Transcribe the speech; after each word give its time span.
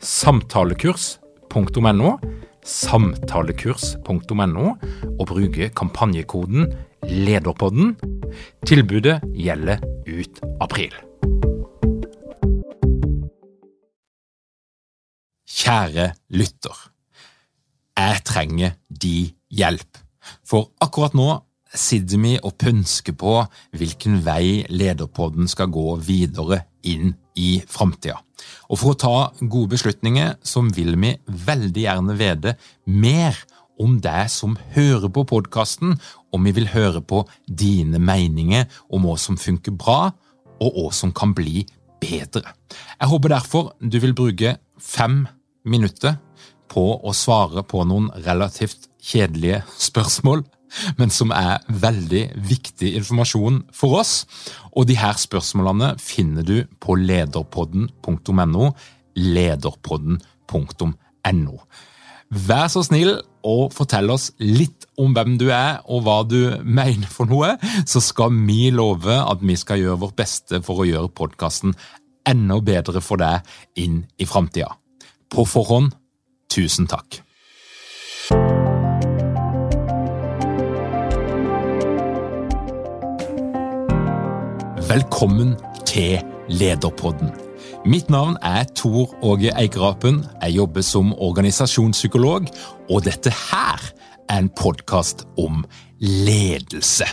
samtalekurs.no, 0.00 2.10
samtalekurs.no, 2.64 4.66
og 5.18 5.26
bruke 5.28 5.68
kampanjekoden 5.76 6.72
LEDERPODDEN. 7.04 7.96
Tilbudet 8.66 9.20
gjelder 9.36 9.84
ut 10.08 10.40
april. 10.60 10.94
Kjære 15.60 16.12
lytter. 16.32 16.76
Jeg 18.00 18.24
trenger 18.24 18.70
de 18.88 19.30
hjelp. 19.52 19.98
For 20.46 20.70
akkurat 20.80 21.14
nå 21.16 21.28
sitter 21.74 22.18
vi 22.22 22.36
og 22.42 22.56
pønsker 22.58 23.14
på 23.18 23.36
hvilken 23.76 24.20
vei 24.26 24.64
Lederpodden 24.70 25.48
skal 25.50 25.70
gå 25.70 25.94
videre 26.02 26.64
inn 26.86 27.14
i 27.38 27.60
framtida. 27.68 28.18
Og 28.70 28.80
for 28.80 28.94
å 28.94 28.98
ta 28.98 29.16
gode 29.40 29.74
beslutninger, 29.74 30.36
så 30.42 30.62
vil 30.74 30.96
vi 31.00 31.14
veldig 31.26 31.84
gjerne 31.86 32.16
vite 32.18 32.56
mer 32.86 33.36
om 33.80 33.96
deg 34.02 34.28
som 34.32 34.58
hører 34.74 35.08
på 35.12 35.24
podkasten, 35.28 35.96
og 36.30 36.44
vi 36.44 36.52
vil 36.56 36.70
høre 36.74 37.00
på 37.00 37.24
dine 37.46 38.00
meninger 38.02 38.68
om 38.92 39.06
hva 39.08 39.16
som 39.20 39.40
funker 39.40 39.76
bra, 39.76 40.12
og 40.60 40.76
hva 40.76 40.90
som 40.92 41.12
kan 41.16 41.32
bli 41.36 41.64
bedre. 42.00 42.52
Jeg 43.00 43.08
håper 43.08 43.32
derfor 43.32 43.72
du 43.80 43.96
vil 44.00 44.16
bruke 44.16 44.58
fem 44.80 45.24
minutter 45.64 46.18
på 46.70 46.84
å 47.00 47.12
svare 47.16 47.64
på 47.66 47.82
noen 47.88 48.10
relativt 48.24 48.88
kjedelige 49.00 49.64
spørsmål 49.80 50.44
men 50.98 51.10
som 51.14 51.30
er 51.34 51.58
veldig 51.68 52.24
viktig 52.50 52.94
informasjon 53.00 53.62
for 53.74 54.00
oss. 54.00 54.26
Og 54.76 54.86
de 54.90 54.96
her 55.00 55.16
spørsmålene 55.18 55.94
finner 56.00 56.42
du 56.46 56.64
på 56.82 56.94
lederpodden.no, 57.00 58.64
lederpodden.no. 59.18 61.56
Vær 62.30 62.68
så 62.70 62.84
snill 62.86 63.16
og 63.46 63.72
fortell 63.74 64.10
oss 64.12 64.30
litt 64.38 64.86
om 65.00 65.14
hvem 65.16 65.38
du 65.40 65.48
er 65.50 65.80
og 65.90 66.04
hva 66.06 66.20
du 66.28 66.62
mener 66.62 67.08
for 67.10 67.26
noe, 67.30 67.56
så 67.88 68.02
skal 68.04 68.34
vi 68.46 68.70
love 68.74 69.16
at 69.18 69.42
vi 69.42 69.56
skal 69.58 69.80
gjøre 69.82 70.02
vårt 70.04 70.18
beste 70.20 70.62
for 70.62 70.82
å 70.82 70.88
gjøre 70.88 71.14
podkasten 71.16 71.74
enda 72.30 72.60
bedre 72.62 73.02
for 73.02 73.20
deg 73.20 73.46
inn 73.80 74.04
i 74.20 74.28
framtida. 74.28 74.70
På 75.30 75.46
forhånd, 75.48 75.94
tusen 76.52 76.90
takk. 76.90 77.22
Velkommen 84.90 85.52
til 85.86 86.18
Lederpodden. 86.48 87.28
Mitt 87.86 88.08
navn 88.10 88.34
er 88.42 88.64
Tor 88.74 89.12
Åge 89.22 89.52
Eikerapen. 89.54 90.24
Jeg 90.42 90.56
jobber 90.56 90.82
som 90.82 91.12
organisasjonspsykolog, 91.14 92.48
og 92.90 93.04
dette 93.06 93.30
her 93.30 93.84
er 94.26 94.40
en 94.40 94.48
podkast 94.50 95.22
om 95.38 95.62
ledelse. 96.00 97.06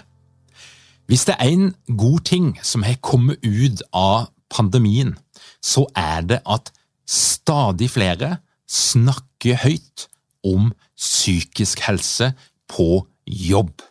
Hvis 1.06 1.28
det 1.30 1.36
er 1.38 1.52
en 1.52 1.76
god 1.98 2.26
ting 2.26 2.48
som 2.66 2.82
har 2.82 2.98
kommet 3.06 3.46
ut 3.46 3.86
av 3.94 4.32
pandemien, 4.50 5.14
så 5.62 5.86
er 5.94 6.26
det 6.26 6.40
at 6.50 6.74
stadig 7.06 7.92
flere 7.94 8.40
snakker 8.66 9.62
høyt 9.68 10.08
om 10.42 10.74
psykisk 10.98 11.86
helse 11.86 12.34
på 12.74 13.06
jobb. 13.28 13.86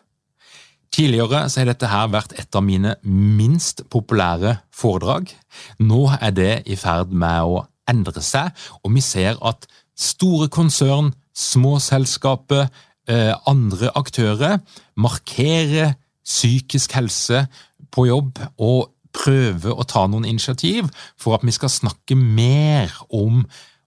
Tidligere 0.94 1.44
så 1.50 1.60
har 1.60 1.70
dette 1.70 1.91
her 1.91 2.10
vært 2.12 2.34
et 2.41 2.56
av 2.56 2.64
mine 2.64 2.94
minst 3.04 3.84
populære 3.92 4.58
foredrag. 4.74 5.32
Nå 5.78 6.06
er 6.20 6.32
det 6.36 6.52
i 6.66 6.78
ferd 6.78 7.12
med 7.12 7.44
å 7.44 7.64
endre 7.91 8.22
seg, 8.24 8.50
og 8.82 8.94
vi 8.94 9.02
ser 9.04 9.38
at 9.46 9.69
store 9.96 10.48
konsern, 10.52 11.12
små 11.36 11.76
selskaper, 11.84 12.69
eh, 13.08 13.34
andre 13.46 13.91
aktører 13.94 14.58
markerer 14.96 15.94
psykisk 16.26 16.96
helse 16.96 17.46
på 17.92 18.06
jobb 18.08 18.41
og 18.58 18.91
prøver 19.16 19.72
å 19.72 19.86
ta 19.88 20.06
noen 20.10 20.26
initiativ 20.28 20.91
for 21.16 21.36
at 21.36 21.44
vi 21.46 21.54
skal 21.54 21.72
snakke 21.72 22.16
mer 22.19 22.92
om 23.14 23.44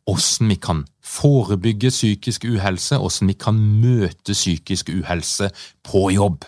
hvordan 0.09 0.49
vi 0.49 0.57
kan 0.57 0.85
forebygge 1.05 1.91
psykisk 1.93 2.45
uhelse, 2.49 2.97
hvordan 2.97 3.29
vi 3.29 3.35
kan 3.37 3.59
møte 3.59 4.33
psykisk 4.33 4.89
uhelse 4.89 5.51
på 5.85 6.09
jobb. 6.15 6.45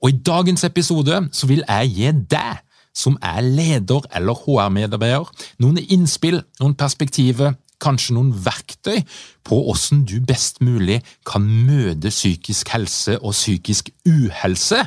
Og 0.00 0.10
I 0.10 0.18
dagens 0.26 0.64
episode 0.64 1.22
så 1.32 1.48
vil 1.50 1.64
jeg 1.66 1.94
gi 1.96 2.12
deg, 2.32 2.60
som 2.96 3.16
er 3.22 3.40
leder 3.46 4.06
eller 4.18 4.34
HR-medarbeider, 4.34 5.28
noen 5.62 5.78
innspill, 5.78 6.40
noen 6.60 6.74
perspektiver, 6.78 7.54
kanskje 7.80 8.16
noen 8.16 8.32
verktøy 8.44 9.00
på 9.46 9.60
hvordan 9.64 10.04
du 10.08 10.18
best 10.26 10.60
mulig 10.64 11.00
kan 11.28 11.46
møte 11.46 12.12
psykisk 12.12 12.74
helse 12.74 13.16
og 13.20 13.32
psykisk 13.36 13.92
uhelse 14.08 14.82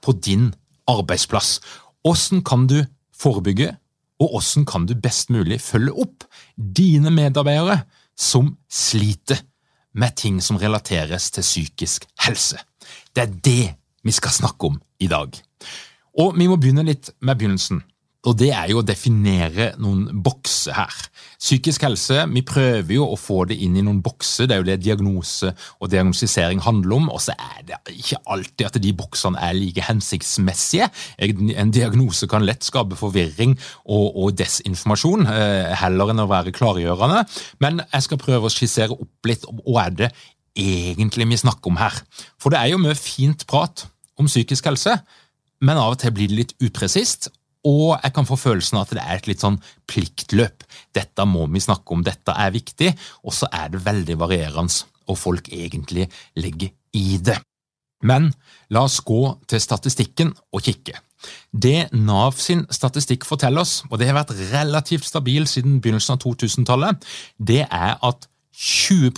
på 0.00 0.16
din 0.24 0.50
arbeidsplass. 0.88 1.58
Hvordan 2.00 2.44
kan 2.46 2.66
du 2.70 2.80
forebygge, 3.20 3.74
og 4.20 4.32
hvordan 4.32 4.66
kan 4.68 4.86
du 4.86 4.94
best 4.96 5.30
mulig 5.30 5.60
følge 5.60 5.92
opp 5.92 6.24
dine 6.56 7.12
medarbeidere 7.12 7.82
som 8.18 8.54
sliter 8.70 9.40
med 9.94 10.16
ting 10.16 10.40
som 10.44 10.56
relateres 10.60 11.30
til 11.30 11.44
psykisk 11.44 12.08
helse? 12.24 12.58
Det 13.16 13.22
er 13.22 13.36
det 13.44 13.66
vi 14.06 14.14
skal 14.16 14.34
snakke 14.34 14.72
om 14.72 14.80
i 15.00 15.08
dag. 15.10 15.36
Og 16.20 16.36
vi 16.38 16.48
må 16.50 16.58
begynne 16.60 16.86
litt 16.86 17.12
med 17.20 17.38
begynnelsen. 17.38 17.84
Og 18.28 18.34
det 18.36 18.50
er 18.52 18.68
jo 18.68 18.82
å 18.82 18.84
definere 18.84 19.70
noen 19.80 20.02
bokser 20.20 20.74
her. 20.76 20.96
Psykisk 21.40 21.86
helse, 21.86 22.26
vi 22.28 22.42
prøver 22.44 22.92
jo 22.92 23.06
å 23.08 23.16
få 23.16 23.46
det 23.48 23.56
inn 23.64 23.78
i 23.80 23.84
noen 23.86 24.02
bokser, 24.04 24.44
det 24.44 24.58
er 24.58 24.60
jo 24.60 24.66
det 24.68 24.76
diagnose 24.84 25.54
og 25.80 25.88
diagnostisering 25.88 26.60
handler 26.60 26.98
om, 26.98 27.08
og 27.14 27.22
så 27.24 27.32
er 27.32 27.62
det 27.70 27.78
ikke 27.94 28.20
alltid 28.34 28.66
at 28.68 28.76
de 28.84 28.92
boksene 28.98 29.40
er 29.40 29.56
like 29.56 29.86
hensiktsmessige. 29.86 30.90
En 31.24 31.72
diagnose 31.72 32.28
kan 32.28 32.44
lett 32.44 32.66
skape 32.66 32.98
forvirring 33.00 33.56
og, 33.86 34.20
og 34.20 34.36
desinformasjon, 34.36 35.24
eh, 35.32 35.72
heller 35.80 36.12
enn 36.12 36.20
å 36.26 36.28
være 36.28 36.52
klargjørende. 36.52 37.24
Men 37.64 37.80
jeg 37.86 38.04
skal 38.04 38.20
prøve 38.20 38.50
å 38.50 38.52
skissere 38.52 39.00
opp 39.00 39.32
litt 39.32 39.48
om 39.48 39.64
hva 39.64 39.88
er 39.88 39.96
det 39.96 40.12
egentlig 40.58 41.28
vi 41.30 41.40
snakker 41.40 41.70
om 41.70 41.80
her. 41.80 41.96
For 42.40 42.52
det 42.52 42.60
er 42.60 42.72
jo 42.72 42.82
mye 42.82 42.98
fint 42.98 43.46
prat 43.50 43.86
om 44.20 44.28
psykisk 44.28 44.68
helse, 44.70 44.96
men 45.60 45.78
av 45.80 45.94
og 45.94 46.00
til 46.00 46.14
blir 46.16 46.30
det 46.30 46.38
litt 46.38 46.56
upresist, 46.64 47.28
og 47.68 47.98
jeg 48.00 48.14
kan 48.16 48.24
få 48.24 48.38
følelsen 48.40 48.78
av 48.78 48.86
at 48.86 48.94
det 48.96 49.02
er 49.04 49.18
et 49.18 49.28
litt 49.28 49.42
sånn 49.44 49.58
pliktløp. 49.90 50.64
Dette 50.96 51.26
må 51.28 51.44
vi 51.52 51.60
snakke 51.60 51.92
om, 51.92 52.04
dette 52.04 52.32
er 52.32 52.54
viktig, 52.54 52.94
og 53.24 53.36
så 53.36 53.50
er 53.52 53.68
det 53.72 53.82
veldig 53.84 54.16
varierende 54.20 54.88
hva 55.04 55.16
folk 55.18 55.50
egentlig 55.52 56.08
legger 56.40 56.72
i 56.96 57.20
det. 57.20 57.36
Men 58.06 58.30
la 58.72 58.86
oss 58.88 59.00
gå 59.04 59.20
til 59.50 59.60
statistikken 59.60 60.32
og 60.54 60.64
kikke. 60.64 60.96
Det 61.52 61.90
Nav 61.92 62.38
sin 62.40 62.62
statistikk 62.72 63.26
forteller 63.28 63.60
oss, 63.66 63.82
og 63.90 64.00
det 64.00 64.08
har 64.08 64.16
vært 64.16 64.32
relativt 64.54 65.04
stabil 65.04 65.44
siden 65.50 65.82
begynnelsen 65.84 66.16
av 66.16 66.22
2000-tallet, 66.24 67.04
det 67.36 67.66
er 67.66 67.98
at 68.00 68.24
20 68.56 69.12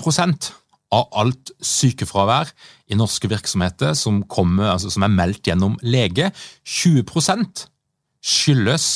av 0.93 1.09
alt 1.19 1.53
sykefravær 1.65 2.50
i 2.93 2.99
norske 2.99 3.31
virksomheter 3.31 3.97
som, 3.99 4.23
kommer, 4.29 4.75
altså 4.75 4.93
som 4.93 5.06
er 5.06 5.15
meldt 5.15 5.49
gjennom 5.49 5.79
lege, 5.83 6.31
20% 6.69 7.67
skyldes 8.23 8.89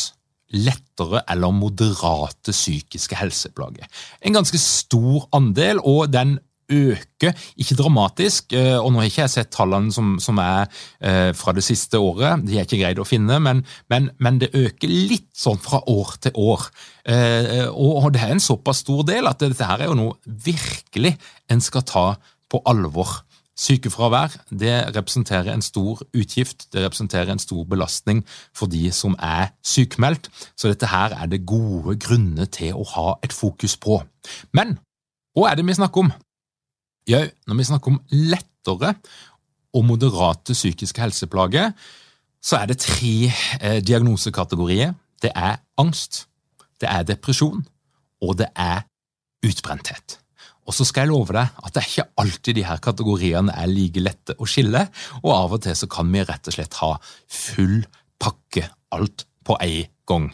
lettere 0.55 1.25
eller 1.33 1.55
moderate 1.55 2.55
psykiske 2.55 3.19
helseplager. 3.19 3.89
En 4.23 4.37
ganske 4.37 4.61
stor 4.63 5.27
andel, 5.35 5.81
og 5.83 6.13
den 6.13 6.37
øker, 6.73 7.35
ikke 7.57 7.77
dramatisk. 7.79 8.53
eh, 8.53 8.77
og 8.79 8.93
Nå 8.93 9.01
har 9.01 9.11
ikke 9.11 9.25
jeg 9.25 9.35
sett 9.35 9.53
tallene 9.55 9.93
som, 9.95 10.17
som 10.23 10.39
er 10.43 10.67
eh, 11.01 11.33
fra 11.37 11.55
det 11.57 11.65
siste 11.67 11.99
året, 11.99 12.45
de 12.47 12.59
er 12.59 12.67
ikke 12.67 12.81
greid 12.83 13.01
å 13.03 13.09
finne, 13.09 13.39
men, 13.43 13.65
men, 13.93 14.11
men 14.19 14.41
det 14.43 14.53
øker 14.55 14.91
litt 14.91 15.31
sånn 15.37 15.61
fra 15.63 15.83
år 15.91 16.17
til 16.27 16.37
år. 16.37 16.69
Eh, 17.07 17.67
og, 17.71 17.93
og 18.05 18.11
det 18.15 18.25
er 18.25 18.35
en 18.35 18.43
såpass 18.43 18.83
stor 18.85 19.05
del 19.07 19.31
at 19.31 19.43
dette 19.43 19.69
her 19.69 19.85
er 19.85 19.93
jo 19.93 19.99
noe 19.99 20.19
virkelig 20.27 21.17
en 21.53 21.63
skal 21.65 21.87
ta 21.87 22.09
på 22.51 22.63
alvor. 22.67 23.23
Sykefravær 23.57 24.35
det 24.53 24.75
representerer 24.93 25.55
en 25.55 25.65
stor 25.65 26.03
utgift, 26.13 26.67
det 26.75 26.83
representerer 26.85 27.33
en 27.33 27.41
stor 27.41 27.65
belastning 27.65 28.21
for 28.53 28.69
de 28.69 28.91
som 28.93 29.17
er 29.17 29.55
sykmeldt, 29.65 30.29
så 30.53 30.69
dette 30.69 30.91
her 30.93 31.17
er 31.17 31.31
det 31.33 31.47
gode 31.49 31.97
grunner 32.03 32.51
til 32.53 32.77
å 32.77 32.85
ha 32.93 33.15
et 33.25 33.33
fokus 33.33 33.79
på. 33.81 34.03
Men 34.53 34.77
hva 35.37 35.51
er 35.51 35.57
det 35.57 35.65
vi 35.69 35.77
snakker 35.79 36.05
om? 36.05 36.13
Jo, 37.07 37.23
når 37.47 37.59
vi 37.59 37.69
snakker 37.69 37.93
om 37.93 38.01
lettere 38.11 38.97
og 39.77 39.85
moderate 39.87 40.57
psykiske 40.57 41.03
helseplager, 41.03 41.73
så 42.43 42.61
er 42.61 42.71
det 42.71 42.81
tre 42.83 43.31
eh, 43.61 43.81
diagnosekategorier. 43.85 44.95
Det 45.23 45.31
er 45.35 45.61
angst, 45.79 46.25
det 46.81 46.89
er 46.91 47.07
depresjon, 47.07 47.65
og 48.23 48.39
det 48.41 48.49
er 48.55 48.85
utbrenthet. 49.47 50.19
Og 50.67 50.75
så 50.75 50.87
skal 50.87 51.07
jeg 51.07 51.13
love 51.13 51.35
deg 51.35 51.61
at 51.63 51.75
det 51.75 51.83
er 51.83 51.91
ikke 51.93 52.09
alltid 52.23 52.59
de 52.59 52.67
her 52.67 52.81
kategoriene 52.83 53.55
er 53.55 53.71
like 53.71 54.03
lette 54.03 54.35
å 54.43 54.49
skille, 54.51 54.83
og 55.23 55.31
av 55.31 55.55
og 55.59 55.63
til 55.63 55.79
så 55.79 55.89
kan 55.91 56.11
vi 56.11 56.25
rett 56.27 56.51
og 56.51 56.57
slett 56.59 56.81
ha 56.83 56.93
full 57.31 57.85
pakke, 58.23 58.67
alt 58.97 59.29
på 59.47 59.59
en 59.63 59.93
gang. 60.11 60.27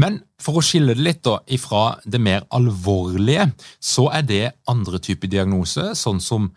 Men 0.00 0.20
for 0.40 0.60
å 0.60 0.64
skille 0.64 0.94
det 0.96 1.04
litt 1.04 1.22
da, 1.26 1.38
ifra 1.52 1.98
det 2.08 2.20
mer 2.22 2.46
alvorlige, 2.56 3.50
så 3.82 4.08
er 4.14 4.26
det 4.26 4.42
andre 4.70 5.00
typer 5.02 5.30
diagnoser, 5.30 5.92
sånn 5.98 6.22
som 6.24 6.50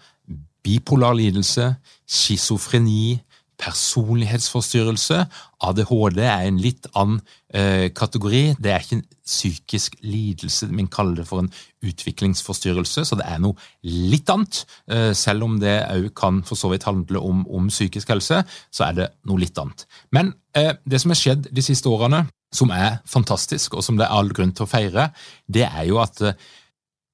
bipolar 0.63 1.16
lidelse, 1.18 1.74
schizofreni, 2.07 3.19
personlighetsforstyrrelse. 3.63 5.19
ADHD 5.63 6.19
er 6.25 6.48
en 6.48 6.60
litt 6.62 6.88
annen 7.00 7.19
eh, 7.54 7.90
kategori. 7.95 8.56
Det 8.60 8.72
er 8.72 8.84
ikke 8.84 8.98
en 8.98 9.06
psykisk 9.24 9.98
lidelse, 10.04 10.68
men 10.74 10.89
kaller 10.92 11.22
det 11.22 11.28
for 11.30 11.44
en 11.44 11.51
utviklingsforstyrrelse, 11.86 13.06
så 13.07 13.19
det 13.19 13.28
er 13.30 13.39
noe 13.44 13.56
litt 13.88 14.31
annet. 14.34 14.63
Eh, 14.92 15.12
selv 15.18 15.48
om 15.48 15.60
det 15.62 15.78
òg 15.94 16.10
kan 16.18 16.42
for 16.48 16.60
så 16.60 16.72
vidt 16.74 16.88
handle 16.89 17.22
om, 17.24 17.46
om, 17.48 17.69
psykisk 17.72 18.12
helse, 18.16 18.42
så 18.72 18.88
er 18.89 19.00
det 19.00 19.10
noe 19.30 19.44
litt 19.44 19.60
annet. 19.60 19.86
Men 20.16 20.34
eh, 20.57 20.74
det 20.84 21.04
som 21.04 21.13
har 21.13 21.22
skjedd 21.22 21.51
de 21.54 21.66
siste 21.66 21.92
årene, 21.92 22.25
som 22.54 22.72
er 22.74 23.00
fantastisk, 23.10 23.74
og 23.78 23.86
som 23.86 23.98
det 23.98 24.06
er 24.08 24.14
all 24.14 24.32
grunn 24.36 24.54
til 24.56 24.68
å 24.68 24.70
feire, 24.70 25.10
det 25.50 25.66
er 25.68 25.88
jo 25.90 26.00
at 26.04 26.22
eh, 26.24 26.38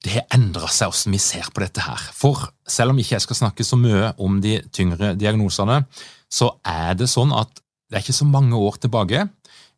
det 0.04 0.14
har 0.16 0.36
endra 0.36 0.70
seg 0.72 0.92
hvordan 0.92 1.16
vi 1.16 1.20
ser 1.20 1.50
på 1.52 1.64
dette 1.64 1.84
her. 1.84 2.04
For 2.16 2.46
selv 2.70 2.94
om 2.94 3.02
ikke 3.02 3.18
jeg 3.18 3.26
skal 3.26 3.40
snakke 3.42 3.66
så 3.68 3.80
mye 3.80 4.14
om 4.24 4.38
de 4.44 4.60
tyngre 4.76 5.12
diagnosene, 5.20 5.82
så 6.32 6.54
er 6.64 6.96
det 7.00 7.10
sånn 7.12 7.34
at 7.36 7.52
det 7.90 7.98
er 7.98 8.06
ikke 8.06 8.22
så 8.22 8.28
mange 8.30 8.56
år 8.56 8.78
tilbake. 8.80 9.26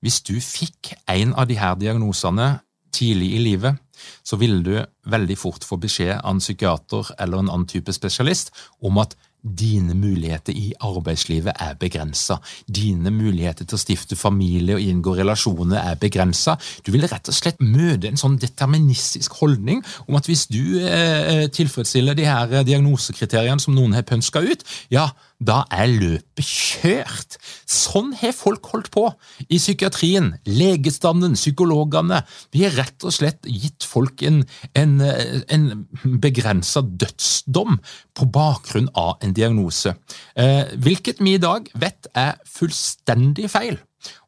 Hvis 0.04 0.20
du 0.28 0.36
fikk 0.44 0.94
en 1.10 1.34
av 1.34 1.48
de 1.50 1.58
her 1.58 1.78
diagnosene 1.80 2.60
tidlig 2.94 3.32
i 3.38 3.42
livet, 3.42 3.80
så 4.26 4.38
ville 4.42 4.62
du 4.66 4.76
veldig 5.10 5.38
fort 5.40 5.66
få 5.66 5.78
beskjed 5.82 6.18
av 6.18 6.36
en 6.36 6.42
psykiater 6.42 7.14
eller 7.22 7.42
en 7.42 7.52
annen 7.54 7.70
type 7.70 7.94
spesialist 7.96 8.52
om 8.82 8.98
at 9.02 9.16
Dine 9.42 9.96
muligheter 9.98 10.54
i 10.54 10.74
arbeidslivet 10.86 11.58
er 11.60 11.74
begrensa. 11.80 12.38
Dine 12.70 13.10
muligheter 13.12 13.66
til 13.66 13.78
å 13.78 13.82
stifte 13.82 14.18
familie 14.20 14.78
og 14.78 14.86
inngå 14.86 15.16
relasjoner 15.18 15.82
er 15.82 15.98
begrensa. 16.02 16.58
Du 16.86 16.92
vil 16.94 17.08
rett 17.10 17.32
og 17.32 17.38
slett 17.38 17.62
møte 17.64 18.12
en 18.12 18.22
sånn 18.22 18.38
deterministisk 18.42 19.40
holdning 19.42 19.82
om 20.06 20.20
at 20.20 20.30
hvis 20.30 20.46
du 20.52 20.78
eh, 20.86 21.48
tilfredsstiller 21.50 22.18
de 22.18 22.30
her 22.30 22.62
diagnosekriteriene 22.68 23.62
som 23.62 23.74
noen 23.74 23.98
har 23.98 24.06
pønska 24.06 24.44
ut, 24.46 24.66
ja, 24.94 25.10
da 25.42 25.64
er 25.74 25.90
løpet 25.90 26.46
kjørt. 26.46 27.38
Sånn 27.70 28.14
har 28.20 28.36
folk 28.38 28.68
holdt 28.74 28.92
på 28.94 29.08
i 29.48 29.58
psykiatrien, 29.58 30.32
legestanden, 30.46 31.36
psykologene. 31.40 32.22
Vi 32.54 32.66
har 32.68 32.78
rett 32.78 33.08
og 33.08 33.16
slett 33.16 33.50
gitt 33.50 33.88
folk 33.88 34.22
en, 34.28 34.44
en, 34.78 34.98
en 35.02 35.68
begrensa 36.22 36.86
dødsdom 36.86 37.80
på 38.18 38.28
bakgrunn 38.32 38.92
av 38.98 39.18
en 39.26 39.34
diagnose, 39.36 39.96
eh, 40.36 40.74
hvilket 40.78 41.22
vi 41.24 41.38
i 41.38 41.42
dag 41.42 41.70
vet 41.82 42.12
er 42.18 42.38
fullstendig 42.46 43.50
feil. 43.52 43.80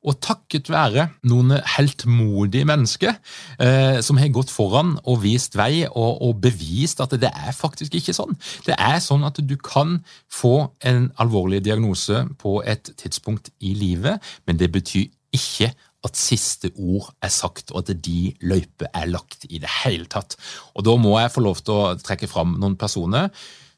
Og 0.04 0.20
takket 0.24 0.70
være 0.72 1.08
noen 1.30 1.56
heltmodige 1.76 2.68
mennesker 2.68 3.16
eh, 3.60 4.00
som 4.04 4.20
har 4.20 4.34
gått 4.36 4.52
foran 4.54 4.98
og 5.04 5.22
vist 5.24 5.58
vei 5.60 5.86
og, 5.88 6.22
og, 6.22 6.42
bevist 6.44 7.02
at 7.04 7.16
det 7.22 7.32
er 7.32 7.56
faktisk 7.56 7.96
ikke 8.00 8.16
sånn. 8.16 8.38
Det 8.68 8.76
er 8.78 9.00
sånn 9.04 9.26
at 9.28 9.40
du 9.40 9.56
kan 9.58 10.00
få 10.32 10.70
en 10.86 11.10
alvorlig 11.22 11.64
diagnose 11.66 12.26
på 12.42 12.60
et 12.68 12.94
tidspunkt 13.00 13.52
i 13.64 13.74
livet, 13.78 14.22
men 14.48 14.60
det 14.60 14.72
betyr 14.74 15.08
ikke 15.34 15.72
at 16.04 16.20
siste 16.20 16.72
ord 16.76 17.14
er 17.24 17.32
sagt, 17.32 17.72
og 17.72 17.84
at 17.84 18.04
de 18.06 18.34
løyper 18.44 18.92
er 18.92 19.08
lagt 19.08 19.46
i 19.50 19.62
det 19.64 19.72
hele 19.84 20.10
tatt. 20.12 20.36
Og 20.76 20.84
Da 20.86 20.96
må 21.00 21.16
jeg 21.20 21.32
få 21.32 21.44
lov 21.46 21.64
til 21.64 21.74
å 21.74 21.96
trekke 21.96 22.28
fram 22.28 22.58
noen 22.60 22.76
personer. 22.76 23.32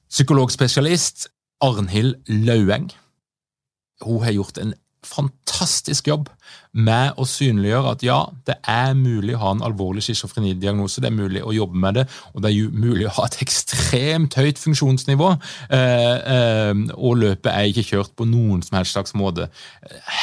Psykologspesialist 0.09 1.27
Arnhild 1.61 2.17
Laueng. 2.27 2.89
Hun 4.01 4.23
har 4.23 4.33
gjort 4.35 4.57
en 4.57 4.73
fantastisk 5.07 6.09
jobb 6.09 6.29
med 6.75 7.15
å 7.15 7.25
synliggjøre 7.27 7.93
at 7.95 8.03
ja, 8.03 8.17
det 8.47 8.57
er 8.69 8.91
mulig 8.99 9.35
å 9.37 9.41
ha 9.41 9.51
en 9.55 9.63
alvorlig 9.65 10.03
schizofrenidiagnose, 10.05 11.01
det 11.03 11.09
er 11.09 11.15
mulig 11.15 11.43
å 11.43 11.53
jobbe 11.55 11.79
med 11.79 11.99
det, 11.99 12.05
og 12.33 12.43
det 12.43 12.51
er 12.51 12.75
mulig 12.75 13.07
å 13.07 13.13
ha 13.19 13.27
et 13.29 13.39
ekstremt 13.45 14.35
høyt 14.39 14.59
funksjonsnivå. 14.61 15.31
Eh, 15.69 16.15
eh, 16.35 16.73
og 16.95 17.21
løpet 17.23 17.51
er 17.53 17.69
ikke 17.71 17.87
kjørt 17.93 18.15
på 18.19 18.27
noen 18.27 18.63
som 18.65 18.79
helst 18.79 18.95
slags 18.97 19.15
måte. 19.17 19.47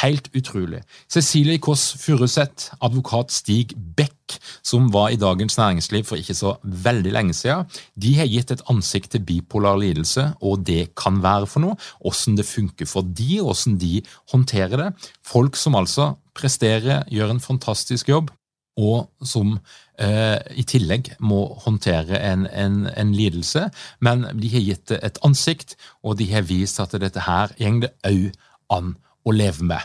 Helt 0.03 0.29
utrolig. 0.37 0.83
Cecilie 1.11 1.61
Kåss 1.63 1.89
Furuseth, 2.03 2.73
advokat 2.85 3.33
Stig 3.33 3.73
Beck, 3.97 4.22
som 4.65 4.89
var 4.93 5.13
i 5.13 5.19
Dagens 5.19 5.57
Næringsliv 5.59 6.07
for 6.07 6.19
ikke 6.19 6.35
så 6.37 6.55
veldig 6.63 7.13
lenge 7.15 7.37
siden, 7.37 7.67
de 7.95 8.13
har 8.19 8.29
gitt 8.31 8.53
et 8.53 8.65
ansikt 8.71 9.13
til 9.13 9.25
bipolar 9.27 9.79
lidelse, 9.81 10.29
og 10.41 10.65
det 10.67 10.93
kan 10.99 11.21
være 11.23 11.49
for 11.49 11.63
noe. 11.63 11.79
Hvordan 12.01 12.37
det 12.39 12.49
funker 12.49 12.89
for 12.89 13.05
de, 13.05 13.41
hvordan 13.41 13.77
de 13.81 14.01
håndterer 14.33 14.79
det. 14.79 15.09
Folk 15.25 15.59
som 15.59 15.75
altså 15.79 16.13
presterer, 16.37 17.03
gjør 17.13 17.35
en 17.35 17.43
fantastisk 17.43 18.09
jobb, 18.09 18.31
og 18.79 19.11
som 19.21 19.53
eh, 20.01 20.39
i 20.57 20.65
tillegg 20.65 21.11
må 21.21 21.43
håndtere 21.65 22.17
en, 22.31 22.47
en, 22.49 22.87
en, 22.89 23.13
lidelse. 23.13 23.67
Men 24.01 24.25
de 24.33 24.49
har 24.55 24.65
gitt 24.65 24.87
det 24.89 24.99
et 25.05 25.21
ansikt, 25.25 25.77
og 26.01 26.17
de 26.21 26.29
har 26.33 26.47
vist 26.49 26.81
at 26.81 26.95
dette 27.01 27.27
her 27.27 27.53
går 27.59 27.83
det 27.85 27.93
òg 28.09 28.31
an 28.73 28.95
å 29.23 29.33
leve 29.35 29.65
med. 29.67 29.81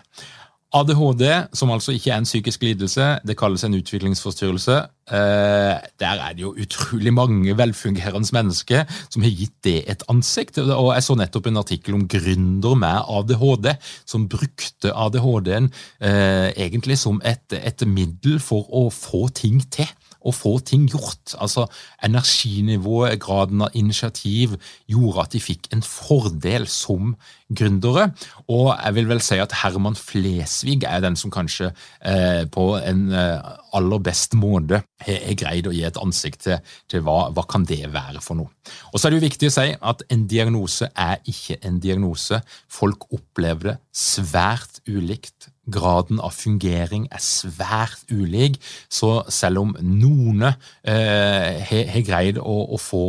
ADHD, 0.77 1.25
som 1.57 1.71
altså 1.73 1.95
ikke 1.97 2.11
er 2.13 2.21
en 2.21 2.27
psykisk 2.29 2.63
lidelse, 2.67 3.05
det 3.25 3.37
kalles 3.41 3.63
en 3.65 3.77
utviklingsforstyrrelse. 3.79 4.75
Eh, 5.09 5.77
der 6.01 6.21
er 6.21 6.35
det 6.37 6.43
jo 6.43 6.51
utrolig 6.61 7.13
mange 7.15 7.57
velfungerende 7.57 8.29
mennesker 8.37 8.85
som 9.09 9.25
har 9.25 9.33
gitt 9.33 9.57
det 9.65 9.79
et 9.89 10.05
ansikt. 10.13 10.59
Og 10.59 10.93
Jeg 10.95 11.03
så 11.03 11.17
nettopp 11.17 11.49
en 11.49 11.57
artikkel 11.57 11.95
om 11.97 12.05
gründer 12.09 12.77
med 12.77 13.01
ADHD, 13.09 13.71
som 14.05 14.29
brukte 14.29 14.93
ADHD-en 14.93 15.71
eh, 16.01 16.53
egentlig 16.53 16.99
som 16.99 17.23
et, 17.25 17.49
et 17.53 17.87
middel 17.89 18.37
for 18.41 18.69
å 18.69 18.91
få 18.93 19.29
ting 19.33 19.65
til 19.73 19.89
å 20.21 20.35
få 20.35 20.59
ting 20.67 20.89
gjort. 20.91 21.35
Altså 21.39 21.67
Energinivået, 22.05 23.19
graden 23.23 23.63
av 23.67 23.75
initiativ, 23.79 24.57
gjorde 24.91 25.25
at 25.25 25.35
de 25.35 25.43
fikk 25.43 25.69
en 25.75 25.85
fordel 25.85 26.67
som 26.71 27.15
gründere. 27.49 28.11
Og 28.53 28.71
jeg 28.75 28.97
vil 28.99 29.09
vel 29.09 29.23
si 29.25 29.39
at 29.41 29.55
Herman 29.63 29.97
Flesvig 29.99 30.85
er 30.89 31.03
den 31.05 31.17
som 31.19 31.33
kanskje 31.33 31.71
eh, 32.05 32.45
på 32.51 32.67
en 32.79 33.09
eh, 33.13 33.53
aller 33.79 34.03
best 34.05 34.37
måte 34.39 34.83
har 35.05 35.37
greid 35.39 35.69
å 35.69 35.75
gi 35.75 35.85
et 35.87 36.01
ansikt 36.01 36.45
til, 36.47 36.59
til 36.91 37.05
hva, 37.07 37.29
hva 37.35 37.45
kan 37.49 37.65
det 37.69 37.85
være 37.95 38.23
for 38.25 38.39
noe. 38.41 38.53
Og 38.93 38.99
så 38.99 39.09
er 39.09 39.15
det 39.15 39.21
jo 39.21 39.29
viktig 39.29 39.51
å 39.51 39.57
si 39.59 39.69
at 39.93 40.05
en 40.13 40.27
diagnose 40.31 40.91
er 40.93 41.23
ikke 41.29 41.61
en 41.67 41.79
diagnose. 41.83 42.41
Folk 42.69 43.09
opplever 43.15 43.73
det 43.73 43.79
svært 43.95 44.83
ulikt 44.89 45.51
graden 45.71 46.21
av 46.25 46.35
fungering 46.37 47.07
er 47.13 47.23
svært 47.23 48.05
ulik. 48.11 48.59
Så 48.91 49.23
selv 49.33 49.63
om 49.63 49.75
noen 49.85 50.45
eh, 50.49 51.59
har 51.69 52.05
greid 52.07 52.41
å, 52.41 52.57
å, 52.75 52.79
få 52.81 53.05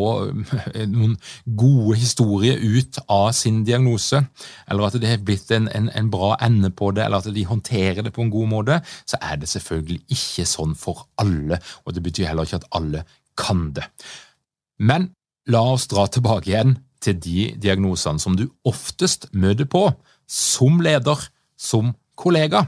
eh, 0.73 0.85
noen 0.89 1.15
gode 1.45 1.97
historier 1.99 2.59
ut 2.59 3.01
av 3.07 3.31
sin 3.37 3.63
diagnose, 3.67 4.21
eller 4.69 4.89
at 4.89 4.99
det 5.01 5.13
har 5.13 5.23
blitt 5.25 5.51
en, 5.55 5.69
en, 5.75 5.89
en, 5.95 6.11
bra 6.11 6.35
ende 6.43 6.71
på 6.73 6.91
det, 6.95 7.05
eller 7.05 7.23
at 7.23 7.31
de 7.35 7.45
håndterer 7.47 8.03
det 8.05 8.13
på 8.15 8.25
en 8.25 8.33
god 8.33 8.51
måte, 8.51 8.81
så 9.09 9.19
er 9.21 9.39
det 9.41 9.51
selvfølgelig 9.51 10.01
ikke 10.15 10.47
sånn 10.49 10.75
for 10.79 11.07
alle. 11.21 11.61
Og 11.85 11.95
det 11.95 12.03
betyr 12.05 12.31
heller 12.31 12.47
ikke 12.47 12.61
at 12.63 12.69
alle 12.75 13.05
kan 13.39 13.69
det. 13.75 13.87
Men 14.79 15.11
la 15.49 15.63
oss 15.73 15.87
dra 15.91 16.05
tilbake 16.11 16.51
igjen 16.51 16.77
til 17.03 17.15
de 17.23 17.49
diagnosene 17.61 18.21
som 18.21 18.35
du 18.35 18.49
oftest 18.67 19.29
møter 19.31 19.67
på 19.69 19.87
som 20.29 20.81
leder, 20.83 21.17
som 21.57 21.95
kollega, 22.19 22.65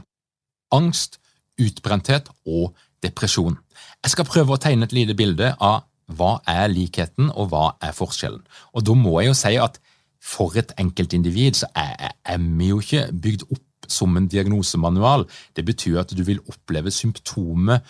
angst, 0.72 1.18
utbrenthet 1.60 2.30
og 2.48 2.72
depresjon. 3.04 3.58
Jeg 4.02 4.14
skal 4.14 4.28
prøve 4.28 4.54
å 4.54 4.60
tegne 4.60 4.88
et 4.88 4.94
lite 4.96 5.16
bilde 5.18 5.52
av 5.60 5.82
hva 6.12 6.36
er 6.48 6.68
likheten, 6.72 7.30
og 7.30 7.52
hva 7.52 7.66
er 7.80 7.94
forskjellen? 7.96 8.42
Og 8.74 8.84
da 8.84 8.96
må 8.98 9.18
jeg 9.20 9.32
jo 9.32 9.36
si 9.38 9.52
at 9.60 9.78
for 10.22 10.54
et 10.58 10.72
enkeltindivid 10.78 11.62
så 11.62 11.68
er, 11.78 12.12
vi 12.58 12.70
jo 12.70 12.80
ikke 12.82 13.08
bygd 13.12 13.46
opp 13.50 13.88
som 13.90 14.16
en 14.16 14.28
diagnosemanual. 14.30 15.26
Det 15.56 15.64
betyr 15.66 16.00
at 16.02 16.12
du 16.14 16.22
vil 16.26 16.42
oppleve 16.48 16.92
symptomer 16.94 17.82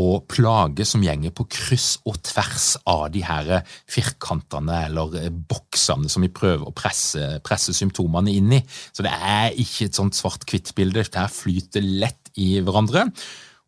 og 0.00 0.26
plager 0.30 0.86
som 0.88 1.04
gjenger 1.04 1.32
på 1.34 1.46
kryss 1.50 2.00
og 2.08 2.18
tvers 2.26 2.74
av 2.90 3.06
de 3.14 3.22
her 3.26 3.50
firkantene 3.90 4.80
eller 4.88 5.30
boksene 5.30 6.10
som 6.10 6.24
vi 6.26 6.32
prøver 6.34 6.66
å 6.66 6.74
presse, 6.74 7.38
presse 7.46 7.74
symptomene 7.76 8.34
inn 8.34 8.52
i. 8.58 8.60
Så 8.92 9.06
det 9.06 9.14
er 9.14 9.54
ikke 9.54 9.88
et 9.88 9.98
sånt 9.98 10.18
svart-hvitt-bilde. 10.18 11.04
Dette 11.04 11.26
flyter 11.30 11.84
lett 11.84 12.32
i 12.40 12.56
hverandre. 12.64 13.08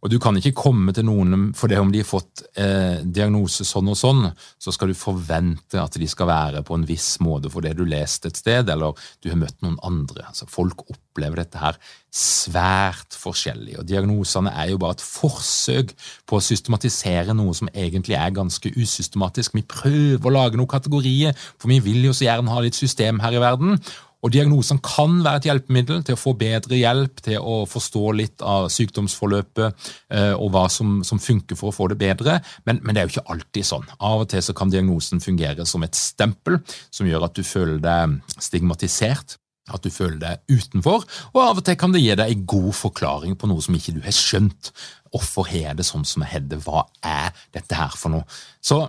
Og 0.07 0.13
du 0.13 0.21
kan 0.23 0.37
ikke 0.39 0.55
komme 0.55 0.93
til 0.95 1.03
noen 1.09 1.49
for 1.59 1.67
det 1.67 1.81
om 1.83 1.89
de 1.91 1.99
har 1.99 2.07
fått 2.07 2.45
eh, 2.63 3.03
diagnose 3.03 3.65
sånn 3.67 3.91
og 3.91 3.99
sånn, 3.99 4.29
så 4.63 4.71
skal 4.71 4.93
du 4.93 4.95
forvente 4.95 5.81
at 5.83 5.99
de 5.99 6.07
skal 6.07 6.29
være 6.31 6.63
på 6.67 6.77
en 6.79 6.85
viss 6.87 7.17
måte 7.25 7.51
for 7.51 7.67
det 7.67 7.73
du 7.75 7.83
leste 7.91 8.31
et 8.31 8.39
sted, 8.39 8.71
eller 8.71 8.95
du 9.19 9.33
har 9.33 9.41
møtt 9.41 9.59
noen 9.67 9.81
andre. 9.83 10.29
Altså, 10.31 10.47
folk 10.47 10.85
opplever 10.87 11.43
dette 11.43 11.59
her 11.59 11.81
svært 12.15 13.19
forskjellig, 13.19 13.81
og 13.81 13.91
diagnosene 13.91 14.55
er 14.55 14.71
jo 14.71 14.79
bare 14.81 14.95
et 14.95 15.03
forsøk 15.03 15.91
på 16.23 16.39
å 16.39 16.45
systematisere 16.53 17.35
noe 17.35 17.57
som 17.59 17.73
egentlig 17.75 18.15
er 18.15 18.39
ganske 18.39 18.77
usystematisk. 18.79 19.59
Vi 19.59 19.67
prøver 19.67 20.31
å 20.31 20.37
lage 20.39 20.61
noen 20.61 20.71
kategorier, 20.71 21.35
for 21.59 21.75
vi 21.75 21.83
vil 21.83 22.07
jo 22.07 22.15
så 22.15 22.29
gjerne 22.29 22.55
ha 22.55 22.63
litt 22.63 22.79
system 22.79 23.19
her 23.27 23.35
i 23.35 23.43
verden, 23.43 23.81
og 24.27 24.33
Diagnosene 24.35 24.83
kan 24.83 25.21
være 25.23 25.39
et 25.39 25.47
hjelpemiddel 25.47 26.03
til 26.07 26.17
å 26.17 26.19
få 26.19 26.33
bedre 26.39 26.79
hjelp, 26.81 27.21
til 27.23 27.39
å 27.39 27.61
forstå 27.71 28.05
litt 28.19 28.43
av 28.43 28.67
sykdomsforløpet 28.75 29.91
eh, 30.11 30.33
og 30.35 30.51
hva 30.55 30.65
som, 30.73 30.99
som, 31.07 31.21
funker 31.23 31.59
for 31.59 31.71
å 31.71 31.77
få 31.77 31.87
det 31.93 31.99
bedre, 32.01 32.41
men, 32.67 32.81
men, 32.83 32.95
det 32.97 33.03
er 33.03 33.07
jo 33.07 33.15
ikke 33.15 33.35
alltid 33.37 33.69
sånn. 33.69 33.87
Av 33.97 34.25
og 34.25 34.31
til 34.33 34.43
så 34.43 34.55
kan 34.57 34.73
diagnosen 34.73 35.23
fungere 35.23 35.67
som 35.69 35.87
et 35.87 35.95
stempel 35.99 36.59
som 36.91 37.07
gjør 37.07 37.29
at 37.29 37.39
du 37.39 37.47
føler 37.47 37.79
deg 37.83 38.19
stigmatisert. 38.43 39.39
At 39.67 39.83
du 39.83 39.91
føler 39.91 40.21
deg 40.23 40.59
utenfor, 40.61 41.03
og 41.33 41.41
av 41.43 41.59
og 41.59 41.65
til 41.67 41.75
kan 41.75 41.91
det 41.91 41.99
gi 41.99 42.13
deg 42.15 42.31
en 42.31 42.45
god 42.47 42.69
forklaring 42.79 43.33
på 43.35 43.49
noe 43.51 43.65
som 43.65 43.75
ikke 43.75 43.97
du 43.97 43.99
har 44.05 44.15
skjønt. 44.15 44.71
Hvorfor 45.11 45.49
har 45.51 45.75
det 45.75 45.87
sånn 45.89 46.07
som 46.07 46.23
jeg 46.23 46.37
har? 46.37 46.61
Hva 46.63 46.85
er 47.03 47.35
dette 47.55 47.75
her 47.75 47.97
for 47.99 48.15
noe? 48.15 48.29
Så 48.63 48.85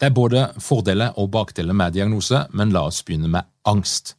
det 0.00 0.08
er 0.08 0.16
både 0.16 0.46
fordeler 0.58 1.12
og 1.20 1.28
bakdeler 1.36 1.76
med 1.76 1.92
diagnose, 1.94 2.46
men 2.56 2.72
la 2.72 2.86
oss 2.88 3.04
begynne 3.04 3.28
med 3.30 3.46
angst. 3.68 4.16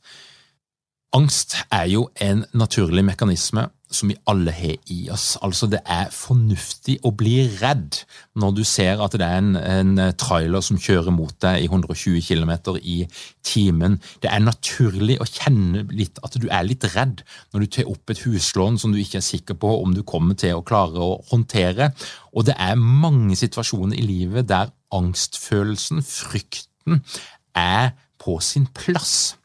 Angst 1.13 1.59
er 1.69 1.85
jo 1.91 2.07
en 2.25 2.39
naturlig 2.57 3.03
mekanisme 3.05 3.67
som 3.93 4.09
vi 4.09 4.15
alle 4.25 4.49
har 4.51 4.79
i 4.89 5.09
oss. 5.13 5.35
Altså 5.45 5.67
Det 5.69 5.83
er 5.85 6.07
fornuftig 6.09 6.95
å 7.05 7.11
bli 7.13 7.35
redd 7.59 7.99
når 8.41 8.55
du 8.57 8.63
ser 8.65 9.01
at 9.03 9.13
det 9.13 9.27
er 9.27 9.43
en, 9.43 9.51
en 9.55 10.01
trailer 10.17 10.65
som 10.65 10.79
kjører 10.81 11.13
mot 11.13 11.35
deg 11.45 11.61
i 11.61 11.69
120 11.69 12.17
km 12.25 12.55
i 12.81 13.03
timen. 13.45 13.99
Det 14.25 14.31
er 14.33 14.41
naturlig 14.41 15.19
å 15.21 15.29
kjenne 15.29 15.85
litt 15.93 16.17
at 16.25 16.39
du 16.41 16.49
er 16.49 16.65
litt 16.65 16.89
redd 16.95 17.21
når 17.53 17.61
du 17.61 17.71
tar 17.77 17.93
opp 17.93 18.09
et 18.09 18.25
huslån 18.25 18.81
som 18.81 18.89
du 18.89 18.97
ikke 18.97 19.21
er 19.21 19.27
sikker 19.29 19.59
på 19.61 19.75
om 19.83 19.93
du 19.93 20.01
kommer 20.01 20.33
til 20.33 20.57
å 20.57 20.65
klare 20.65 20.97
å 20.97 21.21
håndtere. 21.29 21.91
Og 22.33 22.49
det 22.49 22.57
er 22.57 22.73
mange 22.81 23.37
situasjoner 23.37 24.01
i 24.01 24.09
livet 24.09 24.49
der 24.49 24.73
angstfølelsen, 24.93 26.01
frykten, 26.01 27.05
er 27.53 27.93
på 28.17 28.39
sin 28.41 28.65
plass. 28.73 29.35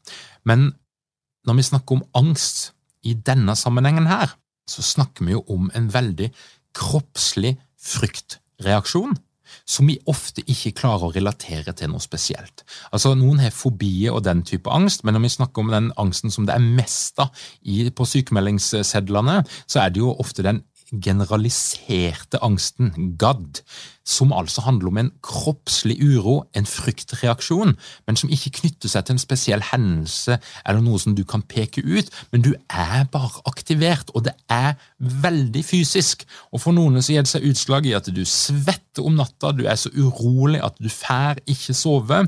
Men 0.48 0.70
når 1.46 1.58
vi 1.58 1.68
snakker 1.70 1.98
om 1.98 2.04
angst 2.18 2.72
i 3.06 3.14
denne 3.14 3.54
sammenhengen 3.56 4.08
her, 4.10 4.34
så 4.68 4.84
snakker 4.84 5.24
vi 5.24 5.36
jo 5.36 5.44
om 5.52 5.70
en 5.76 5.88
veldig 5.92 6.28
kroppslig 6.76 7.56
fryktreaksjon 7.78 9.16
som 9.68 9.88
vi 9.88 9.96
ofte 10.10 10.42
ikke 10.44 10.74
klarer 10.76 11.08
å 11.08 11.14
relatere 11.14 11.72
til 11.76 11.92
noe 11.92 12.04
spesielt. 12.04 12.64
Altså, 12.92 13.14
Noen 13.16 13.40
har 13.42 13.54
fobier 13.54 14.16
og 14.16 14.24
den 14.26 14.42
type 14.46 14.70
angst, 14.72 15.04
men 15.04 15.16
når 15.16 15.24
vi 15.24 15.34
snakker 15.38 15.64
om 15.64 15.72
den 15.72 15.92
angsten 16.00 16.32
som 16.34 16.48
det 16.48 16.56
er 16.56 16.64
mest 16.64 17.20
av 17.22 17.32
på 17.96 18.08
sykemeldingssedlene, 18.12 19.40
så 19.66 19.84
er 19.84 19.94
det 19.94 20.02
jo 20.04 20.12
ofte 20.12 20.44
den 20.44 20.62
generaliserte 20.88 22.40
angsten, 22.44 23.16
GAD, 23.20 23.60
som 24.08 24.32
altså 24.32 24.64
handler 24.64 24.88
om 24.88 25.00
en 25.02 25.10
kroppslig 25.24 25.98
uro, 26.00 26.38
en 26.56 26.66
fryktreaksjon, 26.66 27.74
men 28.08 28.16
som 28.16 28.32
ikke 28.32 28.54
knytter 28.62 28.88
seg 28.88 29.04
til 29.04 29.18
en 29.18 29.20
spesiell 29.20 29.64
hendelse 29.68 30.38
eller 30.64 30.80
noe 30.84 31.00
som 31.02 31.16
du 31.18 31.24
kan 31.28 31.44
peke 31.44 31.84
ut, 31.84 32.08
men 32.32 32.44
du 32.46 32.54
er 32.72 33.04
bare 33.12 33.44
aktivert, 33.50 34.08
og 34.16 34.24
det 34.24 34.32
er 34.52 34.78
veldig 34.98 35.64
fysisk. 35.66 36.24
Og 36.52 36.62
For 36.64 36.76
noen 36.76 37.02
så 37.02 37.14
gir 37.14 37.26
det 37.26 37.32
seg 37.34 37.44
utslag 37.50 37.88
i 37.88 37.96
at 37.98 38.08
du 38.08 38.22
svetter 38.24 39.04
om 39.04 39.18
natta, 39.18 39.52
du 39.52 39.66
er 39.68 39.76
så 39.78 39.92
urolig 39.92 40.62
at 40.64 40.80
du 40.80 40.88
fær 40.92 41.42
ikke 41.46 41.76
sove, 41.76 42.24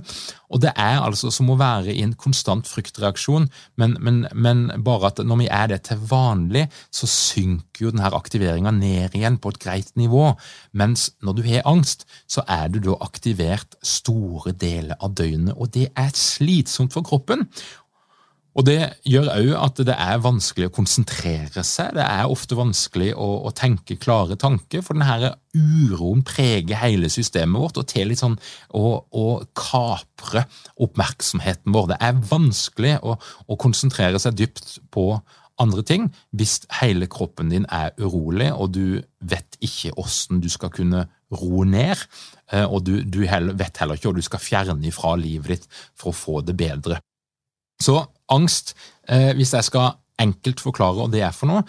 og 0.50 0.62
det 0.62 0.72
er 0.74 0.98
altså 1.00 1.30
som 1.32 1.50
å 1.52 1.58
være 1.58 1.94
i 1.94 2.02
en 2.02 2.16
konstant 2.18 2.66
fryktreaksjon, 2.68 3.48
men, 3.80 3.96
men, 4.02 4.24
men 4.34 4.66
bare 4.84 5.12
at 5.12 5.22
når 5.24 5.44
vi 5.44 5.48
er 5.48 5.70
det 5.72 5.80
til 5.88 6.00
vanlig, 6.10 6.66
så 6.92 7.08
synker 7.10 7.86
jo 7.86 7.92
denne 7.94 8.10
aktiveringa 8.16 8.72
ned 8.74 9.16
igjen 9.16 9.38
på 9.40 9.54
et 9.54 9.60
greit 9.62 9.92
nivå, 9.98 10.32
mens 10.76 11.10
når 11.24 11.38
du 11.38 11.44
har 11.46 11.69
angst, 11.70 12.06
så 12.30 12.44
er 12.50 12.68
du 12.72 12.80
da 12.84 12.98
aktivert 13.04 13.78
store 13.86 14.52
deler 14.52 14.98
av 15.00 15.14
døgnet, 15.18 15.56
og 15.56 15.72
det 15.76 15.88
er 15.98 16.10
slitsomt 16.16 16.96
for 16.96 17.06
kroppen. 17.06 17.46
Og 18.58 18.66
Det 18.66 18.78
gjør 19.06 19.28
òg 19.30 19.50
at 19.54 19.80
det 19.86 19.94
er 19.94 20.22
vanskelig 20.24 20.66
å 20.68 20.74
konsentrere 20.74 21.62
seg. 21.64 21.92
Det 21.94 22.02
er 22.02 22.30
ofte 22.30 22.58
vanskelig 22.58 23.12
å, 23.14 23.28
å 23.46 23.52
tenke 23.54 23.94
klare 24.00 24.34
tanker, 24.40 24.82
for 24.82 24.98
denne 24.98 25.36
uroen 25.54 26.24
preger 26.26 26.80
hele 26.82 27.08
systemet 27.12 27.62
vårt 27.62 27.78
og 27.80 27.86
til 27.90 28.10
litt 28.10 28.22
sånn 28.22 28.34
å, 28.74 28.98
å 29.06 29.26
kapre 29.54 30.44
oppmerksomheten 30.82 31.70
vår. 31.74 31.92
Det 31.92 32.00
er 32.08 32.24
vanskelig 32.32 32.96
å, 33.06 33.14
å 33.46 33.60
konsentrere 33.60 34.18
seg 34.22 34.36
dypt 34.42 34.80
på 34.90 35.12
andre 35.60 35.84
ting 35.86 36.08
hvis 36.36 36.60
hele 36.80 37.06
kroppen 37.10 37.52
din 37.52 37.68
er 37.70 37.94
urolig, 38.00 38.50
og 38.50 38.74
du 38.74 39.00
vet 39.20 39.58
ikke 39.62 39.94
hvordan 39.94 40.42
du 40.42 40.50
skal 40.50 40.74
kunne 40.74 41.06
ro 41.30 41.64
ned, 41.68 42.02
eh, 42.52 42.66
og 42.66 42.84
du, 42.86 43.00
du 43.04 43.22
vet 43.24 43.80
heller 43.82 43.98
ikke 43.98 44.10
hva 44.10 44.18
du 44.18 44.26
skal 44.26 44.42
fjerne 44.42 44.88
ifra 44.90 45.14
livet 45.20 45.54
ditt 45.54 45.68
for 45.98 46.12
å 46.12 46.16
få 46.16 46.40
det 46.46 46.56
bedre. 46.58 47.00
Så 47.80 47.96
angst, 48.32 48.74
eh, 49.08 49.32
hvis 49.38 49.54
jeg 49.56 49.68
skal 49.70 49.94
enkelt 50.20 50.60
forklare 50.60 50.98
hva 50.98 51.10
det 51.12 51.24
er 51.24 51.36
for 51.36 51.50
noe, 51.50 51.64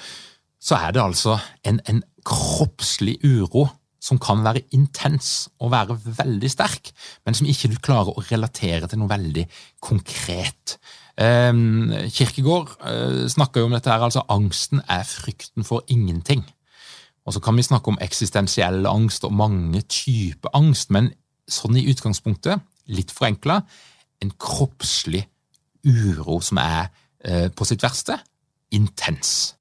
så 0.62 0.78
er 0.78 0.94
det 0.94 1.04
altså 1.04 1.38
en, 1.66 1.80
en 1.90 2.02
kroppslig 2.28 3.18
uro 3.26 3.68
som 4.02 4.18
kan 4.22 4.42
være 4.42 4.64
intens 4.74 5.46
og 5.62 5.72
være 5.74 5.98
veldig 6.06 6.50
sterk, 6.50 6.90
men 7.26 7.38
som 7.38 7.50
ikke 7.50 7.70
du 7.70 7.78
klarer 7.84 8.16
å 8.18 8.24
relatere 8.32 8.90
til 8.90 9.02
noe 9.02 9.12
veldig 9.12 9.46
konkret. 9.84 10.78
Um, 11.22 11.92
Kirkegård 12.10 12.72
uh, 12.82 13.28
snakker 13.30 13.62
jo 13.62 13.70
om 13.70 13.76
dette 13.76 13.92
her, 13.92 14.02
altså 14.02 14.26
angsten 14.32 14.82
er 14.90 15.06
frykten 15.06 15.68
for 15.68 15.86
ingenting. 15.92 16.42
Og 17.26 17.36
så 17.36 17.42
kan 17.44 17.58
vi 17.58 17.66
snakke 17.66 17.92
om 17.92 18.00
eksistensiell 18.02 18.86
angst 18.90 19.26
og 19.28 19.36
mange 19.38 19.84
typer 19.86 20.54
angst, 20.58 20.90
men 20.94 21.12
sånn 21.52 21.78
i 21.78 21.86
utgangspunktet, 21.92 22.64
litt 22.92 23.14
forenkla, 23.14 23.62
en 24.22 24.34
kroppslig 24.42 25.26
uro 25.86 26.40
som 26.46 26.60
er 26.62 26.90
eh, 27.26 27.50
på 27.54 27.66
sitt 27.68 27.84
verste 27.84 28.18
intens 28.72 29.54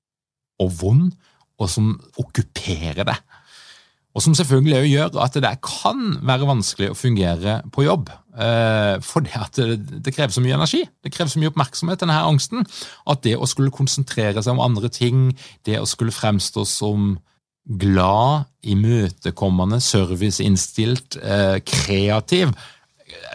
og 0.61 0.73
vond, 0.81 1.13
og 1.61 1.69
som 1.69 1.93
okkuperer 2.21 3.05
det. 3.09 3.17
Og 4.17 4.25
som 4.25 4.35
selvfølgelig 4.35 4.77
òg 4.81 4.89
gjør 4.91 5.19
at 5.23 5.37
det 5.39 5.53
kan 5.63 6.17
være 6.27 6.49
vanskelig 6.49 6.91
å 6.91 6.99
fungere 6.99 7.61
på 7.73 7.85
jobb. 7.85 8.11
Eh, 8.35 8.97
det, 8.99 9.35
at 9.39 9.61
det, 9.61 10.15
krever 10.15 10.35
så 10.35 10.43
mye 10.43 10.57
energi, 10.57 10.83
det 11.05 11.13
krever 11.15 11.31
så 11.31 11.43
mye 11.43 11.53
oppmerksomhet, 11.53 12.01
denne 12.03 12.17
her 12.17 12.29
angsten, 12.29 12.65
at 13.11 13.23
det 13.27 13.37
å 13.39 13.49
skulle 13.51 13.75
konsentrere 13.75 14.43
seg 14.43 14.57
om 14.57 14.65
andre 14.65 14.91
ting, 14.93 15.31
det 15.69 15.79
å 15.79 15.89
skulle 15.89 16.15
fremstå 16.15 16.67
som 16.69 17.13
glad, 17.79 18.49
imøtekommende, 18.67 19.81
serviceinnstilt, 19.81 21.17
eh, 21.23 21.61
kreativ. 21.65 22.53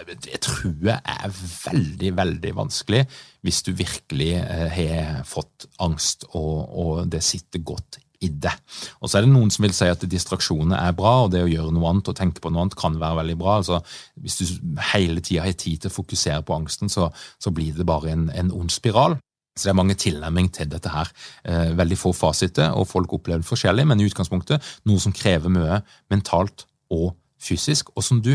Det 0.05 0.39
tror 0.41 0.75
jeg 0.83 1.01
er 1.03 1.31
veldig, 1.71 2.11
veldig 2.17 2.55
vanskelig 2.55 3.05
hvis 3.45 3.61
du 3.65 3.73
virkelig 3.77 4.31
eh, 4.39 4.69
har 4.71 5.23
fått 5.27 5.67
angst 5.83 6.25
og, 6.31 6.69
og 6.71 7.11
det 7.11 7.21
sitter 7.23 7.61
godt 7.61 7.99
i 8.23 8.29
det. 8.29 8.53
Og 9.01 9.09
så 9.09 9.19
er 9.19 9.25
det 9.25 9.33
noen 9.33 9.51
som 9.53 9.65
vil 9.65 9.75
si 9.75 9.87
at 9.91 10.05
distraksjoner 10.09 10.79
er 10.79 10.95
bra, 10.97 11.25
og 11.25 11.33
det 11.33 11.43
å 11.43 11.49
gjøre 11.49 11.73
noe 11.75 11.91
annet 11.91 12.11
og 12.11 12.17
tenke 12.17 12.41
på 12.41 12.51
noe 12.51 12.65
annet 12.65 12.77
kan 12.79 12.97
være 13.01 13.19
veldig 13.21 13.37
bra. 13.41 13.59
Altså, 13.59 13.81
hvis 14.23 14.39
du 14.39 14.79
hele 14.93 15.21
tida 15.21 15.45
har 15.45 15.57
tid 15.59 15.83
til 15.83 15.91
å 15.91 15.97
fokusere 15.97 16.41
på 16.47 16.55
angsten, 16.57 16.91
så, 16.91 17.09
så 17.41 17.53
blir 17.55 17.75
det 17.77 17.87
bare 17.87 18.13
en, 18.15 18.29
en 18.33 18.53
ond 18.55 18.73
spiral. 18.73 19.19
Så 19.55 19.69
det 19.69 19.71
er 19.71 19.79
mange 19.79 19.95
tilnærming 19.95 20.49
til 20.51 20.67
dette 20.67 20.91
her. 20.91 21.11
Eh, 21.47 21.71
veldig 21.77 21.97
få 21.97 22.11
fasiter, 22.13 22.73
og 22.75 22.89
folk 22.89 23.13
opplever 23.15 23.39
det 23.39 23.47
forskjellig, 23.47 23.85
men 23.87 24.01
i 24.01 24.07
utgangspunktet 24.09 24.63
noe 24.85 24.99
som 24.99 25.15
krever 25.15 25.53
mye 25.53 25.79
mentalt 26.11 26.65
og 26.91 27.13
fysisk, 27.39 27.93
og 27.95 28.03
som 28.03 28.19
du, 28.21 28.33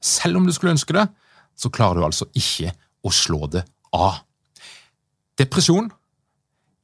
selv 0.00 0.40
om 0.40 0.46
du 0.46 0.52
skulle 0.56 0.72
ønske 0.72 0.96
det, 0.96 1.06
så 1.58 1.68
klarer 1.68 2.00
du 2.00 2.06
altså 2.06 2.28
ikke 2.32 2.72
å 3.04 3.12
slå 3.12 3.50
det 3.52 3.66
av. 3.92 4.22
Depresjon, 5.38 5.90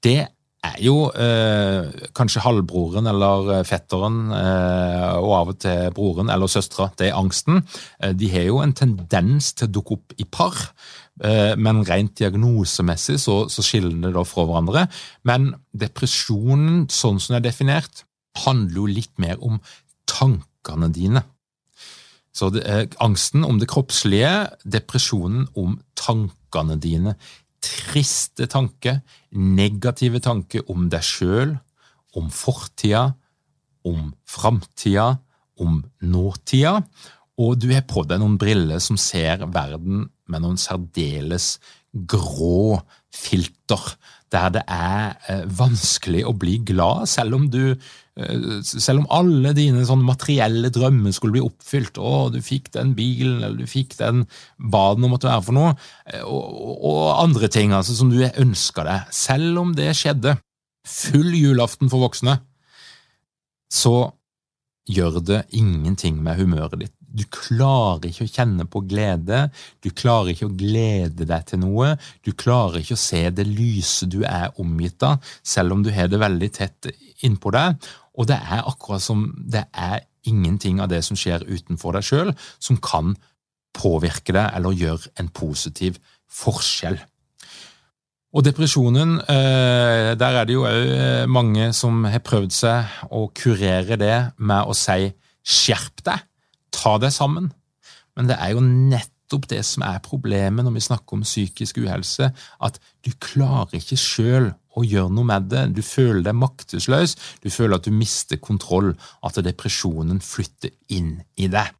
det 0.04 0.20
er 0.66 0.78
jo 0.82 1.08
eh, 1.14 1.88
kanskje 2.16 2.42
halvbroren 2.42 3.08
eller 3.10 3.52
eh, 3.56 3.64
fetteren, 3.66 4.20
eh, 4.34 5.16
og 5.16 5.34
av 5.38 5.52
og 5.54 5.60
til 5.62 5.92
broren 5.94 6.32
eller 6.34 6.50
søstera 6.50 6.90
til 6.98 7.14
angsten. 7.14 7.62
Eh, 8.02 8.14
de 8.18 8.30
har 8.32 8.48
jo 8.48 8.60
en 8.64 8.74
tendens 8.76 9.52
til 9.54 9.68
å 9.68 9.74
dukke 9.78 9.98
opp 9.98 10.16
i 10.18 10.26
par, 10.26 10.58
men 11.58 11.82
rent 11.88 12.14
diagnosemessig 12.20 13.16
så, 13.22 13.40
så 13.50 13.64
skiller 13.64 13.96
det 14.04 14.12
da 14.14 14.22
fra 14.28 14.44
hverandre. 14.46 14.84
Men 15.26 15.50
depresjonen, 15.74 16.84
sånn 16.92 17.18
som 17.18 17.34
det 17.34 17.40
er 17.40 17.48
definert, 17.48 18.04
handler 18.44 18.82
jo 18.82 18.86
litt 19.00 19.14
mer 19.18 19.40
om 19.44 19.58
tankene 20.08 20.90
dine. 20.94 21.24
Så 22.38 22.52
det 22.54 22.64
eh, 22.70 22.86
angsten 23.02 23.44
om 23.46 23.58
det 23.58 23.70
kroppslige, 23.70 24.48
depresjonen 24.62 25.48
om 25.58 25.78
tankene 25.98 26.78
dine 26.78 27.16
triste 27.64 28.46
tanker, 28.50 29.00
negative 29.34 30.20
tanker 30.22 30.68
om 30.70 30.86
deg 30.92 31.02
sjøl, 31.02 31.56
om 32.18 32.28
fortida, 32.30 33.08
om 33.88 34.12
framtida, 34.28 35.16
om 35.58 35.80
nåtida, 36.06 36.78
og 37.38 37.58
du 37.58 37.68
har 37.72 37.86
på 37.90 38.04
deg 38.06 38.22
noen 38.22 38.38
briller 38.38 38.82
som 38.82 38.98
ser 39.00 39.42
verden 39.54 40.06
med 40.28 40.44
noen 40.44 40.60
særdeles 40.60 41.56
grå 42.08 42.80
filter 43.14 43.94
der 44.32 44.50
det 44.52 44.64
er 44.68 45.14
eh, 45.30 45.44
vanskelig 45.58 46.24
å 46.28 46.34
bli 46.36 46.58
glad, 46.68 47.08
selv 47.08 47.38
om, 47.38 47.46
du, 47.48 47.72
eh, 47.72 48.48
selv 48.64 49.02
om 49.02 49.06
alle 49.14 49.54
dine 49.56 49.84
sånn 49.88 50.04
materielle 50.04 50.68
drømmer 50.74 51.14
skulle 51.16 51.38
bli 51.38 51.44
oppfylt. 51.46 51.96
Å, 51.96 52.28
du 52.34 52.40
fikk 52.44 52.68
den 52.76 52.92
bilen, 52.98 53.40
eller 53.40 53.56
du 53.56 53.70
fikk 53.70 53.96
den 54.00 54.26
baden 54.58 55.06
det 55.06 55.12
måtte 55.14 55.30
være 55.30 55.46
for 55.48 55.56
noe, 55.56 55.72
eh, 56.12 56.20
og, 56.26 56.76
og 56.90 57.00
andre 57.14 57.48
ting 57.52 57.72
altså, 57.76 57.96
som 57.96 58.12
du 58.12 58.20
ønska 58.28 58.84
deg. 58.88 59.16
Selv 59.16 59.62
om 59.64 59.72
det 59.78 59.94
skjedde, 59.96 60.36
full 60.88 61.32
julaften 61.36 61.88
for 61.92 62.04
voksne, 62.04 62.38
så 63.72 63.96
gjør 64.88 65.20
det 65.24 65.42
ingenting 65.56 66.20
med 66.24 66.38
humøret 66.40 66.80
ditt. 66.84 66.97
Du 67.08 67.24
klarer 67.32 68.10
ikke 68.10 68.26
å 68.26 68.30
kjenne 68.30 68.66
på 68.68 68.82
glede, 68.88 69.46
du 69.80 69.88
klarer 69.96 70.34
ikke 70.34 70.48
å 70.50 70.56
glede 70.58 71.24
deg 71.28 71.46
til 71.48 71.62
noe, 71.62 71.94
du 72.24 72.34
klarer 72.36 72.82
ikke 72.82 72.98
å 72.98 73.00
se 73.00 73.22
det 73.32 73.46
lyse 73.48 74.08
du 74.10 74.20
er 74.28 74.52
omgitt 74.60 75.02
av, 75.06 75.24
selv 75.42 75.76
om 75.76 75.84
du 75.84 75.90
har 75.94 76.10
det 76.12 76.20
veldig 76.20 76.50
tett 76.52 76.90
innpå 77.24 77.54
deg. 77.56 77.88
Og 78.18 78.28
det 78.28 78.36
er 78.36 78.66
akkurat 78.66 79.02
som 79.02 79.28
det 79.38 79.64
er 79.72 80.02
ingenting 80.28 80.82
av 80.82 80.90
det 80.92 81.00
som 81.06 81.16
skjer 81.16 81.46
utenfor 81.48 81.96
deg 81.96 82.06
sjøl, 82.06 82.32
som 82.60 82.80
kan 82.82 83.14
påvirke 83.78 84.34
deg 84.34 84.56
eller 84.58 84.76
gjøre 84.76 85.14
en 85.22 85.30
positiv 85.32 86.00
forskjell. 86.28 86.98
Og 88.36 88.44
depresjonen, 88.44 89.16
eh, 89.24 90.12
der 90.20 90.36
er 90.36 90.44
det 90.44 90.52
jo 90.52 90.66
òg 90.68 90.90
eh, 90.92 91.26
mange 91.26 91.70
som 91.72 92.04
har 92.04 92.20
prøvd 92.20 92.52
seg 92.52 92.98
å 93.08 93.30
kurere 93.32 93.96
det 93.96 94.18
med 94.36 94.68
å 94.68 94.76
si 94.76 95.08
'skjerp 95.48 96.04
deg', 96.04 96.27
ta 96.78 96.96
deg 97.02 97.14
sammen. 97.14 97.50
Men 98.18 98.30
det 98.30 98.38
er 98.38 98.54
jo 98.54 98.62
nettopp 98.62 99.48
det 99.50 99.60
som 99.66 99.84
er 99.86 100.02
problemet 100.04 100.66
når 100.66 100.74
vi 100.78 100.86
snakker 100.88 101.18
om 101.18 101.26
psykisk 101.26 101.82
uhelse, 101.84 102.30
at 102.34 102.80
du 103.06 103.12
klarer 103.22 103.78
ikke 103.78 103.98
sjøl 104.00 104.50
å 104.78 104.84
gjøre 104.86 105.12
noe 105.14 105.28
med 105.28 105.48
det. 105.52 105.64
Du 105.76 105.82
føler 105.86 106.24
deg 106.26 106.38
maktesløs, 106.38 107.16
du 107.42 107.50
føler 107.50 107.78
at 107.78 107.86
du 107.86 107.94
mister 107.94 108.40
kontroll, 108.42 108.94
at 109.26 109.38
depresjonen 109.44 110.22
flytter 110.24 110.74
inn 110.94 111.18
i 111.38 111.50
deg. 111.52 111.74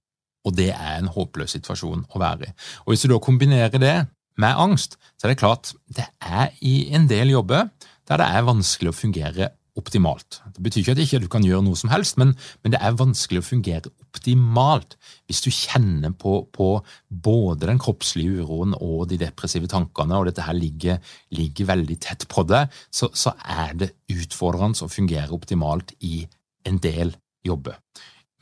Og 0.46 0.54
det 0.56 0.70
er 0.72 1.00
en 1.00 1.10
håpløs 1.12 1.56
situasjon 1.56 2.06
å 2.14 2.22
være 2.22 2.48
i. 2.48 2.54
Og 2.86 2.92
Hvis 2.92 3.04
du 3.04 3.12
da 3.12 3.20
kombinerer 3.22 3.82
det 3.82 3.96
med 4.38 4.62
angst, 4.62 4.96
så 5.18 5.26
er 5.26 5.34
det 5.34 5.42
klart 5.42 5.74
det 5.90 6.06
er 6.22 6.54
i 6.62 6.88
en 6.94 7.08
del 7.10 7.34
jobber 7.34 7.68
der 8.08 8.22
det 8.22 8.28
er 8.38 8.46
vanskelig 8.46 8.92
å 8.92 8.96
fungere 8.96 9.50
optimalt. 9.78 10.40
Det 10.54 10.62
betyr 10.64 10.82
ikke 10.82 10.94
at 10.96 11.02
ikke 11.02 11.20
du 11.22 11.28
kan 11.32 11.46
gjøre 11.46 11.64
noe 11.66 11.78
som 11.78 11.92
helst, 11.92 12.18
men, 12.20 12.34
men, 12.62 12.74
det 12.74 12.80
er 12.82 12.98
vanskelig 12.98 13.42
å 13.42 13.46
fungere 13.46 13.92
optimalt 14.08 14.96
hvis 15.28 15.42
du 15.44 15.50
kjenner 15.54 16.14
på, 16.18 16.40
på, 16.54 16.70
både 17.08 17.70
den 17.70 17.80
kroppslige 17.82 18.42
uroen 18.42 18.74
og 18.78 19.08
de 19.12 19.20
depressive 19.20 19.70
tankene, 19.70 20.18
og 20.18 20.28
dette 20.28 20.46
her 20.46 20.56
ligger, 20.56 21.00
ligger 21.36 21.70
veldig 21.72 21.98
tett 22.04 22.28
på 22.30 22.44
deg, 22.48 22.74
så, 22.90 23.10
så 23.14 23.34
er 23.44 23.74
det 23.78 23.92
utfordrende 24.12 24.84
å 24.86 24.92
fungere 24.92 25.34
optimalt 25.36 25.94
i 26.04 26.22
en 26.68 26.80
del 26.82 27.14
jobber. 27.46 27.78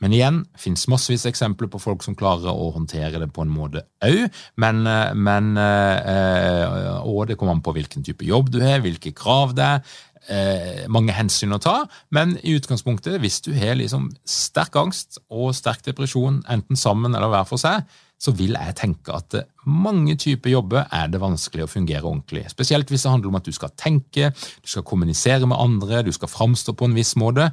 Men 0.03 0.13
igjen, 0.13 0.43
det 0.53 0.61
finnes 0.61 0.83
massevis 0.91 1.25
eksempler 1.25 1.69
på 1.73 1.79
folk 1.81 2.03
som 2.05 2.15
klarer 2.17 2.53
å 2.53 2.69
håndtere 2.75 3.17
det 3.23 3.31
på 3.33 3.41
en 3.41 3.53
måte 3.53 3.81
òg. 4.05 4.27
Men, 4.61 4.83
men, 5.17 5.55
eh, 5.57 6.99
og 7.01 7.23
det 7.29 7.37
kommer 7.39 7.57
an 7.57 7.63
på 7.65 7.73
hvilken 7.73 8.05
type 8.05 8.27
jobb 8.27 8.51
du 8.53 8.59
har, 8.61 8.83
hvilke 8.85 9.15
krav 9.17 9.55
det 9.57 9.65
er, 9.65 9.95
eh, 10.31 10.83
mange 10.91 11.15
hensyn 11.15 11.55
å 11.55 11.61
ta, 11.61 11.77
men 12.13 12.35
i 12.43 12.55
utgangspunktet, 12.57 13.19
hvis 13.23 13.39
du 13.45 13.53
har 13.57 13.77
liksom 13.79 14.09
sterk 14.27 14.75
angst 14.79 15.21
og 15.27 15.55
sterk 15.57 15.85
depresjon, 15.87 16.41
enten 16.51 16.79
sammen 16.79 17.15
eller 17.15 17.31
hver 17.31 17.47
for 17.49 17.61
seg, 17.61 17.87
så 18.17 18.33
vil 18.33 18.55
jeg 18.57 18.73
tenke 18.79 19.13
at 19.13 19.35
mange 19.69 20.15
typer 20.17 20.55
jobber 20.55 20.87
er 20.93 21.11
det 21.13 21.21
vanskelig 21.21 21.67
å 21.67 21.69
fungere 21.69 22.07
ordentlig. 22.07 22.47
Spesielt 22.49 22.89
hvis 22.89 23.05
det 23.05 23.13
handler 23.13 23.29
om 23.29 23.37
at 23.37 23.45
du 23.45 23.53
skal 23.53 23.75
tenke, 23.77 24.31
du 24.33 24.71
skal 24.71 24.85
kommunisere 24.87 25.45
med 25.45 25.59
andre, 25.59 26.01
du 26.05 26.13
skal 26.15 26.31
framstå 26.31 26.73
på 26.73 26.89
en 26.89 26.97
viss 26.97 27.13
måte. 27.19 27.51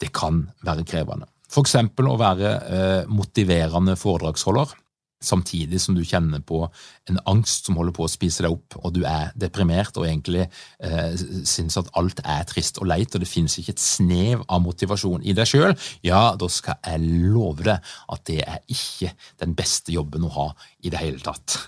Det 0.00 0.08
kan 0.16 0.46
være 0.64 0.86
krevende. 0.88 1.28
Eksempel 1.56 2.08
å 2.10 2.16
være 2.20 2.50
eh, 2.68 3.12
motiverende 3.12 3.94
foredragsholder 4.00 4.72
samtidig 5.22 5.80
som 5.80 5.96
du 5.96 6.02
kjenner 6.04 6.42
på 6.44 6.62
en 7.10 7.20
angst 7.30 7.68
som 7.68 7.78
holder 7.78 7.94
på 7.96 8.04
å 8.06 8.10
spise 8.10 8.44
deg 8.44 8.52
opp, 8.52 8.76
og 8.82 8.92
du 8.96 9.02
er 9.08 9.32
deprimert 9.38 9.96
og 9.96 10.08
egentlig 10.08 10.44
eh, 10.44 11.14
syns 11.48 11.78
at 11.80 11.88
alt 11.96 12.20
er 12.24 12.44
trist 12.48 12.80
og 12.82 12.90
leit, 12.90 13.14
og 13.14 13.24
det 13.24 13.30
finnes 13.30 13.56
ikke 13.60 13.76
et 13.76 13.82
snev 13.82 14.44
av 14.44 14.62
motivasjon 14.64 15.24
i 15.24 15.36
deg 15.36 15.48
sjøl, 15.48 15.72
ja, 16.06 16.34
da 16.38 16.50
skal 16.52 16.80
jeg 16.84 17.32
love 17.32 17.64
deg 17.66 17.96
at 18.12 18.26
det 18.28 18.42
er 18.44 18.60
ikke 18.72 19.14
den 19.40 19.56
beste 19.56 19.94
jobben 19.94 20.28
å 20.28 20.34
ha 20.36 20.50
i 20.84 20.92
det 20.92 21.00
hele 21.00 21.22
tatt. 21.24 21.58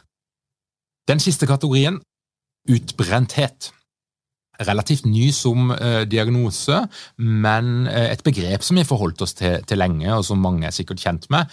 Den 1.09 1.23
siste 1.25 1.49
kategorien, 1.49 2.03
utbrenthet. 2.69 3.73
Relativt 4.59 5.07
ny 5.07 5.29
som 5.31 5.71
eh, 5.71 6.03
diagnose, 6.11 6.81
men 7.23 7.87
eh, 7.87 8.09
et 8.11 8.25
begrep 8.27 8.65
som 8.67 8.77
vi 8.77 8.85
forholdt 8.85 9.23
oss 9.23 9.37
til, 9.39 9.61
til 9.63 9.79
lenge, 9.79 10.11
og 10.11 10.25
som 10.27 10.43
mange 10.43 10.67
er 10.67 10.75
sikkert 10.75 11.01
kjent 11.05 11.29
med. 11.31 11.47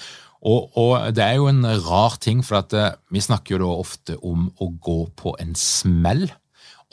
Og, 0.46 0.78
og, 0.78 1.14
Det 1.16 1.24
er 1.26 1.40
jo 1.40 1.50
en 1.50 1.66
rar 1.88 2.18
ting, 2.22 2.44
for 2.46 2.62
at 2.62 2.74
eh, 2.78 2.96
vi 3.14 3.24
snakker 3.24 3.56
jo 3.56 3.64
da 3.64 3.70
ofte 3.82 4.18
om 4.22 4.50
å 4.62 4.70
gå 4.78 5.00
på 5.18 5.36
en 5.42 5.56
smell 5.58 6.28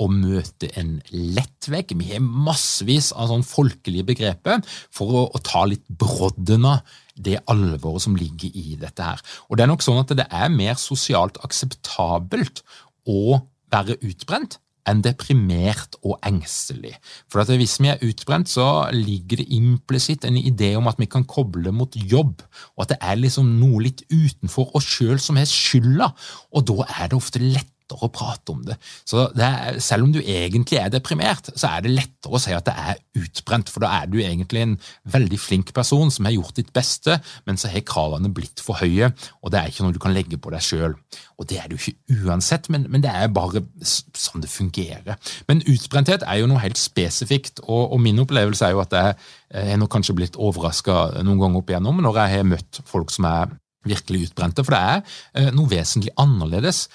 og 0.00 0.14
møte 0.14 0.70
en 0.80 0.96
lettvegg. 1.12 1.92
Vi 2.00 2.14
har 2.14 2.24
massevis 2.24 3.10
av 3.12 3.28
sånn 3.30 3.44
folkelige 3.46 4.08
begreper 4.08 4.62
for 4.94 5.12
å, 5.12 5.24
å 5.28 5.42
ta 5.44 5.66
litt 5.68 5.84
brodden 5.86 6.64
av 6.68 6.80
det 7.12 7.36
alvoret 7.52 8.06
som 8.06 8.16
ligger 8.16 8.56
i 8.56 8.78
dette 8.80 9.04
her. 9.04 9.20
Og 9.48 9.58
Det 9.58 9.66
er 9.66 9.70
nok 9.70 9.84
sånn 9.84 10.00
at 10.00 10.14
det 10.16 10.26
er 10.32 10.52
mer 10.52 10.80
sosialt 10.80 11.36
akseptabelt 11.44 12.64
å 13.04 13.42
være 13.72 13.98
utbrent 14.00 14.58
enn 14.88 15.02
deprimert 15.04 15.96
og 16.02 16.18
engstelig. 16.26 16.94
For 17.30 17.44
Hvis 17.44 17.78
vi 17.80 17.90
er 17.92 18.02
utbrent, 18.02 18.48
så 18.48 18.88
ligger 18.92 19.42
det 19.42 19.50
implisitt 19.54 20.24
en 20.24 20.36
idé 20.36 20.74
om 20.76 20.88
at 20.88 20.98
vi 20.98 21.06
kan 21.06 21.24
koble 21.24 21.72
mot 21.72 21.94
jobb, 21.94 22.42
og 22.76 22.84
at 22.84 22.94
det 22.94 22.98
er 23.00 23.20
liksom 23.20 23.58
noe 23.60 23.82
litt 23.82 24.02
utenfor 24.10 24.74
oss 24.76 24.88
sjøl 24.96 25.20
som 25.20 25.36
har 25.36 25.46
skylda. 25.46 26.12
Og 26.52 26.66
da 26.66 26.86
er 26.98 27.10
det 27.10 27.18
ofte 27.18 27.42
lett 27.42 27.70
lettere 27.92 28.08
å 28.08 28.12
prate 28.12 28.52
om 28.52 28.62
det. 28.64 28.76
Så 29.04 29.28
det 29.36 29.44
er, 29.44 29.80
Selv 29.80 30.04
om 30.04 30.12
du 30.12 30.20
egentlig 30.20 30.78
er 30.78 30.90
deprimert, 30.90 31.50
så 31.56 31.76
er 31.76 31.82
det 31.82 31.92
lettere 31.92 32.34
å 32.34 32.40
si 32.40 32.52
at 32.52 32.64
det 32.66 32.74
er 32.74 33.00
utbrent, 33.18 33.68
for 33.68 33.80
da 33.80 34.02
er 34.02 34.06
du 34.06 34.18
egentlig 34.20 34.62
en 34.62 34.76
veldig 35.04 35.38
flink 35.38 35.72
person 35.72 36.10
som 36.10 36.24
har 36.24 36.32
gjort 36.32 36.56
ditt 36.56 36.72
beste, 36.72 37.20
men 37.46 37.56
så 37.56 37.68
har 37.68 37.84
kravene 37.84 38.32
blitt 38.32 38.60
for 38.60 38.80
høye, 38.80 39.12
og 39.42 39.52
det 39.52 39.60
er 39.60 39.68
ikke 39.68 39.84
noe 39.84 39.92
du 39.92 40.00
kan 40.02 40.14
legge 40.14 40.38
på 40.38 40.52
deg 40.52 40.62
sjøl. 40.62 40.96
Og 41.38 41.48
det 41.48 41.58
er 41.58 41.68
det 41.68 41.76
jo 41.76 41.82
ikke 41.82 42.26
uansett, 42.28 42.68
men, 42.70 42.86
men, 42.88 43.02
det 43.02 43.10
er 43.10 43.32
bare 43.32 43.64
sånn 43.82 44.44
det 44.44 44.50
fungerer. 44.50 45.18
Men 45.48 45.64
utbrenthet 45.66 46.22
er 46.26 46.40
jo 46.40 46.50
noe 46.50 46.62
helt 46.62 46.80
spesifikt, 46.80 47.64
og, 47.66 47.92
og 47.92 48.00
min 48.02 48.22
opplevelse 48.22 48.68
er 48.68 48.76
jo 48.76 48.84
at 48.84 48.94
jeg, 48.96 49.16
jeg 49.52 49.74
er 49.74 49.80
nok 49.80 49.92
kanskje 49.92 50.16
blitt 50.16 50.38
overraska 50.38 51.24
noen 51.26 51.40
ganger 51.40 51.60
opp 51.60 51.72
igjennom 51.72 51.98
når 52.02 52.22
jeg 52.22 52.36
har 52.36 52.48
møtt 52.48 52.80
folk 52.88 53.10
som 53.12 53.26
er 53.28 53.56
virkelig 53.88 54.28
utbrente, 54.28 54.64
for 54.64 54.76
det 54.76 54.82
er 54.82 55.00
eh, 55.34 55.50
noe 55.54 55.70
vesentlig 55.70 56.12
annerledes 56.20 56.86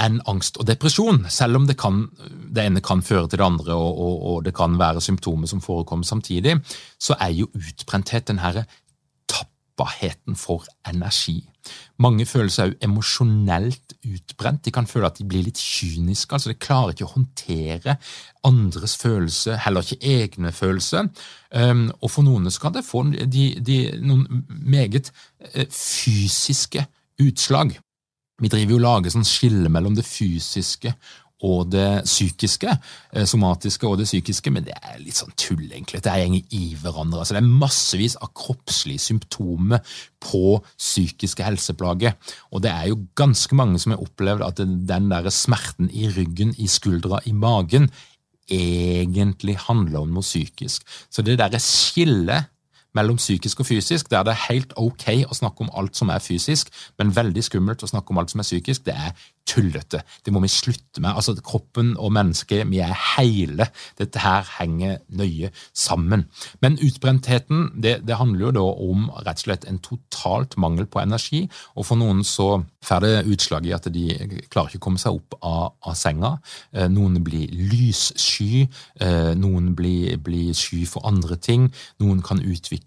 enn 0.00 0.20
angst 0.30 0.58
og 0.60 0.68
depresjon, 0.68 1.24
selv 1.30 1.60
om 1.60 1.66
det, 1.68 1.76
kan, 1.80 2.06
det 2.54 2.66
ene 2.66 2.82
kan 2.84 3.02
føre 3.04 3.28
til 3.28 3.40
det 3.40 3.46
andre, 3.46 3.74
og, 3.76 3.98
og, 3.98 4.16
og, 4.30 4.44
det 4.46 4.54
kan 4.56 4.78
være 4.80 5.02
symptomer 5.04 5.50
som 5.50 5.62
forekommer 5.64 6.08
samtidig, 6.08 6.56
så 6.98 7.16
er 7.20 7.34
jo 7.36 7.50
utbrenthet 7.54 8.28
den 8.30 8.40
herre 8.40 8.64
tappaheten 9.28 10.36
for 10.36 10.64
energi. 10.88 11.42
Mange 12.00 12.24
føler 12.24 12.48
seg 12.52 12.70
jo 12.70 12.78
emosjonelt 12.88 13.94
utbrent. 14.08 14.62
De 14.64 14.72
kan 14.72 14.88
føle 14.88 15.10
at 15.10 15.18
de 15.20 15.26
blir 15.28 15.44
litt 15.44 15.60
kyniske. 15.60 16.32
altså 16.32 16.48
De 16.48 16.56
klarer 16.56 16.94
ikke 16.94 17.04
å 17.04 17.12
håndtere 17.12 17.98
andres 18.48 18.96
følelse, 18.96 19.58
heller 19.66 19.84
ikke 19.84 20.00
egne 20.00 20.52
følelser. 20.56 21.10
Um, 21.52 21.90
og 22.00 22.14
for 22.14 22.24
noen 22.24 22.48
skal 22.52 22.72
det 22.72 22.86
få 22.88 23.04
de, 23.12 23.44
de, 23.60 23.78
noen 24.00 24.46
meget 24.48 25.12
uh, 25.12 25.66
fysiske 25.68 26.86
utslag. 27.20 27.76
Vi 28.40 28.50
driver 28.50 28.74
jo 28.74 28.78
og 28.80 28.86
lager 28.86 29.14
sånn 29.14 29.28
skille 29.28 29.72
mellom 29.72 29.96
det 29.96 30.06
fysiske 30.08 30.94
og 31.46 31.70
det 31.72 32.02
psykiske. 32.04 32.72
Eh, 33.14 33.24
somatiske 33.28 33.88
og 33.88 33.98
det 34.00 34.06
psykiske, 34.08 34.52
men 34.52 34.66
det 34.66 34.76
er 34.76 34.98
litt 35.00 35.16
sånn 35.16 35.32
tull, 35.40 35.64
egentlig. 35.70 36.02
Det 36.04 36.12
går 36.12 36.52
i 36.56 36.74
hverandre. 36.80 37.22
Altså, 37.22 37.36
det 37.36 37.42
er 37.42 37.60
massevis 37.62 38.16
av 38.20 38.32
kroppslige 38.36 39.00
symptomer 39.00 39.80
på 40.20 40.60
psykiske 40.76 41.46
helseplager. 41.46 42.16
Og 42.52 42.64
det 42.64 42.72
er 42.74 42.90
jo 42.90 43.00
ganske 43.16 43.56
mange 43.56 43.80
som 43.80 43.94
har 43.94 44.04
opplevd 44.04 44.44
at 44.44 44.60
den 44.60 45.10
der 45.12 45.30
smerten 45.32 45.90
i 45.92 46.10
ryggen, 46.12 46.54
i 46.58 46.68
skuldra, 46.68 47.22
i 47.24 47.32
magen, 47.32 47.88
egentlig 48.50 49.56
handler 49.68 50.02
om 50.02 50.16
noe 50.16 50.26
psykisk. 50.26 50.84
Så 51.08 51.22
det 51.22 51.38
derre 51.40 51.60
skillet 51.62 52.50
mellom 52.94 53.16
psykisk 53.20 53.60
og 53.60 53.66
fysisk, 53.66 54.10
der 54.10 54.24
det 54.26 54.34
er 54.34 54.46
helt 54.48 54.72
ok 54.76 55.06
å 55.30 55.36
snakke 55.36 55.66
om 55.66 55.72
alt 55.78 55.96
som 55.96 56.10
er 56.10 56.22
fysisk, 56.24 56.70
men 56.98 57.14
veldig 57.16 57.44
skummelt 57.44 57.84
å 57.84 57.90
snakke 57.90 58.12
om 58.12 58.22
alt 58.22 58.32
som 58.32 58.42
er 58.42 58.48
psykisk, 58.48 58.86
det 58.86 58.96
er 58.96 59.14
tullete. 59.50 60.02
Det 60.24 60.32
må 60.32 60.42
vi 60.44 60.50
slutte 60.52 61.02
med. 61.02 61.14
Altså, 61.14 61.34
Kroppen 61.44 61.94
og 61.98 62.12
mennesket, 62.14 62.66
vi 62.70 62.80
er 62.84 62.94
hele. 63.16 63.66
Dette 63.98 64.22
her 64.22 64.46
henger 64.58 65.00
nøye 65.08 65.50
sammen. 65.74 66.26
Men 66.62 66.78
utbrentheten 66.78 67.70
det, 67.82 68.00
det 68.06 68.18
handler 68.20 68.46
jo 68.46 68.52
da 68.58 68.66
om 68.90 69.08
rett 69.24 69.40
og 69.40 69.46
slett 69.46 69.66
en 69.68 69.80
totalt 69.82 70.56
mangel 70.60 70.86
på 70.90 71.02
energi. 71.02 71.46
Og 71.76 71.88
for 71.88 72.00
noen 72.00 72.22
så 72.26 72.62
får 72.84 73.04
det 73.04 73.14
utslag 73.32 73.66
i 73.68 73.74
at 73.76 73.88
de 73.92 74.06
klarer 74.52 74.70
ikke 74.70 74.82
å 74.82 74.86
komme 74.88 75.02
seg 75.02 75.18
opp 75.18 75.36
av, 75.40 75.74
av 75.82 75.96
senga. 75.98 76.36
Eh, 76.72 76.88
noen 76.92 77.18
blir 77.24 77.50
lyssky, 77.72 78.66
eh, 79.00 79.32
noen 79.38 79.72
blir, 79.76 80.16
blir 80.22 80.54
sky 80.56 80.84
for 80.88 81.06
andre 81.08 81.36
ting. 81.40 81.68
Noen 82.00 82.22
kan 82.24 82.40
utvikle 82.40 82.79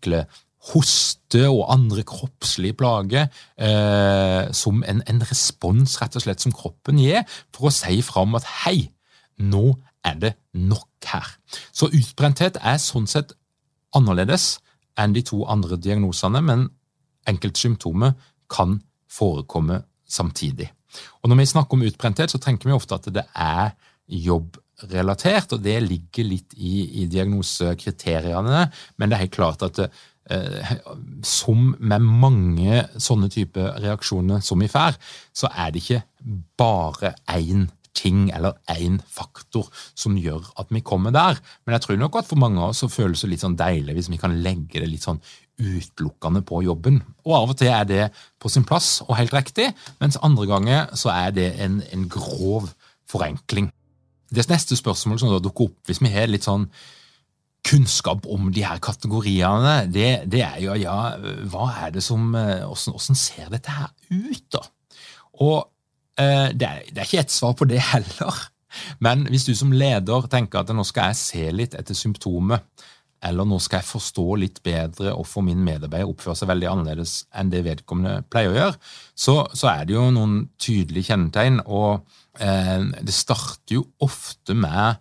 hoste 0.71 1.43
og 1.49 1.65
andre 1.73 2.05
kroppslige 2.07 2.77
plager 2.79 3.27
eh, 3.59 4.51
som 4.55 4.83
en, 4.87 5.01
en, 5.09 5.23
respons 5.27 5.97
rett 6.01 6.15
og 6.15 6.23
slett 6.23 6.43
som 6.43 6.55
kroppen 6.55 7.01
gir 7.01 7.25
for 7.51 7.67
å 7.67 7.73
si 7.73 7.99
fra 8.05 8.23
om 8.23 8.37
at 8.39 8.47
hei, 8.63 8.87
nå 9.43 9.73
er 10.07 10.19
det 10.19 10.33
nok 10.55 11.09
her. 11.09 11.27
Så 11.75 11.91
utbrenthet 11.91 12.59
er 12.61 12.79
sånn 12.79 13.09
sett 13.11 13.33
annerledes 13.95 14.57
enn 14.99 15.15
de 15.15 15.23
to 15.25 15.43
andre 15.49 15.77
diagnosene, 15.81 16.41
men 16.43 16.67
enkeltsymptomer 17.27 18.15
kan 18.51 18.79
forekomme 19.11 19.81
samtidig. 20.07 20.69
Og 21.23 21.29
Når 21.29 21.39
vi 21.41 21.45
snakker 21.45 21.73
om 21.73 21.85
utbrenthet, 21.87 22.31
så 22.31 22.37
tenker 22.37 22.69
vi 22.69 22.75
ofte 22.75 22.95
at 22.95 23.09
det 23.13 23.25
er 23.33 23.73
jobbrelatert, 24.83 25.55
og 25.55 25.63
det 25.63 25.77
ligger 25.87 26.27
litt 26.27 26.57
i, 26.57 27.03
i 27.03 27.05
diagnosekriteriene, 27.11 28.65
men 28.97 29.09
det 29.09 29.17
er 29.17 29.25
helt 29.25 29.39
klart 29.39 29.65
at 29.65 29.87
Eh, 30.31 30.69
som 31.27 31.73
med 31.83 31.99
mange 31.99 32.77
sånne 32.95 33.27
type 33.27 33.59
reaksjoner 33.83 34.39
som 34.39 34.61
vi 34.63 34.69
får, 34.71 34.95
så 35.35 35.49
er 35.51 35.73
det 35.73 35.81
ikke 35.83 36.03
bare 36.59 37.11
én 37.27 37.65
ting 37.93 38.29
eller 38.33 38.55
én 38.71 39.01
faktor 39.03 39.67
som 39.99 40.15
gjør 40.17 40.47
at 40.63 40.71
vi 40.71 40.79
kommer 40.79 41.11
der. 41.11 41.41
Men 41.65 41.75
jeg 41.75 41.83
tror 41.83 41.99
nok 41.99 42.15
at 42.21 42.29
for 42.29 42.39
mange 42.39 42.61
av 42.61 42.71
oss 42.71 42.85
så 42.85 42.89
føles 42.89 43.21
det 43.21 43.33
litt 43.33 43.43
sånn 43.43 43.59
deilig 43.59 43.97
hvis 43.97 44.09
vi 44.13 44.21
kan 44.21 44.39
legge 44.45 44.79
det 44.79 44.87
litt 44.89 45.03
sånn 45.03 45.21
utelukkende 45.59 46.41
på 46.47 46.63
jobben. 46.65 47.03
Og 47.27 47.35
av 47.41 47.53
og 47.53 47.59
til 47.59 47.73
er 47.75 47.85
det 47.85 48.09
på 48.41 48.49
sin 48.49 48.65
plass 48.65 49.01
og 49.03 49.17
helt 49.19 49.35
riktig, 49.35 49.73
mens 49.99 50.17
andre 50.23 50.47
ganger 50.49 50.95
så 50.97 51.11
er 51.13 51.35
det 51.35 51.51
en, 51.61 51.81
en 51.91 52.07
grov 52.09 52.71
forenkling. 53.11 53.73
Det 54.33 54.45
neste 54.49 54.77
spørsmålet 54.79 55.23
som 55.23 55.33
dukker 55.43 55.69
opp 55.69 55.89
hvis 55.89 56.01
vi 56.03 56.11
har 56.13 56.31
litt 56.31 56.47
sånn 56.47 56.67
kunnskap 57.63 58.25
om 58.27 58.49
de 58.51 58.65
her 58.65 58.81
kategoriene, 58.83 59.85
det, 59.87 60.25
det 60.31 60.41
er 60.43 60.57
jo 60.65 60.73
ja, 60.75 60.97
hva 61.51 61.69
er 61.85 61.93
det 61.95 62.03
som 62.03 62.33
Hvordan 62.33 62.97
hvordan 62.97 63.19
ser 63.19 63.53
dette 63.53 63.71
her 63.71 63.91
ut, 64.11 64.47
da? 64.51 64.63
Og 65.43 65.59
eh, 66.19 66.49
det, 66.51 66.67
er, 66.67 66.89
det 66.89 66.99
er 66.99 67.07
ikke 67.07 67.23
ett 67.23 67.33
svar 67.33 67.55
på 67.57 67.67
det 67.69 67.79
heller. 67.93 68.41
Men 68.99 69.27
hvis 69.29 69.45
du 69.47 69.53
som 69.55 69.71
leder 69.71 70.27
tenker 70.31 70.63
at 70.63 70.73
nå 70.75 70.83
skal 70.87 71.13
jeg 71.13 71.21
se 71.21 71.45
litt 71.53 71.77
etter 71.77 71.97
symptomet, 71.97 72.65
eller 73.23 73.47
nå 73.47 73.59
skal 73.63 73.79
jeg 73.81 73.89
forstå 73.89 74.25
litt 74.41 74.59
bedre 74.65 75.13
hvorfor 75.15 75.45
min 75.45 75.61
medarbeider 75.63 76.09
oppfører 76.09 76.37
seg 76.39 76.49
veldig 76.51 76.69
annerledes 76.71 77.15
enn 77.39 77.51
det 77.53 77.63
vedkommende 77.65 78.25
pleier 78.31 78.51
å 78.51 78.57
gjøre, 78.57 78.91
så, 79.15 79.37
så 79.55 79.69
er 79.71 79.87
det 79.87 79.95
jo 79.95 80.09
noen 80.15 80.35
tydelige 80.61 81.11
kjennetegn. 81.11 81.61
Og 81.63 82.03
eh, 82.43 82.83
det 82.99 83.15
starter 83.15 83.79
jo 83.79 83.85
ofte 84.03 84.57
med 84.57 84.99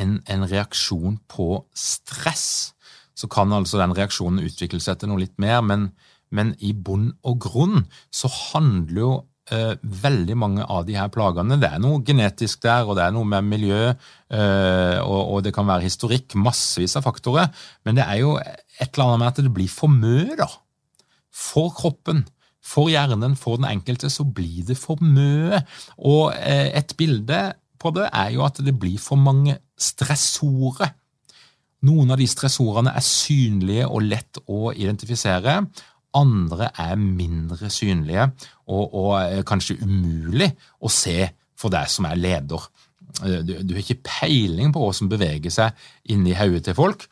en, 0.00 0.18
en, 0.26 0.46
reaksjon 0.48 1.18
på 1.32 1.48
stress, 1.76 2.74
så 3.16 3.28
kan 3.30 3.52
altså 3.54 3.80
den 3.80 3.96
reaksjonen 3.96 4.44
utvikle 4.44 4.80
seg 4.82 5.00
til 5.00 5.12
noe 5.12 5.22
litt 5.22 5.36
mer, 5.40 5.60
men, 5.64 5.90
men 6.32 6.54
i 6.60 6.72
bunn 6.72 7.10
og 7.28 7.40
grunn 7.44 7.84
så 8.12 8.30
handler 8.52 9.00
jo 9.00 9.12
eh, 9.50 9.74
veldig 9.82 10.36
mange 10.38 10.66
av 10.66 10.84
de 10.86 10.94
her 10.98 11.08
plagene 11.12 11.58
Det 11.60 11.70
er 11.70 11.82
noe 11.82 12.02
genetisk 12.06 12.62
der, 12.64 12.86
og 12.86 12.98
det 12.98 13.06
er 13.06 13.14
noe 13.14 13.28
med 13.28 13.48
miljø, 13.48 13.92
eh, 13.92 14.98
og, 15.02 15.20
og, 15.22 15.40
det 15.46 15.54
kan 15.56 15.66
være 15.68 15.88
historikk, 15.88 16.36
massevis 16.38 16.96
av 17.00 17.06
faktorer, 17.06 17.50
men 17.84 17.98
det 17.98 18.06
er 18.06 18.22
jo 18.22 18.36
et 18.38 18.92
eller 18.92 19.08
annet 19.08 19.22
med 19.22 19.32
at 19.32 19.42
det 19.42 19.54
blir 19.54 19.72
for 19.72 19.92
mye, 19.92 20.36
da. 20.38 20.48
For 21.32 21.72
kroppen. 21.74 22.26
For 22.62 22.92
hjernen, 22.92 23.34
for 23.36 23.58
den 23.58 23.66
enkelte, 23.66 24.10
så 24.12 24.24
blir 24.24 24.62
det 24.68 24.76
for 24.78 25.00
mye. 25.02 25.64
Og 25.98 26.30
eh, 26.36 26.70
et 26.78 26.94
bilde 26.98 27.40
på 27.82 27.90
det, 27.96 28.06
er 28.14 28.34
jo 28.36 28.44
at 28.46 28.60
det 28.62 28.74
blir 28.78 29.00
for 29.02 29.18
mange 29.18 29.56
stressorer. 29.74 30.94
Noen 31.82 32.14
av 32.14 32.20
de 32.20 32.28
stressorene 32.30 32.92
er 32.94 33.02
synlige 33.02 33.88
og 33.90 34.04
lett 34.06 34.38
å 34.46 34.70
identifisere. 34.70 35.56
Andre 36.18 36.70
er 36.76 36.96
mindre 37.00 37.70
synlige 37.72 38.28
og, 38.68 38.94
og 38.94 39.44
kanskje 39.48 39.78
umulig 39.82 40.50
å 40.80 40.90
se 40.92 41.30
for 41.58 41.72
deg 41.72 41.88
som 41.90 42.08
er 42.08 42.20
leder. 42.20 42.66
Du, 43.22 43.54
du 43.62 43.74
har 43.74 43.82
ikke 43.82 44.02
peiling 44.04 44.72
på 44.72 44.82
hva 44.82 44.92
som 44.96 45.10
beveger 45.10 45.52
seg 45.52 45.76
inni 46.12 46.34
hodet 46.36 46.66
til 46.68 46.76
folk. 46.76 47.06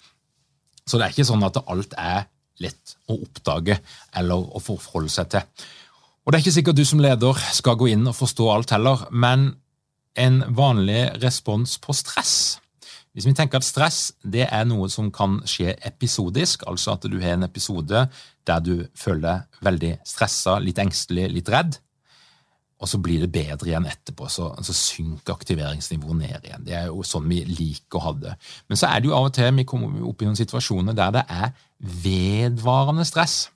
Så 0.86 0.98
det 0.98 1.06
er 1.06 1.14
ikke 1.14 1.28
sånn 1.28 1.46
at 1.46 1.60
alt 1.64 1.96
er 1.98 2.28
lett 2.60 2.96
å 3.08 3.16
oppdage 3.20 3.78
eller 4.20 4.48
å 4.56 4.62
forholde 4.62 5.12
seg 5.12 5.30
til. 5.32 5.66
Og 6.24 6.32
Det 6.32 6.38
er 6.38 6.44
ikke 6.44 6.58
sikkert 6.58 6.78
du 6.78 6.84
som 6.84 7.00
leder 7.02 7.44
skal 7.56 7.78
gå 7.80 7.88
inn 7.94 8.04
og 8.06 8.16
forstå 8.18 8.48
alt 8.52 8.74
heller, 8.74 9.06
men 9.10 9.54
en 10.20 10.42
vanlig 10.56 11.06
respons 11.22 11.78
på 11.80 11.94
stress. 11.96 12.59
Hvis 13.20 13.28
vi 13.28 13.36
tenker 13.36 13.60
at 13.60 13.66
stress 13.66 14.14
det 14.24 14.46
er 14.46 14.62
noe 14.64 14.86
som 14.88 15.10
kan 15.12 15.42
skje 15.44 15.74
episodisk, 15.84 16.62
altså 16.64 16.94
at 16.94 17.02
du 17.04 17.18
har 17.20 17.34
en 17.34 17.44
episode 17.44 18.06
der 18.48 18.62
du 18.64 18.86
føler 18.96 19.20
deg 19.26 19.66
veldig 19.66 19.90
stressa, 20.08 20.54
litt 20.64 20.80
engstelig, 20.80 21.26
litt 21.28 21.50
redd, 21.52 21.76
og 22.80 22.88
så 22.88 22.96
blir 23.04 23.20
det 23.20 23.28
bedre 23.34 23.68
igjen 23.68 23.90
etterpå, 23.90 24.24
så, 24.32 24.48
så 24.64 24.72
synker 24.72 25.36
aktiveringsnivået 25.36 26.16
ned 26.22 26.48
igjen. 26.48 26.64
Det 26.64 26.78
er 26.78 26.88
jo 26.88 27.04
sånn 27.04 27.28
vi 27.28 27.42
liker 27.44 28.00
å 28.00 28.04
ha 28.06 28.16
det. 28.22 28.34
Men 28.72 28.80
så 28.80 28.88
er 28.88 29.02
det 29.02 29.10
jo 29.10 29.18
av 29.18 29.28
og 29.28 29.36
til 29.36 29.52
vi 29.60 29.68
kommer 29.68 30.00
opp 30.08 30.24
i 30.24 30.30
noen 30.30 30.40
situasjoner 30.40 30.96
der 30.96 31.12
det 31.18 31.26
er 31.28 31.52
vedvarende 32.00 33.04
stress. 33.04 33.50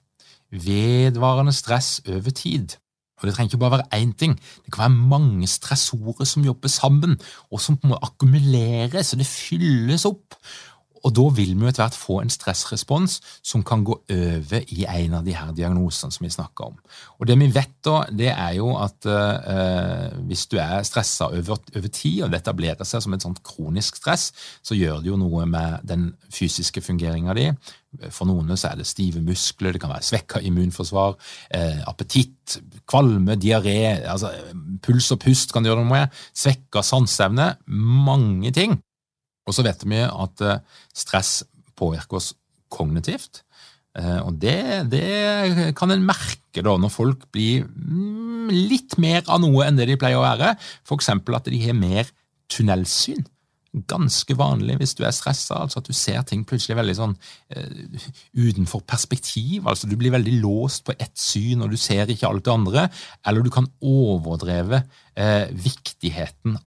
Vedvarende 0.52 1.56
stress 1.56 2.02
over 2.04 2.36
tid. 2.36 2.76
Og 3.24 3.28
Det 3.30 3.38
trenger 3.38 3.54
ikke 3.54 3.62
bare 3.62 3.78
være 3.78 4.02
én 4.02 4.12
ting. 4.20 4.36
Det 4.36 4.72
kan 4.72 4.82
være 4.84 5.08
mange 5.08 5.46
stressorer 5.48 6.28
som 6.28 6.44
jobber 6.44 6.68
sammen, 6.68 7.16
og 7.48 7.60
som 7.60 7.78
på 7.80 7.86
en 7.86 7.94
måte 7.94 8.04
akkumuleres, 8.04 9.06
så 9.06 9.16
det 9.16 9.26
fylles 9.26 10.04
opp. 10.04 10.36
Og 11.04 11.12
Da 11.12 11.24
vil 11.36 11.52
vi 11.52 11.68
etter 11.68 11.84
hvert 11.84 11.96
få 11.98 12.20
en 12.22 12.32
stressrespons 12.32 13.18
som 13.44 13.64
kan 13.66 13.84
gå 13.84 13.96
over 14.10 14.72
i 14.72 14.86
en 14.88 15.18
av 15.18 15.26
de 15.26 15.34
her 15.36 15.52
diagnosene 15.56 16.14
som 16.14 16.24
vi 16.24 16.32
snakker 16.32 16.70
om. 16.70 16.78
Og 17.20 17.26
Det 17.28 17.36
vi 17.38 17.50
vet, 17.52 17.74
da, 17.84 18.04
det 18.08 18.30
er 18.32 18.54
jo 18.56 18.70
at 18.80 19.04
eh, 19.06 20.16
hvis 20.24 20.46
du 20.48 20.56
er 20.62 20.82
stressa 20.86 21.28
over, 21.28 21.60
over, 21.76 21.88
tid, 21.88 22.22
og 22.24 22.32
det 22.32 22.40
etablerer 22.40 22.88
seg 22.88 23.04
som 23.04 23.16
et 23.16 23.24
sånt 23.24 23.42
kronisk 23.44 24.00
stress, 24.00 24.30
så 24.62 24.76
gjør 24.78 25.02
det 25.02 25.12
jo 25.12 25.20
noe 25.20 25.44
med 25.46 25.84
den 25.84 26.12
fysiske 26.32 26.80
fungeringa 26.84 27.36
di. 27.36 27.50
For 28.08 28.26
noen 28.26 28.56
så 28.56 28.72
er 28.72 28.80
det 28.80 28.88
stive 28.88 29.20
muskler, 29.22 29.74
det 29.74 29.82
kan 29.82 29.92
være 29.92 30.08
svekka 30.08 30.40
immunforsvar, 30.40 31.18
eh, 31.50 31.84
appetitt, 31.86 32.58
kvalme, 32.88 33.36
diaré, 33.36 34.00
altså, 34.08 34.32
puls 34.82 35.12
og 35.12 35.20
pust 35.20 35.52
kan 35.52 35.62
det 35.62 35.70
gjøre 35.72 35.84
noe 35.84 35.92
med, 35.92 36.24
svekka 36.32 36.82
sanseevne, 36.82 37.52
mange 37.68 38.52
ting. 38.56 38.80
Og 39.44 39.56
så 39.56 39.64
vet 39.66 39.84
vi 39.86 40.00
at 40.04 40.44
eh, 40.44 40.62
stress 40.96 41.42
påvirker 41.78 42.20
oss 42.20 42.32
kognitivt. 42.72 43.42
Eh, 43.98 44.20
og 44.24 44.40
det, 44.42 44.90
det 44.92 45.74
kan 45.78 45.92
en 45.94 46.06
merke 46.06 46.64
da 46.64 46.74
når 46.80 46.92
folk 46.94 47.28
blir 47.34 47.66
mm, 47.66 48.50
litt 48.50 48.98
mer 49.02 49.22
av 49.28 49.42
noe 49.42 49.66
enn 49.66 49.78
det 49.78 49.90
de 49.90 50.00
pleier 50.00 50.20
å 50.20 50.26
være. 50.26 50.54
F.eks. 50.86 51.12
at 51.14 51.52
de 51.52 51.62
har 51.66 51.78
mer 51.78 52.10
tunnelsyn 52.52 53.24
ganske 53.90 54.36
vanlig 54.38 54.76
hvis 54.78 54.94
du 54.98 55.02
er 55.06 55.14
stressa, 55.14 55.58
altså 55.64 55.80
at 55.80 55.88
du 55.88 55.96
ser 55.96 56.22
ting 56.28 56.44
plutselig 56.46 56.76
veldig 56.78 56.94
sånn 56.94 57.14
uh, 57.16 58.04
utenfor 58.38 58.84
perspektiv. 58.86 59.66
altså 59.66 59.88
Du 59.90 59.96
blir 59.98 60.14
veldig 60.14 60.36
låst 60.42 60.84
på 60.86 60.94
ett 60.94 61.16
syn, 61.18 61.64
og 61.64 61.72
du 61.72 61.78
ser 61.80 62.10
ikke 62.10 62.28
alt 62.28 62.46
det 62.46 62.54
andre. 62.54 62.86
Eller 63.26 63.42
du 63.42 63.50
kan 63.54 63.68
overdreve 63.82 64.84
uh, 64.84 65.46
viktigheten. 65.50 66.58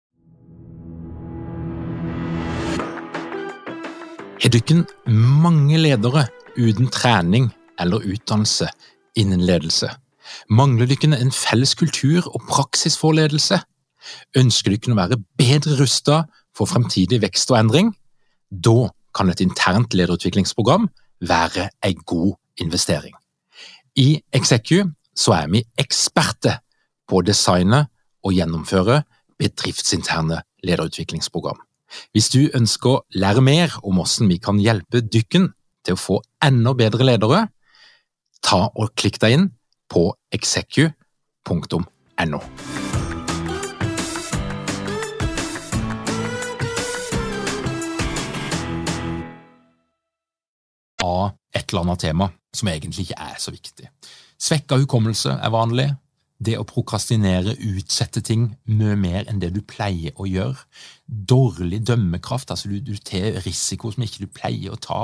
Du 4.38 4.54
ikke 4.54 4.86
mange 5.10 5.80
ledere 5.82 6.28
uten 6.58 6.92
trening 6.94 7.50
eller 7.82 8.04
utdannelse 8.06 8.68
innen 9.18 9.42
ledelse? 9.42 9.90
Mangler 10.54 10.92
ikke 10.94 11.10
en 11.10 11.34
felles 11.34 11.74
kultur 11.76 12.28
og 12.30 12.46
praksis 12.46 12.98
for 13.02 13.18
ledelse? 13.18 13.58
Ønsker 14.38 14.76
du 14.78 14.92
å 14.94 15.00
være 15.00 15.18
bedre 15.42 15.80
rusta 15.82 16.20
for 16.56 16.70
fremtidig 16.70 17.22
vekst 17.26 17.50
og 17.52 17.58
endring? 17.64 17.92
Da 18.52 18.92
kan 19.18 19.34
et 19.34 19.42
internt 19.42 19.98
lederutviklingsprogram 19.98 20.86
være 21.20 21.70
en 21.84 22.04
god 22.06 22.36
investering. 22.62 23.16
I 23.98 24.22
Execu 24.32 24.84
er 25.34 25.48
vi 25.50 25.66
eksperter 25.82 26.62
på 27.10 27.20
å 27.20 27.26
designe 27.26 27.88
og 28.22 28.38
gjennomføre 28.38 29.02
bedriftsinterne 29.42 30.44
lederutviklingsprogram. 30.62 31.58
Hvis 32.16 32.30
du 32.34 32.48
ønsker 32.56 32.90
å 32.90 33.04
lære 33.16 33.44
mer 33.44 33.78
om 33.84 34.00
hvordan 34.00 34.32
vi 34.32 34.40
kan 34.44 34.60
hjelpe 34.62 35.02
dykken 35.04 35.52
til 35.86 35.96
å 35.96 36.02
få 36.02 36.20
enda 36.44 36.74
bedre 36.78 37.08
ledere, 37.08 37.48
ta 38.44 38.68
og 38.70 38.94
klikk 39.00 39.20
deg 39.24 39.38
inn 39.38 39.48
på 39.92 40.10
execu.no. 40.36 41.84
Av 51.08 51.32
et 51.56 51.72
eller 51.72 51.86
annet 51.86 52.04
tema 52.04 52.28
som 52.56 52.70
egentlig 52.72 53.08
ikke 53.08 53.22
er 53.22 53.40
så 53.40 53.54
viktig. 53.54 53.88
Svekka 54.38 54.78
hukommelse 54.82 55.38
er 55.38 55.54
vanlig. 55.54 55.88
Det 56.38 56.54
å 56.60 56.66
prokrastinere, 56.70 57.56
utsette 57.58 58.22
ting 58.22 58.52
mye 58.70 58.96
mer 59.00 59.26
enn 59.26 59.40
det 59.42 59.50
du 59.56 59.64
pleier 59.66 60.14
å 60.22 60.28
gjøre. 60.30 60.60
Dårlig 61.08 61.82
dømmekraft, 61.88 62.52
altså 62.54 62.70
du, 62.70 62.78
du 62.86 62.98
tar 63.02 63.40
risiko 63.46 63.90
som 63.94 64.06
ikke 64.06 64.28
du 64.28 64.34
pleier 64.34 64.76
å 64.76 64.82
ta. 64.82 65.02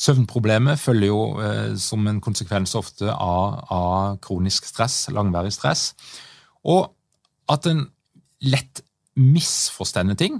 Søvnproblemet 0.00 0.80
følger 0.80 1.10
jo 1.10 1.24
eh, 1.42 1.72
som 1.80 2.06
en 2.08 2.20
konsekvens 2.24 2.76
ofte 2.78 3.10
av, 3.10 3.58
av, 3.68 4.20
kronisk 4.24 4.68
stress, 4.70 5.08
langvarig 5.12 5.52
stress. 5.52 5.90
Og 6.64 6.86
at 7.50 7.66
en 7.68 7.84
lett 8.46 8.84
misforstår 9.18 10.14
ting 10.16 10.38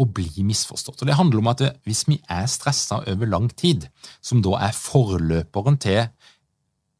og 0.00 0.12
blir 0.16 0.44
misforstått. 0.44 1.00
Og 1.00 1.08
Det 1.08 1.16
handler 1.16 1.40
om 1.40 1.50
at 1.52 1.62
hvis 1.84 2.04
vi 2.08 2.20
er 2.28 2.46
stressa 2.46 3.00
over 3.08 3.28
lang 3.28 3.48
tid, 3.56 3.88
som 4.20 4.42
da 4.44 4.56
er 4.68 4.76
forløperen 4.76 5.78
til 5.80 6.06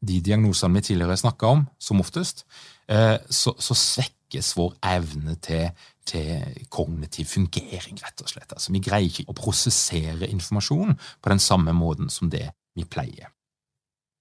de 0.01 0.19
diagnosene 0.21 0.77
vi 0.77 0.89
tidligere 0.89 1.15
har 1.15 1.21
snakka 1.23 1.53
om, 1.55 1.63
som 1.79 2.01
oftest, 2.01 2.45
eh, 2.89 3.17
så, 3.29 3.53
så 3.59 3.77
svekkes 3.77 4.53
vår 4.57 4.75
evne 4.85 5.37
til, 5.41 5.71
til, 6.07 6.59
kognitiv 6.73 7.29
fungering, 7.31 7.97
rett 8.03 8.21
og 8.23 8.29
slett. 8.31 8.53
Altså, 8.53 8.73
vi 8.75 8.83
greier 8.83 9.09
ikke 9.09 9.31
å 9.31 9.37
prosessere 9.37 10.29
informasjon 10.29 10.93
på 10.97 11.33
den 11.33 11.41
samme 11.43 11.73
måten 11.75 12.11
som 12.13 12.29
det 12.33 12.45
vi 12.77 12.85
pleier. 12.85 13.31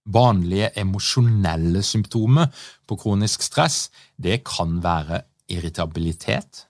Vanlige 0.07 0.71
emosjonelle 0.79 1.83
symptomer 1.83 2.53
på 2.87 2.99
kronisk 3.01 3.43
stress 3.43 3.89
det 4.23 4.45
kan 4.47 4.79
være 4.85 5.25
irritabilitet, 5.51 6.67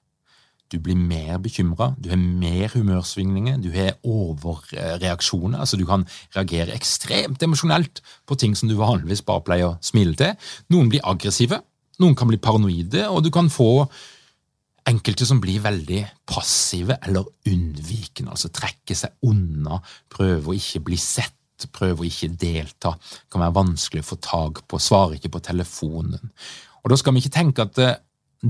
du 0.72 0.78
blir 0.82 0.98
mer 0.98 1.38
bekymra, 1.42 1.92
du 1.98 2.10
har 2.10 2.18
mer 2.18 2.72
humørsvingninger, 2.74 3.60
du 3.62 3.70
har 3.74 3.94
overreaksjoner. 4.02 5.60
altså 5.60 5.76
Du 5.76 5.86
kan 5.86 6.06
reagere 6.34 6.74
ekstremt 6.74 7.42
emosjonelt 7.42 8.02
på 8.26 8.38
ting 8.38 8.56
som 8.56 8.68
du 8.68 8.76
vanligvis 8.78 9.22
bare 9.26 9.44
pleier 9.46 9.70
å 9.70 9.78
smile 9.80 10.16
til. 10.18 10.34
Noen 10.74 10.90
blir 10.90 11.06
aggressive, 11.06 11.60
noen 12.02 12.18
kan 12.18 12.28
bli 12.28 12.40
paranoide, 12.42 13.06
og 13.08 13.22
du 13.24 13.30
kan 13.30 13.50
få 13.52 13.86
enkelte 14.86 15.26
som 15.26 15.40
blir 15.42 15.62
veldig 15.64 16.02
passive 16.30 16.98
eller 17.02 17.26
unnvikende, 17.48 18.30
altså 18.30 18.52
trekke 18.54 18.94
seg 18.94 19.16
unna, 19.26 19.80
prøve 20.12 20.52
å 20.52 20.58
ikke 20.58 20.84
bli 20.90 20.98
sett 21.00 21.32
prøve 21.72 22.04
å 22.04 22.06
ikke 22.06 22.34
delta, 22.36 22.90
kan 23.32 23.40
være 23.40 23.56
vanskelig 23.56 24.02
å 24.04 24.08
få 24.10 24.18
tak 24.20 24.66
på, 24.68 24.80
svare 24.82 25.16
ikke 25.16 25.32
på 25.32 25.44
telefonen. 25.46 26.32
Og 26.84 26.90
Da 26.92 26.98
skal 27.00 27.14
vi 27.14 27.24
ikke 27.24 27.34
tenke 27.34 27.64
at 27.64 27.78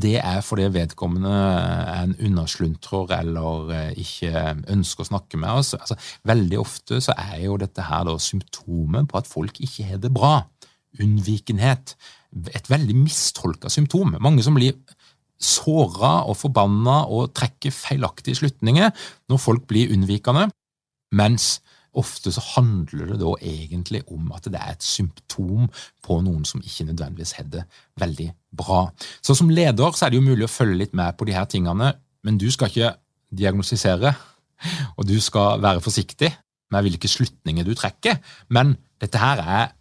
det 0.02 0.16
er 0.18 0.42
fordi 0.44 0.66
vedkommende 0.74 1.30
er 1.32 2.02
en 2.02 2.16
unnasluntrer 2.26 3.12
eller 3.20 3.72
eh, 3.74 4.00
ikke 4.02 4.42
ønsker 4.72 5.04
å 5.04 5.08
snakke 5.10 5.40
med 5.40 5.62
oss. 5.62 5.74
Altså, 5.78 5.96
veldig 6.28 6.58
ofte 6.60 7.00
så 7.04 7.14
er 7.16 7.46
jo 7.46 7.58
dette 7.60 7.86
her 7.86 8.06
da 8.08 8.16
symptomet 8.20 9.08
på 9.10 9.20
at 9.20 9.30
folk 9.30 9.60
ikke 9.62 9.86
har 9.88 10.02
det 10.02 10.12
bra. 10.14 10.40
Unnvikenhet. 11.02 11.94
Et 12.52 12.70
veldig 12.70 12.96
mistolka 12.98 13.70
symptom. 13.72 14.16
Mange 14.20 14.44
som 14.44 14.56
blir 14.58 14.76
såra 15.36 16.22
og 16.26 16.36
forbanna 16.40 17.02
og 17.12 17.34
trekker 17.36 17.74
feilaktige 17.74 18.38
slutninger 18.40 18.92
når 19.28 19.40
folk 19.40 19.66
blir 19.68 19.92
unnvikende, 19.92 20.48
mens 21.12 21.58
Ofte 21.96 22.32
så 22.34 22.42
handler 22.54 23.12
det 23.12 23.20
da 23.22 23.32
egentlig 23.40 24.02
om 24.12 24.28
at 24.36 24.48
det 24.52 24.60
er 24.60 24.74
et 24.74 24.84
symptom 24.84 25.68
på 26.04 26.18
noen 26.24 26.44
som 26.48 26.60
ikke 26.60 26.88
nødvendigvis 26.90 27.36
har 27.38 27.48
det 27.52 27.64
veldig 28.00 28.28
bra. 28.56 28.86
Så 29.24 29.36
som 29.38 29.52
leder 29.52 29.96
så 29.96 30.06
er 30.06 30.12
det 30.12 30.20
jo 30.20 30.28
mulig 30.28 30.44
å 30.48 30.52
følge 30.52 30.80
litt 30.82 30.96
med 30.96 31.16
på 31.16 31.28
de 31.28 31.36
her 31.36 31.48
tingene, 31.50 31.94
men 32.26 32.40
du 32.40 32.48
skal 32.52 32.72
ikke 32.72 32.94
diagnostisere, 33.36 34.12
og 34.96 35.08
du 35.08 35.16
skal 35.20 35.60
være 35.62 35.82
forsiktig 35.84 36.30
med 36.72 36.86
hvilke 36.86 37.08
slutninger 37.10 37.66
du 37.66 37.74
trekker. 37.76 38.20
Men 38.52 38.74
dette 39.00 39.20
her 39.20 39.42
er 39.42 39.72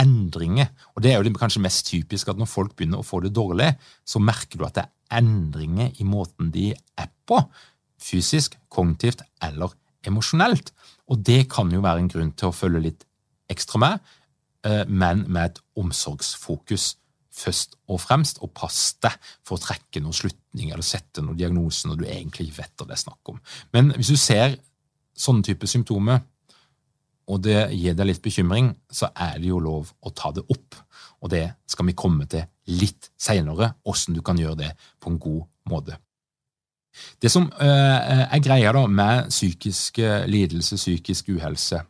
endringer, 0.00 0.70
og 0.96 1.04
det 1.04 1.12
er 1.12 1.20
jo 1.20 1.26
det 1.26 1.36
kanskje 1.36 1.62
mest 1.64 1.84
typisk 1.88 2.30
at 2.32 2.40
når 2.40 2.48
folk 2.48 2.74
begynner 2.76 3.02
å 3.02 3.06
få 3.06 3.20
det 3.24 3.34
dårlig, 3.36 3.68
så 4.08 4.22
merker 4.22 4.60
du 4.60 4.66
at 4.66 4.78
det 4.78 4.86
er 4.86 5.20
endringer 5.20 5.92
i 6.00 6.06
måten 6.08 6.48
de 6.54 6.70
er 6.72 7.10
på, 7.28 7.40
fysisk, 8.02 8.56
kognitivt 8.72 9.20
eller 9.44 9.74
emosjonelt. 10.08 10.72
Og 11.12 11.20
det 11.20 11.44
kan 11.52 11.70
jo 11.72 11.82
være 11.84 12.02
en 12.02 12.10
grunn 12.12 12.32
til 12.32 12.48
å 12.48 12.56
følge 12.56 12.82
litt 12.86 13.06
ekstra 13.52 13.80
med, 13.82 14.12
eh, 14.64 14.84
men 14.88 15.26
med 15.28 15.50
et 15.50 15.62
omsorgsfokus 15.76 16.96
først 17.32 17.76
og 17.88 18.00
fremst, 18.00 18.40
og 18.44 18.52
pass 18.56 18.96
deg 19.00 19.14
for 19.44 19.56
å 19.56 19.62
trekke 19.62 20.02
noen 20.02 20.16
slutning 20.16 20.70
eller 20.70 20.84
sette 20.84 21.24
noen 21.24 21.38
diagnose 21.38 21.88
når 21.88 22.00
du 22.00 22.04
egentlig 22.04 22.48
ikke 22.48 22.60
vet 22.60 22.74
hva 22.76 22.88
det 22.88 22.96
er 22.96 23.04
snakk 23.06 23.32
om. 23.32 23.40
Men 23.72 23.92
hvis 23.96 24.12
du 24.12 24.20
ser 24.20 24.58
sånne 25.16 25.44
type 25.46 25.68
symptomer, 25.68 26.20
og 27.32 27.40
det 27.44 27.70
gir 27.72 27.94
deg 27.96 28.08
litt 28.08 28.22
bekymring, 28.24 28.72
så 28.90 29.08
er 29.14 29.38
det 29.40 29.48
jo 29.48 29.60
lov 29.62 29.92
å 30.02 30.10
ta 30.10 30.32
det 30.34 30.42
opp. 30.50 30.76
Og 31.22 31.30
det 31.32 31.44
skal 31.70 31.86
vi 31.88 31.96
komme 31.96 32.26
til 32.28 32.44
litt 32.66 33.12
seinere, 33.16 33.72
åssen 33.88 34.16
du 34.16 34.20
kan 34.26 34.40
gjøre 34.40 34.58
det 34.64 34.72
på 35.00 35.12
en 35.12 35.20
god 35.22 35.44
måte. 35.70 35.96
Det 37.22 37.30
som 37.32 37.48
eh, 37.62 38.22
er 38.26 38.44
greia 38.44 38.72
da 38.74 38.84
med 38.90 39.30
psykiske 39.32 40.24
lidelser, 40.30 40.80
psykisk 40.80 41.32
uhelse, 41.36 41.82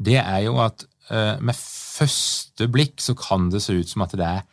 det 0.00 0.18
er 0.20 0.44
jo 0.46 0.58
at 0.62 0.84
eh, 1.10 1.40
med 1.40 1.56
første 1.56 2.68
blikk 2.72 3.00
så 3.02 3.16
kan 3.18 3.50
det 3.52 3.62
se 3.64 3.78
ut 3.80 3.90
som 3.90 4.04
at 4.06 4.16
det 4.18 4.28
er 4.28 4.44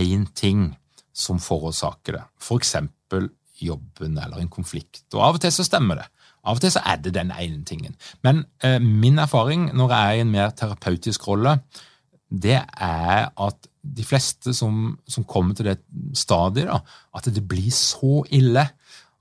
én 0.00 0.26
ting 0.34 0.68
som 1.16 1.40
forårsaker 1.40 2.18
det. 2.18 2.24
For 2.42 2.60
eksempel 2.60 3.30
jobben 3.62 4.18
eller 4.18 4.42
en 4.42 4.52
konflikt. 4.52 5.06
Og 5.14 5.22
av 5.24 5.38
og 5.38 5.42
til 5.44 5.54
så 5.54 5.64
stemmer 5.66 6.02
det. 6.02 6.08
Av 6.46 6.58
og 6.58 6.62
til 6.62 6.74
så 6.74 6.82
er 6.86 7.00
det 7.02 7.14
den 7.16 7.32
ene 7.34 7.64
tingen. 7.66 7.96
Men 8.26 8.44
eh, 8.62 8.78
min 8.82 9.18
erfaring 9.22 9.70
når 9.74 9.94
jeg 9.94 10.10
er 10.10 10.18
i 10.18 10.24
en 10.26 10.34
mer 10.34 10.52
terapeutisk 10.58 11.26
rolle, 11.28 11.58
det 12.30 12.58
er 12.58 13.30
at 13.30 13.68
de 13.86 14.04
fleste 14.04 14.54
som, 14.54 14.96
som 15.08 15.24
kommer 15.24 15.54
til 15.54 15.70
det 15.70 15.78
stadiet, 16.18 16.66
da, 16.66 16.80
at 17.14 17.28
det 17.30 17.44
blir 17.48 17.70
så 17.74 18.24
ille 18.34 18.66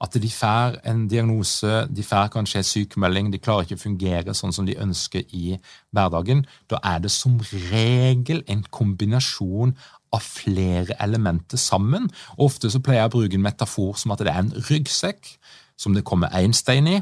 at 0.03 0.15
de 0.19 0.29
får 0.29 0.79
en 0.83 1.05
diagnose, 1.07 1.85
de 1.87 2.03
får 2.03 2.31
kanskje 2.33 2.59
en 2.59 2.67
sykemelding, 2.67 3.29
de 3.31 3.39
klarer 3.39 3.63
ikke 3.63 3.77
å 3.79 3.83
fungere 3.85 4.35
sånn 4.35 4.53
som 4.55 4.67
de 4.67 4.75
ønsker 4.81 5.23
i 5.31 5.55
hverdagen. 5.95 6.43
Da 6.71 6.81
er 6.83 6.99
det 7.05 7.11
som 7.15 7.37
regel 7.71 8.43
en 8.51 8.65
kombinasjon 8.75 9.71
av 10.15 10.23
flere 10.23 10.97
elementer 11.03 11.59
sammen. 11.59 12.09
Ofte 12.37 12.71
så 12.71 12.81
pleier 12.83 13.05
jeg 13.05 13.13
å 13.13 13.15
bruke 13.15 13.39
en 13.39 13.45
metafor 13.45 13.95
som 13.99 14.11
at 14.15 14.23
det 14.23 14.33
er 14.33 14.43
en 14.43 14.51
ryggsekk 14.67 15.31
som 15.79 15.95
det 15.95 16.05
kommer 16.07 16.33
én 16.35 16.55
stein 16.55 16.91
i. 16.91 16.99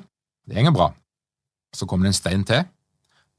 Det 0.50 0.66
går 0.66 0.76
bra. 0.76 0.92
Så 1.74 1.90
kommer 1.90 2.06
det 2.06 2.14
en 2.14 2.22
stein 2.22 2.46
til. 2.46 2.62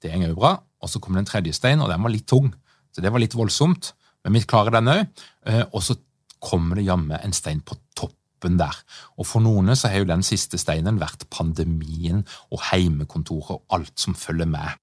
Det 0.03 0.13
går 0.13 0.33
jo 0.33 0.41
bra. 0.41 0.57
Og 0.83 0.91
så 0.91 0.99
kommer 0.99 1.21
det 1.21 1.29
en 1.29 1.31
tredje 1.31 1.55
stein, 1.57 1.81
og 1.81 1.89
den 1.89 2.03
var 2.03 2.13
litt 2.13 2.27
tung. 2.29 2.51
Så 2.93 3.03
det 3.03 3.13
var 3.13 3.23
litt 3.23 3.39
voldsomt. 3.39 3.95
Men 4.25 4.35
vi 4.35 4.45
klarer 4.49 4.75
den 4.75 4.91
òg. 4.91 5.07
Eh, 5.47 5.63
og 5.71 5.83
så 5.85 5.97
kommer 6.43 6.77
det 6.77 6.89
jammen 6.89 7.17
en 7.23 7.33
stein 7.33 7.63
på 7.65 7.79
topp 7.97 8.19
toppen 8.45 8.59
der. 8.59 8.75
Og 9.19 9.27
For 9.27 9.41
noen 9.41 9.75
så 9.77 9.89
har 9.89 10.03
jo 10.03 10.11
den 10.11 10.23
siste 10.23 10.59
steinen 10.59 11.01
vært 11.01 11.29
pandemien 11.31 12.25
og 12.53 12.61
heimekontoret 12.71 13.59
og 13.59 13.65
alt 13.71 13.99
som 13.99 14.15
følger 14.15 14.47
med. 14.47 14.77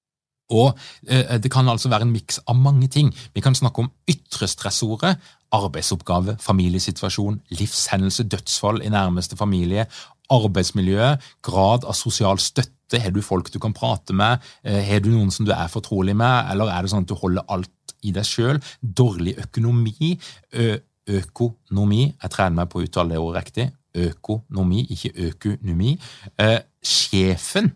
Og 0.50 0.76
eh, 1.08 1.38
Det 1.38 1.50
kan 1.50 1.68
altså 1.68 1.88
være 1.88 2.02
en 2.02 2.12
miks 2.12 2.40
av 2.46 2.56
mange 2.56 2.88
ting. 2.88 3.12
Vi 3.34 3.40
kan 3.40 3.54
snakke 3.54 3.82
om 3.82 3.90
ytre 4.08 4.46
stressordet, 4.46 5.16
arbeidsoppgave, 5.52 6.36
familiesituasjon, 6.40 7.40
livshendelse, 7.50 8.24
dødsfall 8.24 8.82
i 8.82 8.88
nærmeste 8.88 9.36
familie, 9.36 9.86
arbeidsmiljøet, 10.30 11.20
grad 11.42 11.84
av 11.84 11.94
sosial 11.94 12.38
støtte. 12.38 13.00
Har 13.00 13.10
du 13.10 13.22
folk 13.22 13.48
du 13.52 13.58
kan 13.58 13.72
prate 13.72 14.12
med? 14.12 14.38
Eh, 14.64 14.82
har 14.84 15.00
du 15.00 15.10
noen 15.10 15.30
som 15.30 15.46
du 15.46 15.52
er 15.52 15.68
fortrolig 15.68 16.16
med, 16.16 16.50
eller 16.52 16.68
er 16.68 16.82
det 16.82 16.92
sånn 16.92 17.06
at 17.06 17.08
du 17.08 17.16
holder 17.16 17.48
alt 17.48 17.96
i 18.02 18.12
deg 18.12 18.26
sjøl? 18.26 18.60
Dårlig 18.82 19.38
økonomi, 19.40 20.18
økonomi. 21.08 22.12
Jeg 22.22 22.32
trener 22.32 22.62
meg 22.62 22.70
på 22.72 22.80
å 22.80 22.86
uttale 22.86 23.14
det 23.14 23.20
ordet 23.22 23.44
riktig. 23.44 23.68
Økonomi, 23.92 24.86
ikke 24.94 25.12
økonomi. 25.28 25.96
Eh, 26.40 26.60
sjefen 26.82 27.72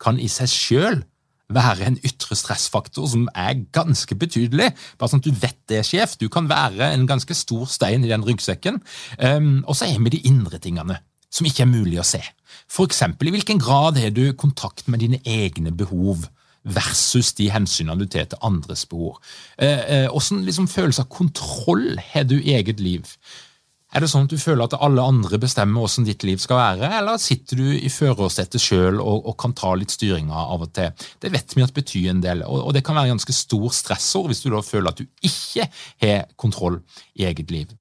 kan 0.00 0.18
i 0.18 0.28
seg 0.32 0.50
sjøl 0.50 1.02
være 1.50 1.88
en 1.88 1.98
ytre 2.06 2.36
stressfaktor 2.38 3.08
som 3.10 3.26
er 3.34 3.64
ganske 3.74 4.14
betydelig. 4.14 4.70
Bare 4.98 5.10
sånn 5.10 5.22
at 5.22 5.28
du 5.28 5.34
vet 5.34 5.58
det, 5.70 5.82
sjef. 5.86 6.16
Du 6.18 6.28
kan 6.32 6.48
være 6.50 6.92
en 6.94 7.06
ganske 7.10 7.34
stor 7.34 7.66
stein 7.70 8.06
i 8.06 8.10
den 8.10 8.26
ryggsekken. 8.26 8.80
Eh, 9.18 9.40
og 9.66 9.76
så 9.76 9.90
er 9.90 10.02
vi 10.02 10.16
de 10.16 10.24
indre 10.30 10.62
tingene 10.62 11.00
som 11.30 11.46
ikke 11.46 11.62
er 11.62 11.70
mulig 11.70 12.00
å 12.02 12.06
se. 12.06 12.20
For 12.70 12.88
eksempel, 12.90 13.30
i 13.30 13.34
hvilken 13.36 13.60
grad 13.62 13.98
har 14.02 14.10
du 14.14 14.32
kontakt 14.38 14.88
med 14.90 15.02
dine 15.04 15.20
egne 15.22 15.70
behov? 15.70 16.26
Versus 16.64 17.32
de 17.38 17.48
hensynene 17.52 17.98
du 18.00 18.08
tar 18.10 18.28
til 18.30 18.40
andres 18.44 18.86
behov. 18.88 19.20
Hvilken 19.56 20.08
eh, 20.08 20.40
eh, 20.40 20.48
liksom, 20.48 20.68
følelse 20.68 21.06
av 21.06 21.12
kontroll 21.12 21.94
har 22.12 22.26
du 22.28 22.36
i 22.40 22.56
eget 22.58 22.80
liv? 22.80 23.08
Er 23.90 24.04
det 24.04 24.10
sånn 24.12 24.28
at 24.28 24.30
du 24.30 24.38
føler 24.38 24.68
at 24.68 24.76
alle 24.78 25.02
andre 25.02 25.38
bestemmer 25.42 25.82
hvordan 25.82 26.06
ditt 26.06 26.22
liv 26.22 26.38
skal 26.38 26.60
være, 26.60 26.92
eller 27.00 27.18
sitter 27.18 27.58
du 27.58 27.72
i 27.74 27.90
førersetet 27.90 28.62
sjøl 28.62 29.00
og, 29.02 29.24
og, 29.24 29.34
kan 29.40 29.54
ta 29.58 29.72
litt 29.74 29.90
styringa 29.90 30.44
av 30.54 30.62
og 30.62 30.70
til? 30.78 30.92
Det 31.18 31.32
vet 31.34 31.56
vi 31.56 31.64
at 31.66 31.74
betyr 31.74 32.12
en 32.12 32.22
del, 32.22 32.44
og, 32.46 32.68
og 32.68 32.76
det 32.76 32.84
kan 32.86 32.94
være 32.98 33.10
ganske 33.10 33.34
stor 33.34 33.66
stressord 33.74 34.30
hvis 34.30 34.44
du 34.44 34.52
da 34.54 34.62
føler 34.62 34.92
at 34.92 35.02
du 35.02 35.08
ikke 35.26 35.66
har 36.04 36.30
kontroll 36.38 36.78
i 37.18 37.26
eget 37.26 37.50
liv. 37.50 37.74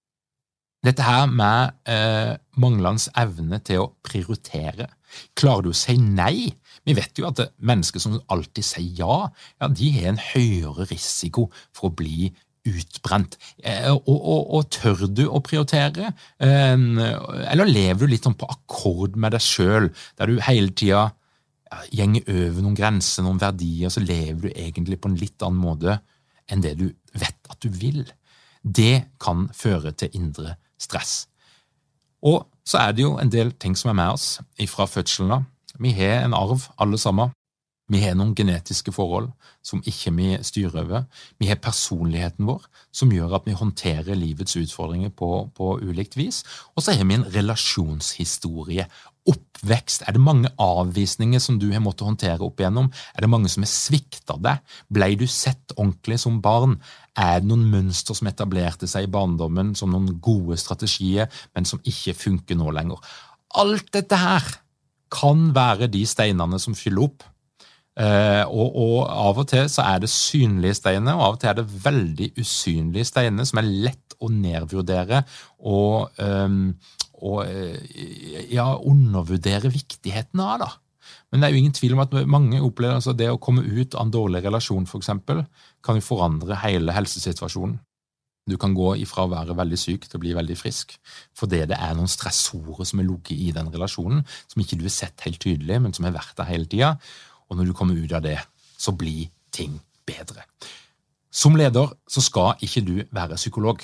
Dette 0.85 1.03
her 1.03 1.27
med 1.27 1.75
eh, 1.91 2.37
manglende 2.57 3.11
evne 3.19 3.59
til 3.67 3.83
å 3.83 3.89
prioritere. 4.05 4.87
Klarer 5.37 5.67
du 5.67 5.73
å 5.73 5.77
si 5.77 5.97
nei? 5.99 6.49
Vi 6.89 6.97
vet 6.97 7.21
jo 7.21 7.28
at 7.30 7.41
mennesker 7.62 8.02
som 8.02 8.17
alltid 8.34 8.65
sier 8.65 9.02
ja, 9.04 9.17
ja 9.62 9.69
de 9.69 9.91
har 9.95 10.12
en 10.12 10.21
høyere 10.32 10.88
risiko 10.89 11.49
for 11.75 11.89
å 11.89 11.97
bli 12.02 12.32
utbrent. 12.69 13.38
Eh, 13.63 13.88
og, 13.93 14.10
og, 14.10 14.41
og, 14.58 14.65
tør 14.73 15.06
du 15.08 15.23
å 15.30 15.41
prioritere, 15.45 16.12
eller 16.41 17.69
lever 17.69 18.04
du 18.04 18.12
litt 18.12 18.25
sånn 18.28 18.38
på 18.39 18.49
akkord 18.52 19.15
med 19.19 19.34
deg 19.36 19.45
sjøl, 19.45 19.89
der 20.19 20.30
du 20.30 20.41
hele 20.43 20.73
tida 20.75 21.08
gjenger 21.93 22.25
over 22.34 22.63
noen 22.65 22.78
grenser, 22.78 23.25
noen 23.25 23.41
verdier, 23.41 23.91
så 23.93 24.02
lever 24.04 24.47
du 24.47 24.49
egentlig 24.52 24.99
på 25.02 25.12
en 25.12 25.19
litt 25.19 25.45
annen 25.45 25.62
måte 25.62 25.99
enn 26.49 26.63
det 26.65 26.75
du 26.80 26.88
vet 27.13 27.52
at 27.52 27.60
du 27.62 27.69
vil. 27.69 28.04
Det 28.62 29.15
kan 29.21 29.47
føre 29.56 29.93
til 29.97 30.15
indre 30.17 30.58
stress. 30.82 31.28
Og 32.25 32.43
så 32.67 32.82
er 32.82 32.95
det 32.95 33.06
jo 33.06 33.15
en 33.21 33.32
del 33.32 33.54
ting 33.62 33.78
som 33.78 33.93
er 33.93 33.99
med 34.02 34.17
oss 34.17 34.28
fra 34.71 34.88
fødselen 34.89 35.38
av. 35.38 35.45
Vi 35.79 35.93
har 35.95 36.25
en 36.25 36.35
arv, 36.35 36.69
alle 36.77 36.97
sammen. 36.99 37.31
Vi 37.89 38.03
har 38.03 38.13
noen 38.17 38.35
genetiske 38.37 38.91
forhold 38.93 39.31
som 39.65 39.81
ikke 39.87 40.11
vi 40.13 40.33
styrer 40.45 40.83
over. 40.83 41.05
Vi 41.41 41.47
har 41.49 41.57
personligheten 41.61 42.45
vår, 42.45 42.67
som 42.93 43.09
gjør 43.13 43.39
at 43.39 43.47
vi 43.49 43.57
håndterer 43.57 44.17
livets 44.17 44.57
utfordringer 44.59 45.09
på, 45.09 45.47
på 45.57 45.71
ulikt 45.81 46.17
vis. 46.19 46.43
Og 46.75 46.85
så 46.85 46.93
har 46.93 47.09
vi 47.09 47.17
en 47.17 47.25
relasjonshistorie. 47.33 48.85
Oppvekst. 49.29 50.05
Er 50.05 50.15
det 50.15 50.21
mange 50.21 50.53
avvisninger 50.61 51.41
som 51.41 51.57
du 51.61 51.67
har 51.73 51.81
måttet 51.85 52.05
håndtere 52.05 52.45
opp 52.45 52.61
igjennom? 52.61 52.91
Er 53.17 53.25
det 53.25 53.31
mange 53.33 53.49
som 53.49 53.65
har 53.65 53.73
svikta 53.73 54.37
deg? 54.37 54.61
Blei 54.93 55.15
du 55.17 55.25
sett 55.25 55.73
ordentlig 55.75 56.21
som 56.21 56.39
barn? 56.45 56.77
Er 57.17 57.41
det 57.41 57.49
noen 57.49 57.65
mønster 57.73 58.17
som 58.17 58.29
etablerte 58.29 58.89
seg 58.89 59.07
i 59.07 59.11
barndommen 59.17 59.73
som 59.77 59.89
noen 59.93 60.13
gode 60.21 60.61
strategier, 60.61 61.29
men 61.57 61.65
som 61.65 61.81
ikke 61.81 62.17
funker 62.17 62.57
nå 62.57 62.69
lenger? 62.77 63.01
Alt 63.57 63.89
dette 63.97 64.17
her 64.21 64.45
kan 65.13 65.50
være 65.56 65.89
de 65.91 66.06
steinene 66.08 66.60
som 66.62 66.78
fyller 66.78 67.10
opp 67.10 67.28
Eh, 68.00 68.43
og, 68.48 68.76
og, 68.80 69.00
av 69.12 69.41
og 69.41 69.48
til 69.52 69.65
så 69.67 69.84
er 69.84 70.00
det 70.00 70.12
synlige 70.13 70.78
steiner, 70.78 71.17
og 71.17 71.26
av 71.26 71.34
og 71.36 71.41
til 71.41 71.50
er 71.52 71.58
det 71.58 71.65
veldig 71.84 72.30
usynlige 72.39 73.10
steiner 73.10 73.48
som 73.48 73.60
er 73.60 73.72
lett 73.89 74.15
å 74.24 74.30
nedvurdere 74.32 75.24
og, 75.67 76.15
um, 76.19 76.72
og 77.24 77.41
uh, 77.48 77.76
ja, 78.52 78.67
undervurdere 78.78 79.72
viktigheten 79.72 80.43
av. 80.43 80.63
da. 80.63 80.69
Men 81.32 81.41
det 81.41 81.48
er 81.48 81.56
jo 81.56 81.62
ingen 81.63 81.76
tvil 81.76 81.95
om 81.95 82.04
at 82.06 82.15
mange 82.28 82.62
opplever 82.63 83.00
altså 83.00 83.15
det 83.15 83.30
å 83.32 83.39
komme 83.39 83.63
ut 83.63 83.95
av 83.95 84.06
en 84.06 84.15
dårlig 84.15 84.43
relasjon 84.45 84.88
eksempel, 85.00 85.43
kan 85.84 86.00
jo 86.00 86.08
forandre 86.08 86.60
hele 86.63 86.95
helsesituasjonen. 86.95 87.80
Du 88.49 88.57
kan 88.62 88.73
gå 88.75 88.95
ifra 89.03 89.25
å 89.25 89.31
være 89.31 89.55
veldig 89.57 89.79
syk 89.79 90.07
til 90.07 90.19
å 90.19 90.23
bli 90.23 90.35
veldig 90.38 90.57
frisk 90.57 90.95
fordi 91.38 91.62
det 91.69 91.77
er 91.77 91.95
noen 91.97 92.09
stressorer 92.12 92.88
som 92.88 93.01
er 93.01 93.07
ligget 93.07 93.38
i 93.38 93.53
den 93.55 93.69
relasjonen, 93.73 94.23
som 94.49 94.63
ikke 94.63 94.79
du 94.79 94.88
har 94.88 94.95
sett 94.95 95.25
helt 95.27 95.39
tydelig, 95.43 95.79
men 95.81 95.95
som 95.95 96.07
har 96.07 96.15
vært 96.17 96.35
der 96.39 96.49
hele 96.49 96.67
tida. 96.69 96.95
Og 97.49 97.57
når 97.57 97.69
du 97.69 97.77
kommer 97.77 97.97
ut 97.97 98.13
av 98.13 98.25
det, 98.25 98.38
så 98.79 98.93
blir 98.95 99.29
ting 99.55 99.79
bedre. 100.07 100.45
Som 101.31 101.57
leder 101.59 101.93
så 102.09 102.23
skal 102.25 102.59
ikke 102.65 102.83
du 102.85 102.95
være 103.13 103.38
psykolog. 103.38 103.83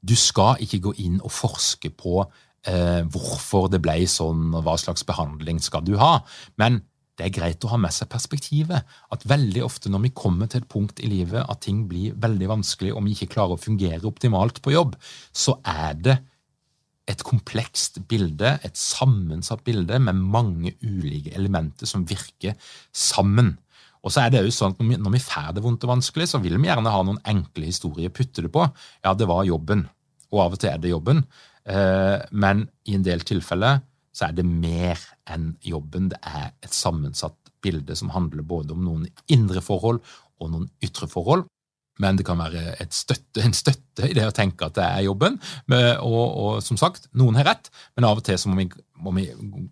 Du 0.00 0.16
skal 0.16 0.60
ikke 0.64 0.82
gå 0.88 0.96
inn 1.04 1.20
og 1.20 1.32
forske 1.34 1.90
på 1.92 2.22
eh, 2.22 3.02
hvorfor 3.12 3.68
det 3.72 3.82
ble 3.84 3.98
sånn, 4.10 4.48
og 4.54 4.64
hva 4.66 4.76
slags 4.80 5.04
behandling 5.08 5.60
skal 5.62 5.84
du 5.86 5.96
ha. 6.00 6.20
Men 6.60 6.82
det 7.16 7.26
er 7.26 7.32
greit 7.32 7.64
å 7.64 7.72
ha 7.72 7.78
med 7.80 7.94
seg 7.96 8.10
perspektivet. 8.12 8.84
At 9.12 9.24
veldig 9.28 9.62
ofte 9.64 9.92
når 9.92 10.06
vi 10.06 10.14
kommer 10.16 10.50
til 10.52 10.62
et 10.62 10.70
punkt 10.70 11.00
i 11.00 11.08
livet 11.10 11.48
at 11.48 11.62
ting 11.64 11.86
blir 11.88 12.16
veldig 12.20 12.50
vanskelig, 12.52 12.92
og 12.92 13.06
vi 13.06 13.14
ikke 13.16 13.32
klarer 13.32 13.56
å 13.56 13.62
fungere 13.62 14.04
optimalt 14.08 14.60
på 14.64 14.74
jobb, 14.74 14.96
så 15.32 15.56
er 15.64 15.96
det 15.96 16.16
et 17.06 17.22
komplekst 17.24 18.02
bilde, 18.10 18.56
et 18.66 18.76
sammensatt 18.76 19.62
bilde 19.64 20.00
med 20.02 20.18
mange 20.18 20.74
ulike 20.82 21.32
elementer 21.38 21.88
som 21.88 22.04
virker 22.08 22.56
sammen. 22.92 23.54
Og 24.02 24.12
så 24.12 24.22
er 24.22 24.32
det 24.34 24.44
jo 24.44 24.54
sånn 24.54 24.74
at 24.74 24.82
Når 24.82 25.14
vi 25.16 25.22
får 25.22 25.54
det 25.56 25.62
vondt 25.64 25.84
og 25.86 25.96
vanskelig, 25.96 26.28
så 26.30 26.38
vil 26.42 26.58
vi 26.58 26.68
gjerne 26.68 26.92
ha 26.92 27.02
noen 27.06 27.22
enkle 27.26 27.66
historier 27.66 28.10
å 28.10 28.14
putte 28.14 28.44
det 28.44 28.52
på. 28.54 28.66
Ja, 29.02 29.14
det 29.14 29.26
var 29.30 29.46
jobben, 29.46 29.86
og 30.30 30.42
av 30.44 30.54
og 30.54 30.60
til 30.60 30.70
er 30.70 30.82
det 30.82 30.92
jobben. 30.92 31.24
Eh, 31.66 32.18
men 32.30 32.68
i 32.86 32.94
en 32.94 33.06
del 33.06 33.24
tilfeller 33.26 33.80
så 34.16 34.28
er 34.28 34.36
det 34.36 34.46
mer 34.48 35.00
enn 35.28 35.50
jobben. 35.64 36.08
Det 36.12 36.20
er 36.24 36.54
et 36.64 36.72
sammensatt 36.74 37.36
bilde 37.64 37.96
som 37.98 38.14
handler 38.14 38.46
både 38.46 38.72
om 38.76 38.84
noen 38.86 39.04
indre 39.32 39.60
forhold 39.64 40.00
og 40.40 40.52
noen 40.52 40.70
ytre 40.84 41.08
forhold 41.10 41.44
men 42.02 42.18
det 42.18 42.26
kan 42.28 42.40
være 42.40 42.74
støtte, 42.92 43.40
en 43.44 43.56
støtte 43.56 44.10
i 44.10 44.16
det 44.16 44.26
å 44.28 44.34
tenke 44.34 44.68
at 44.68 44.76
det 44.76 44.84
er 44.84 45.06
jobben. 45.06 45.38
Og, 45.72 46.24
og, 46.26 46.50
som 46.64 46.78
sagt, 46.80 47.08
noen 47.16 47.38
har 47.40 47.48
rett, 47.48 47.70
men 47.96 48.08
av 48.08 48.20
og 48.20 48.26
til 48.26 48.36
må 48.50 48.58
vi, 48.60 48.68
må 49.00 49.14
vi 49.16 49.26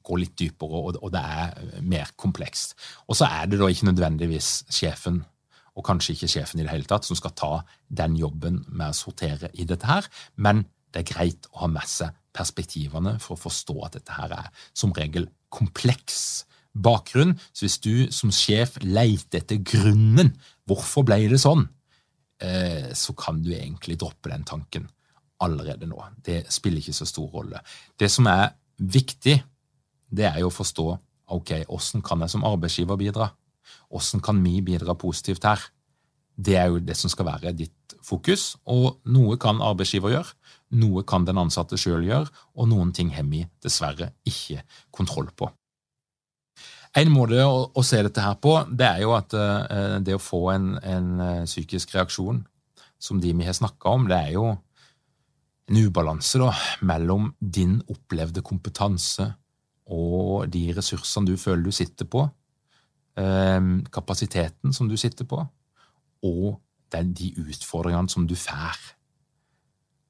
gå 0.04 0.20
litt 0.20 0.36
dypere, 0.40 0.80
og, 0.80 0.98
og, 1.02 1.10
det 1.12 1.20
er 1.20 1.82
mer 1.84 2.14
komplekst. 2.20 2.76
Og 3.08 3.18
så 3.18 3.28
er 3.28 3.50
det 3.50 3.60
da 3.60 3.68
ikke 3.68 3.90
nødvendigvis 3.90 4.54
sjefen, 4.72 5.20
og 5.74 5.84
kanskje 5.84 6.14
ikke 6.14 6.30
sjefen 6.36 6.62
i 6.62 6.64
det 6.64 6.72
hele 6.72 6.88
tatt, 6.88 7.04
som 7.04 7.18
skal 7.18 7.34
ta 7.36 7.52
den 7.92 8.16
jobben 8.16 8.62
med 8.70 8.92
å 8.92 8.96
sortere 8.96 9.50
i 9.58 9.66
dette 9.68 9.90
her, 9.90 10.08
men 10.36 10.64
det 10.94 11.02
er 11.02 11.10
greit 11.10 11.48
å 11.52 11.64
ha 11.64 11.70
med 11.70 11.86
seg 11.90 12.14
perspektivene 12.34 13.16
for 13.22 13.34
å 13.34 13.44
forstå 13.44 13.76
at 13.86 13.96
dette 13.98 14.14
her 14.16 14.32
er 14.36 14.50
som 14.74 14.94
regel 14.96 15.28
kompleks 15.54 16.44
bakgrunn. 16.74 17.36
Så 17.54 17.66
hvis 17.66 17.80
du 17.82 17.94
som 18.14 18.32
sjef 18.34 18.78
leter 18.82 19.42
etter 19.42 19.62
grunnen, 19.62 20.32
hvorfor 20.66 21.06
ble 21.06 21.24
det 21.30 21.40
sånn? 21.42 21.66
Eh, 22.42 22.90
så 22.94 23.14
kan 23.18 23.40
du 23.42 23.52
egentlig 23.54 23.98
droppe 24.00 24.32
den 24.32 24.46
tanken 24.46 24.88
allerede 25.44 25.86
nå. 25.90 26.00
Det 26.24 26.44
spiller 26.52 26.82
ikke 26.82 26.96
så 26.96 27.06
stor 27.08 27.30
rolle. 27.34 27.62
Det 27.98 28.10
som 28.10 28.26
er 28.30 28.54
viktig, 28.78 29.36
det 30.14 30.26
er 30.30 30.42
jo 30.42 30.50
å 30.50 30.54
forstå 30.54 30.88
ok, 31.34 31.64
hvordan 31.68 32.02
kan 32.04 32.22
jeg 32.22 32.34
som 32.34 32.44
arbeidsgiver 32.46 32.98
bidra? 33.00 33.30
Hvordan 33.88 34.22
kan 34.24 34.42
vi 34.44 34.58
bidra 34.64 34.94
positivt 34.98 35.46
her? 35.46 35.62
Det 36.34 36.56
er 36.58 36.70
jo 36.70 36.82
det 36.82 36.96
som 36.98 37.10
skal 37.10 37.28
være 37.28 37.54
ditt 37.56 37.94
fokus. 38.04 38.54
Og 38.66 39.00
noe 39.14 39.38
kan 39.40 39.62
arbeidsgiver 39.64 40.12
gjøre, 40.16 40.34
noe 40.78 41.04
kan 41.06 41.26
den 41.26 41.38
ansatte 41.40 41.78
sjøl 41.80 42.06
gjøre, 42.06 42.30
og 42.58 42.70
noen 42.70 42.92
ting 42.94 43.12
har 43.14 43.26
vi 43.28 43.44
dessverre 43.62 44.12
ikke 44.28 44.62
kontroll 44.94 45.30
på. 45.36 45.50
En 46.94 47.10
måte 47.10 47.42
å, 47.42 47.82
se 47.82 47.98
dette 48.06 48.22
her 48.22 48.36
på, 48.38 48.52
det 48.70 48.86
er 48.86 49.00
jo 49.02 49.14
at 49.16 49.34
uh, 49.34 49.96
det 49.98 50.14
å 50.14 50.22
få 50.22 50.44
en, 50.52 50.68
en 50.78 51.08
uh, 51.18 51.46
psykisk 51.46 51.96
reaksjon 51.96 52.44
som 53.02 53.18
de 53.20 53.32
vi 53.34 53.46
har 53.46 53.56
snakka 53.56 53.96
om, 53.96 54.06
det 54.06 54.20
er 54.28 54.36
jo 54.36 54.52
en 55.64 55.80
ubalanse 55.80 56.38
da, 56.38 56.52
mellom 56.86 57.32
din 57.40 57.80
opplevde 57.90 58.44
kompetanse 58.46 59.26
og 59.90 60.46
de 60.52 60.68
ressursene 60.76 61.32
du 61.32 61.34
føler 61.40 61.66
du 61.66 61.74
sitter 61.74 62.06
på, 62.06 62.28
uh, 63.18 63.60
kapasiteten 63.90 64.76
som 64.76 64.90
du 64.90 64.94
sitter 65.00 65.26
på, 65.26 65.42
og 66.24 66.60
de 66.94 67.32
utfordringene 67.42 68.06
som 68.08 68.22
du 68.22 68.36
får. 68.38 68.93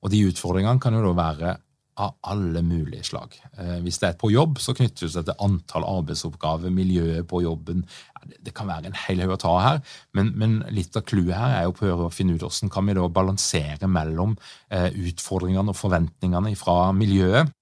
Og 0.04 0.12
de 0.12 0.24
utfordringene 0.28 0.82
kan 0.82 0.96
jo 0.96 1.04
da 1.06 1.14
være 1.16 1.54
av 1.94 2.16
alle 2.26 2.62
mulige 2.66 3.06
slag. 3.06 3.36
Eh, 3.58 3.78
hvis 3.84 4.00
det 4.02 4.08
er 4.08 4.18
på 4.18 4.32
jobb, 4.32 4.58
så 4.58 4.74
knytter 4.74 5.06
det 5.06 5.12
seg 5.14 5.28
til 5.28 5.42
antall 5.46 5.86
arbeidsoppgaver, 5.86 6.72
miljøet 6.74 7.28
på 7.30 7.44
jobben. 7.44 7.84
det 8.40 8.54
kan 8.56 8.66
være 8.66 8.88
en 8.88 8.96
hel 8.96 9.20
haug 9.20 9.34
å 9.34 9.40
ta 9.40 9.52
her, 9.60 9.80
men, 10.16 10.30
men 10.40 10.62
litt 10.72 10.96
av 10.96 11.04
clouet 11.04 11.36
her 11.36 11.58
er 11.58 11.68
å 11.68 11.76
prøve 11.76 12.06
å 12.06 12.12
finne 12.14 12.34
ut 12.34 12.40
hvordan 12.40 12.72
kan 12.72 12.86
vi 12.88 12.94
da 12.96 13.04
balansere 13.08 13.86
mellom 13.86 14.32
eh, 14.72 14.88
utfordringene 15.10 15.74
og 15.74 15.76
forventningene 15.76 16.54
fra 16.56 16.88
miljøet 16.96 17.52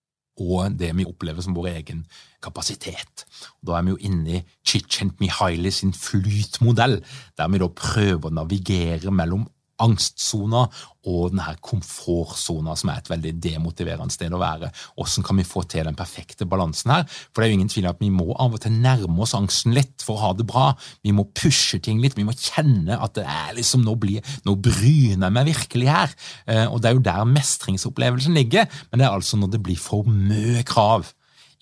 og 0.40 0.78
det 0.78 0.92
vi 0.96 1.04
opplever 1.04 1.44
som 1.44 1.54
vår 1.56 1.68
egen 1.74 2.04
kapasitet. 2.42 3.26
Da 3.60 3.76
er 3.76 3.84
vi 3.84 3.92
jo 3.92 4.00
inne 4.08 4.38
i 4.38 4.44
Chichent 4.64 5.18
Mihaili 5.20 5.70
sin 5.74 5.92
flytmodell, 5.92 7.00
der 7.36 7.50
vi 7.52 7.60
da 7.60 7.68
prøver 7.68 8.30
å 8.30 8.36
navigere 8.38 9.12
mellom 9.12 9.44
angstsona 9.82 10.66
og 11.10 11.32
den 11.32 11.40
her 11.42 11.56
komfortsona, 11.64 12.76
som 12.78 12.92
er 12.92 13.00
et 13.00 13.10
veldig 13.10 13.32
demotiverende 13.42 14.14
sted 14.14 14.34
å 14.34 14.40
være. 14.40 14.70
Hvordan 14.94 15.26
kan 15.26 15.40
vi 15.40 15.46
få 15.46 15.64
til 15.66 15.88
den 15.88 15.98
perfekte 15.98 16.46
balansen 16.48 16.94
her? 16.94 17.08
For 17.10 17.42
det 17.42 17.48
er 17.48 17.52
jo 17.52 17.58
ingen 17.58 17.72
tvil 17.72 17.88
om 17.88 17.96
at 17.96 18.04
vi 18.04 18.12
må 18.14 18.28
av 18.30 18.54
og 18.54 18.62
til 18.62 18.76
nærme 18.84 19.24
oss 19.24 19.34
angsten 19.38 19.74
litt 19.74 20.04
for 20.06 20.16
å 20.16 20.28
ha 20.28 20.32
det 20.38 20.46
bra. 20.48 20.68
Vi 21.02 21.14
må 21.16 21.26
pushe 21.34 21.80
ting 21.82 21.98
litt, 22.02 22.16
vi 22.18 22.26
må 22.28 22.36
kjenne 22.38 23.00
at 23.02 23.16
det 23.18 23.26
er 23.26 23.52
liksom, 23.58 23.82
nå, 23.86 23.96
blir, 23.98 24.22
nå 24.46 24.56
bryner 24.62 25.26
jeg 25.26 25.36
meg 25.38 25.50
virkelig 25.50 25.90
her. 25.90 26.16
Eh, 26.46 26.64
og 26.68 26.78
det 26.80 26.90
er 26.90 26.98
jo 26.98 27.06
der 27.10 27.28
mestringsopplevelsen 27.34 28.38
ligger, 28.38 28.70
men 28.90 29.02
det 29.02 29.08
er 29.08 29.16
altså 29.16 29.40
når 29.40 29.56
det 29.56 29.64
blir 29.66 29.80
for 29.80 30.06
mye 30.06 30.62
krav 30.68 31.10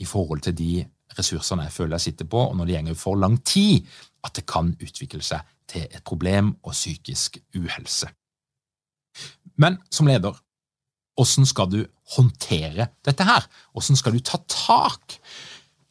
i 0.01 0.09
forhold 0.09 0.45
til 0.45 0.57
de 0.57 0.73
ressursene 1.19 1.67
jeg 1.67 1.75
føler 1.75 1.97
jeg 1.97 2.11
sitter 2.11 2.29
på, 2.31 2.45
og 2.51 2.57
når 2.57 2.69
det 2.69 2.77
gjenger 2.77 2.99
for 2.99 3.19
lang 3.19 3.39
tid, 3.47 3.89
at 4.27 4.37
det 4.37 4.47
kan 4.51 4.75
utvikle 4.81 5.23
seg 5.25 5.47
til 5.71 5.87
et 5.89 6.05
problem 6.07 6.55
og 6.63 6.75
psykisk 6.75 7.39
uhelse. 7.57 8.11
Men 9.61 9.79
som 9.93 10.09
leder, 10.09 10.37
hvordan 11.19 11.47
skal 11.47 11.71
du 11.71 11.81
håndtere 12.17 12.91
dette 13.05 13.27
her? 13.27 13.47
Hvordan 13.73 13.99
skal 13.99 14.17
du 14.17 14.23
ta 14.25 14.41
tak? 14.49 15.19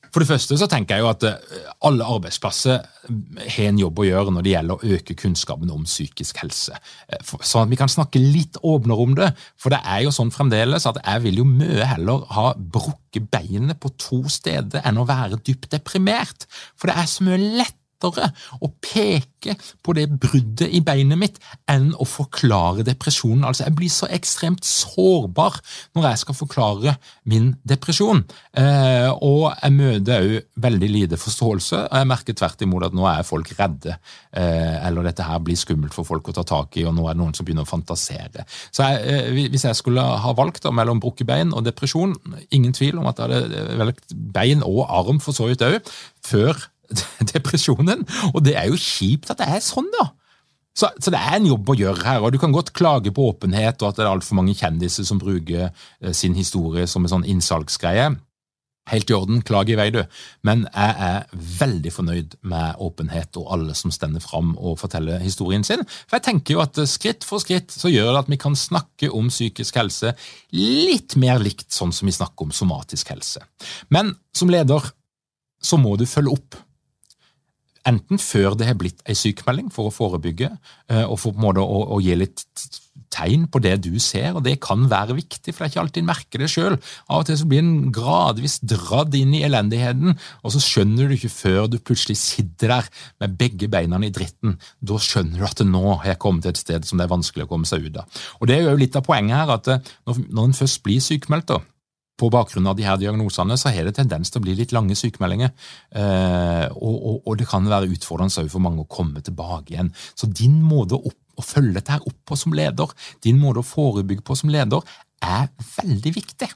For 0.09 0.23
det 0.23 0.29
første 0.29 0.57
så 0.57 0.65
tenker 0.69 0.97
jeg 0.97 1.03
jo 1.03 1.09
at 1.11 1.25
eh, 1.27 1.65
alle 1.85 2.07
arbeidsplasser 2.15 2.79
har 2.79 3.67
en 3.67 3.81
jobb 3.81 4.01
å 4.01 4.07
gjøre 4.07 4.33
når 4.33 4.45
det 4.45 4.53
gjelder 4.55 4.79
å 4.79 4.93
øke 4.97 5.15
kunnskapen 5.19 5.69
om 5.73 5.85
psykisk 5.85 6.41
helse. 6.41 6.77
Sånn 7.21 7.67
at 7.67 7.71
vi 7.71 7.77
kan 7.79 7.91
snakke 7.91 8.21
litt 8.21 8.57
åpnere 8.65 9.05
om 9.05 9.13
det. 9.19 9.29
For 9.61 9.73
det 9.73 9.81
er 9.85 10.07
jo 10.07 10.13
sånn 10.15 10.33
fremdeles 10.33 10.87
at 10.89 10.97
jeg 11.03 11.25
vil 11.27 11.43
jo 11.43 11.47
mye 11.49 11.87
heller 11.91 12.25
ha 12.33 12.47
brukket 12.57 13.29
beinet 13.29 13.79
på 13.81 13.93
to 14.01 14.23
steder 14.31 14.81
enn 14.81 14.97
å 14.97 15.07
være 15.09 15.41
dypt 15.45 15.69
deprimert. 15.75 16.49
For 16.73 16.89
det 16.89 16.97
er 16.97 17.11
så 17.11 17.27
mye 17.27 17.41
lett 17.61 17.78
lettere 17.99 18.31
å 18.61 18.69
peke 18.81 19.55
på 19.83 19.93
det 19.95 20.07
bruddet 20.09 20.69
i 20.71 20.81
beinet 20.81 21.19
mitt 21.19 21.39
enn 21.69 21.91
å 21.95 22.05
forklare 22.07 22.83
depresjonen. 22.83 23.45
Altså, 23.45 23.65
Jeg 23.65 23.75
blir 23.75 23.89
så 23.89 24.07
ekstremt 24.07 24.63
sårbar 24.63 25.59
når 25.95 26.09
jeg 26.09 26.17
skal 26.19 26.35
forklare 26.35 26.97
min 27.25 27.55
depresjon. 27.63 28.23
Eh, 28.53 29.09
og 29.21 29.53
jeg 29.61 29.71
møter 29.71 30.19
òg 30.19 30.45
veldig 30.55 30.89
lite 30.89 31.17
forståelse, 31.17 31.89
og 31.89 31.97
jeg 31.97 32.07
merker 32.07 32.33
tvert 32.33 32.61
imot 32.61 32.85
at 32.85 32.93
nå 32.93 33.05
er 33.07 33.23
folk 33.23 33.51
redde. 33.57 33.97
Eh, 34.33 34.87
eller 34.87 35.03
dette 35.03 35.23
her 35.23 35.39
blir 35.39 35.55
skummelt 35.55 35.93
for 35.93 36.03
folk 36.03 36.29
å 36.29 36.33
ta 36.33 36.43
tak 36.43 36.77
i, 36.77 36.85
og 36.85 36.95
nå 36.95 37.07
er 37.07 37.15
det 37.15 37.23
noen 37.23 37.35
som 37.35 37.45
begynner 37.45 37.67
å 37.67 37.69
fantasere. 37.69 38.45
Så 38.71 38.83
jeg, 38.83 39.05
eh, 39.05 39.47
Hvis 39.49 39.63
jeg 39.63 39.75
skulle 39.75 40.01
ha 40.01 40.33
valgt 40.33 40.63
da, 40.63 40.71
mellom 40.71 40.99
brukket 40.99 41.27
bein 41.27 41.53
og 41.53 41.63
depresjon, 41.63 42.15
ingen 42.51 42.73
tvil 42.73 42.99
om 42.99 43.07
at 43.07 43.17
jeg 43.17 43.29
hadde 43.29 43.77
valgt 43.77 44.13
bein 44.13 44.63
og 44.63 44.85
arm 44.89 45.19
for 45.19 45.31
så 45.31 45.47
vidt 45.47 45.61
òg, 45.61 45.79
før 46.23 46.55
depresjonen. 47.33 48.05
Og 48.33 48.43
det 48.45 48.55
er 48.59 48.69
jo 48.71 48.79
kjipt 48.79 49.31
at 49.33 49.41
det 49.41 49.49
er 49.49 49.63
sånn, 49.63 49.89
da. 49.97 50.11
Så, 50.79 50.87
så, 51.01 51.11
det 51.11 51.19
er 51.19 51.35
en 51.35 51.49
jobb 51.49 51.73
å 51.73 51.75
gjøre 51.75 52.05
her, 52.05 52.23
og 52.23 52.31
du 52.31 52.39
kan 52.39 52.53
godt 52.55 52.71
klage 52.77 53.11
på 53.11 53.25
åpenhet 53.33 53.81
og 53.81 53.89
at 53.89 53.97
det 53.99 54.05
er 54.05 54.13
altfor 54.13 54.37
mange 54.39 54.55
kjendiser 54.55 55.03
som 55.07 55.19
bruker 55.19 55.67
eh, 55.67 56.13
sin 56.15 56.37
historie 56.37 56.85
som 56.87 57.03
en 57.03 57.11
sånn 57.11 57.27
innsalgsgreie. 57.27 58.13
Helt 58.89 59.11
i 59.11 59.13
orden, 59.13 59.41
klag 59.45 59.69
i 59.69 59.75
vei, 59.77 59.89
du. 59.93 59.99
Men 60.47 60.63
jeg 60.69 60.93
er 61.05 61.41
veldig 61.59 61.91
fornøyd 61.93 62.37
med 62.49 62.79
åpenhet 62.81 63.37
og 63.37 63.51
alle 63.53 63.75
som 63.77 63.93
stender 63.93 64.23
fram 64.23 64.55
og 64.57 64.79
forteller 64.81 65.21
historien 65.21 65.65
sin. 65.67 65.83
For 66.07 66.17
jeg 66.17 66.25
tenker 66.25 66.55
jo 66.55 66.63
at 66.63 66.79
skritt 66.89 67.27
for 67.27 67.43
skritt 67.43 67.75
så 67.75 67.91
gjør 67.91 68.13
det 68.13 68.23
at 68.23 68.31
vi 68.33 68.39
kan 68.41 68.57
snakke 68.57 69.11
om 69.13 69.29
psykisk 69.29 69.77
helse 69.77 70.15
litt 70.55 71.19
mer 71.21 71.43
likt 71.43 71.69
sånn 71.75 71.93
som 71.93 72.09
vi 72.09 72.15
snakker 72.15 72.47
om 72.47 72.55
somatisk 72.55 73.11
helse. 73.13 73.43
Men 73.93 74.15
som 74.33 74.49
leder 74.49 74.89
så 75.61 75.77
må 75.77 75.93
du 75.99 76.07
følge 76.09 76.39
opp. 76.39 76.57
Enten 77.87 78.19
før 78.19 78.57
det 78.59 78.67
har 78.67 78.77
blitt 78.79 79.01
en 79.07 79.17
sykemelding 79.17 79.71
for 79.73 79.87
å 79.87 79.93
forebygge 79.93 80.51
eh, 80.51 81.05
og 81.05 81.17
for 81.21 81.31
på 81.31 81.39
en 81.39 81.45
måte 81.45 81.63
å, 81.63 81.81
å, 81.95 81.99
gi 82.03 82.15
litt 82.17 82.43
tegn 83.09 83.47
på 83.49 83.61
det 83.63 83.75
du 83.85 83.93
ser, 84.03 84.35
og 84.35 84.43
det 84.45 84.59
kan 84.61 84.83
være 84.91 85.15
viktig, 85.17 85.53
for 85.53 85.63
det 85.63 85.69
er 85.69 85.71
ikke 85.71 85.83
alltid 85.83 86.03
en 86.03 86.09
merker 86.09 86.43
det 86.43 86.49
sjøl. 86.51 86.75
Av 87.07 87.23
og 87.23 87.29
til 87.29 87.39
så 87.39 87.47
blir 87.49 87.63
en 87.63 87.89
gradvis 87.95 88.59
dratt 88.61 89.15
inn 89.17 89.33
i 89.37 89.41
elendigheten, 89.47 90.13
og 90.43 90.53
så 90.53 90.61
skjønner 90.63 91.09
du 91.09 91.15
ikke 91.15 91.31
før 91.33 91.71
du 91.71 91.79
plutselig 91.81 92.19
sitter 92.21 92.75
der 92.75 92.91
med 93.23 93.39
begge 93.39 93.71
beina 93.71 93.97
i 94.05 94.11
dritten. 94.13 94.59
Da 94.79 94.99
skjønner 95.01 95.41
du 95.41 95.47
at 95.47 95.65
nå 95.65 95.83
har 95.87 96.11
jeg 96.11 96.21
kommet 96.21 96.45
til 96.45 96.53
et 96.53 96.61
sted 96.61 96.87
som 96.87 96.99
det 96.99 97.07
er 97.07 97.15
vanskelig 97.15 97.47
å 97.47 97.51
komme 97.51 97.69
seg 97.69 97.87
ut 97.87 98.03
av. 98.03 98.21
Og 98.39 98.51
Det 98.51 98.59
er 98.59 98.69
jo 98.69 98.77
litt 98.79 98.99
av 98.99 99.07
poenget 99.07 99.39
her, 99.39 99.55
at 99.57 99.73
eh, 99.73 99.91
når 100.29 100.51
en 100.51 100.57
først 100.61 100.83
blir 100.85 101.01
sykemeldt, 101.03 101.49
da, 101.55 101.63
på 102.19 102.29
bakgrunn 102.33 102.67
av 102.69 102.77
de 102.77 102.85
her 102.87 102.99
diagnosene 102.99 103.57
så 103.59 103.71
har 103.73 103.87
det 103.87 103.95
tendens 103.97 104.31
til 104.31 104.41
å 104.41 104.45
bli 104.45 104.55
litt 104.59 104.73
lange 104.75 104.97
sykemeldinger. 104.99 105.53
Eh, 105.95 106.67
og, 106.75 106.95
og, 106.95 107.17
og, 107.23 107.33
det 107.39 107.47
kan 107.49 107.67
være 107.69 107.91
utfordrende 107.95 108.47
for 108.51 108.63
mange 108.63 108.83
å 108.83 108.89
komme 108.91 109.23
tilbake 109.25 109.73
igjen. 109.73 109.93
Så 110.13 110.29
din 110.31 110.59
måte 110.65 110.99
å, 110.99 111.11
å 111.11 111.45
følge 111.45 111.79
dette 111.79 112.01
opp 112.03 112.19
på 112.27 112.39
som 112.39 112.55
leder, 112.55 112.91
din 113.25 113.39
måte 113.41 113.63
å 113.63 113.69
forebygge 113.69 114.25
på 114.27 114.37
som 114.37 114.51
leder, 114.53 114.83
er 115.25 115.49
veldig 115.79 116.15
viktig. 116.15 116.49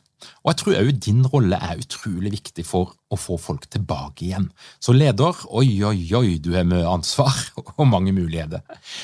Og 0.44 0.52
jeg 0.52 0.60
tror 0.60 0.78
òg 0.80 0.92
din 1.06 1.24
rolle 1.30 1.58
er 1.58 1.80
utrolig 1.82 2.34
viktig 2.36 2.66
for 2.68 2.94
å 3.14 3.20
få 3.20 3.38
folk 3.42 3.68
tilbake 3.72 4.26
igjen. 4.28 4.50
Så 4.84 4.96
leder, 4.96 5.38
oi, 5.50 5.68
oi, 5.86 5.98
oi, 6.18 6.38
du 6.44 6.54
har 6.56 6.68
mye 6.68 6.88
ansvar 6.90 7.36
og 7.78 7.88
mange 7.90 8.14
muligheter. 8.16 8.64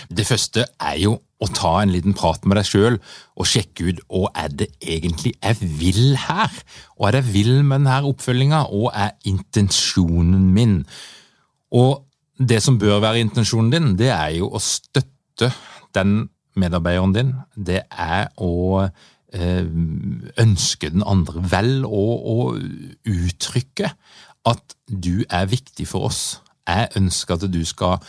Det 0.09 0.27
første 0.27 0.65
er 0.77 0.99
jo 1.03 1.17
å 1.39 1.47
ta 1.55 1.77
en 1.79 1.93
liten 1.93 2.15
prat 2.17 2.43
med 2.43 2.59
deg 2.59 2.67
sjøl 2.67 2.97
og 3.39 3.47
sjekke 3.47 3.87
ut 3.87 4.01
hva 4.11 4.27
er 4.43 4.51
det 4.61 4.67
egentlig 4.83 5.35
jeg 5.37 5.71
vil 5.79 6.17
her. 6.27 6.51
Hva 6.97 7.09
er 7.09 7.17
det 7.17 7.23
jeg 7.23 7.35
vil 7.37 7.53
med 7.63 7.85
denne 7.85 8.01
oppfølginga, 8.11 8.65
hva 8.73 8.91
er 9.07 9.15
intensjonen 9.29 10.49
min? 10.55 10.81
Og 11.75 12.03
det 12.39 12.59
som 12.63 12.79
bør 12.79 13.01
være 13.03 13.23
intensjonen 13.23 13.71
din, 13.71 13.95
det 13.99 14.11
er 14.15 14.35
jo 14.39 14.51
å 14.51 14.61
støtte 14.63 15.51
den 15.95 16.29
medarbeideren 16.59 17.15
din. 17.15 17.31
Det 17.55 17.83
er 17.89 18.29
å 18.39 18.87
ønske 19.29 20.89
den 20.89 21.03
andre 21.05 21.43
vel 21.51 21.83
og, 21.85 22.13
og 22.25 22.59
uttrykke 23.05 23.91
at 24.49 24.75
du 24.89 25.21
er 25.29 25.49
viktig 25.51 25.85
for 25.87 26.09
oss. 26.09 26.39
Jeg 26.65 26.89
ønsker 26.97 27.37
at 27.37 27.45
du 27.51 27.61
skal 27.67 27.99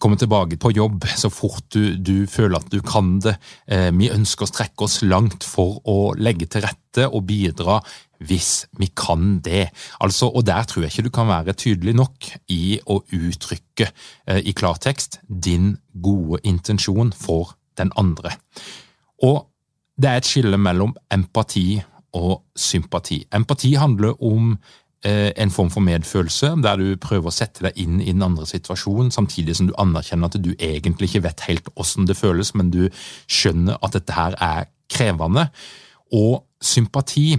komme 0.00 0.16
tilbake 0.16 0.56
på 0.60 0.72
jobb 0.72 1.04
så 1.18 1.28
fort 1.32 1.66
du, 1.74 1.96
du 1.96 2.26
føler 2.30 2.60
at 2.60 2.70
du 2.72 2.80
kan 2.84 3.18
det. 3.22 3.36
Eh, 3.68 3.90
vi 3.92 4.10
ønsker 4.12 4.46
å 4.46 4.50
strekke 4.50 4.86
oss 4.86 5.00
langt 5.04 5.44
for 5.46 5.80
å 5.88 6.12
legge 6.16 6.48
til 6.50 6.64
rette 6.64 7.06
og 7.08 7.26
bidra 7.28 7.80
hvis 8.28 8.66
vi 8.80 8.90
kan 8.96 9.38
det. 9.44 9.68
Altså, 10.04 10.28
og 10.28 10.44
Der 10.48 10.64
tror 10.68 10.84
jeg 10.84 10.92
ikke 10.92 11.08
du 11.08 11.14
kan 11.14 11.28
være 11.28 11.56
tydelig 11.56 11.96
nok 11.96 12.30
i 12.52 12.80
å 12.86 13.00
uttrykke 13.04 13.88
eh, 13.90 14.40
i 14.44 14.56
klartekst 14.56 15.20
din 15.28 15.74
gode 15.92 16.40
intensjon 16.48 17.12
for 17.16 17.56
den 17.80 17.92
andre. 17.96 18.36
Og 19.24 19.49
det 20.00 20.08
er 20.08 20.20
et 20.20 20.28
skille 20.28 20.58
mellom 20.60 20.94
empati 21.12 21.80
og 22.16 22.40
sympati. 22.56 23.20
Empati 23.36 23.74
handler 23.78 24.16
om 24.24 24.54
eh, 25.04 25.30
en 25.36 25.50
form 25.50 25.70
for 25.70 25.84
medfølelse, 25.84 26.54
der 26.64 26.80
du 26.80 26.96
prøver 27.00 27.30
å 27.30 27.34
sette 27.34 27.66
deg 27.66 27.78
inn 27.82 28.00
i 28.00 28.10
den 28.12 28.24
andre 28.24 28.46
situasjonen, 28.48 29.12
samtidig 29.14 29.58
som 29.58 29.68
du 29.68 29.76
anerkjenner 29.78 30.30
at 30.30 30.40
du 30.42 30.50
egentlig 30.56 31.10
ikke 31.10 31.26
vet 31.28 31.46
helt 31.48 31.70
hvordan 31.74 32.08
det 32.08 32.18
føles, 32.18 32.54
men 32.56 32.72
du 32.72 32.82
skjønner 33.28 33.78
at 33.84 33.98
dette 33.98 34.16
her 34.16 34.38
er 34.40 34.70
krevende. 34.90 35.50
Og 36.16 36.42
sympati 36.64 37.36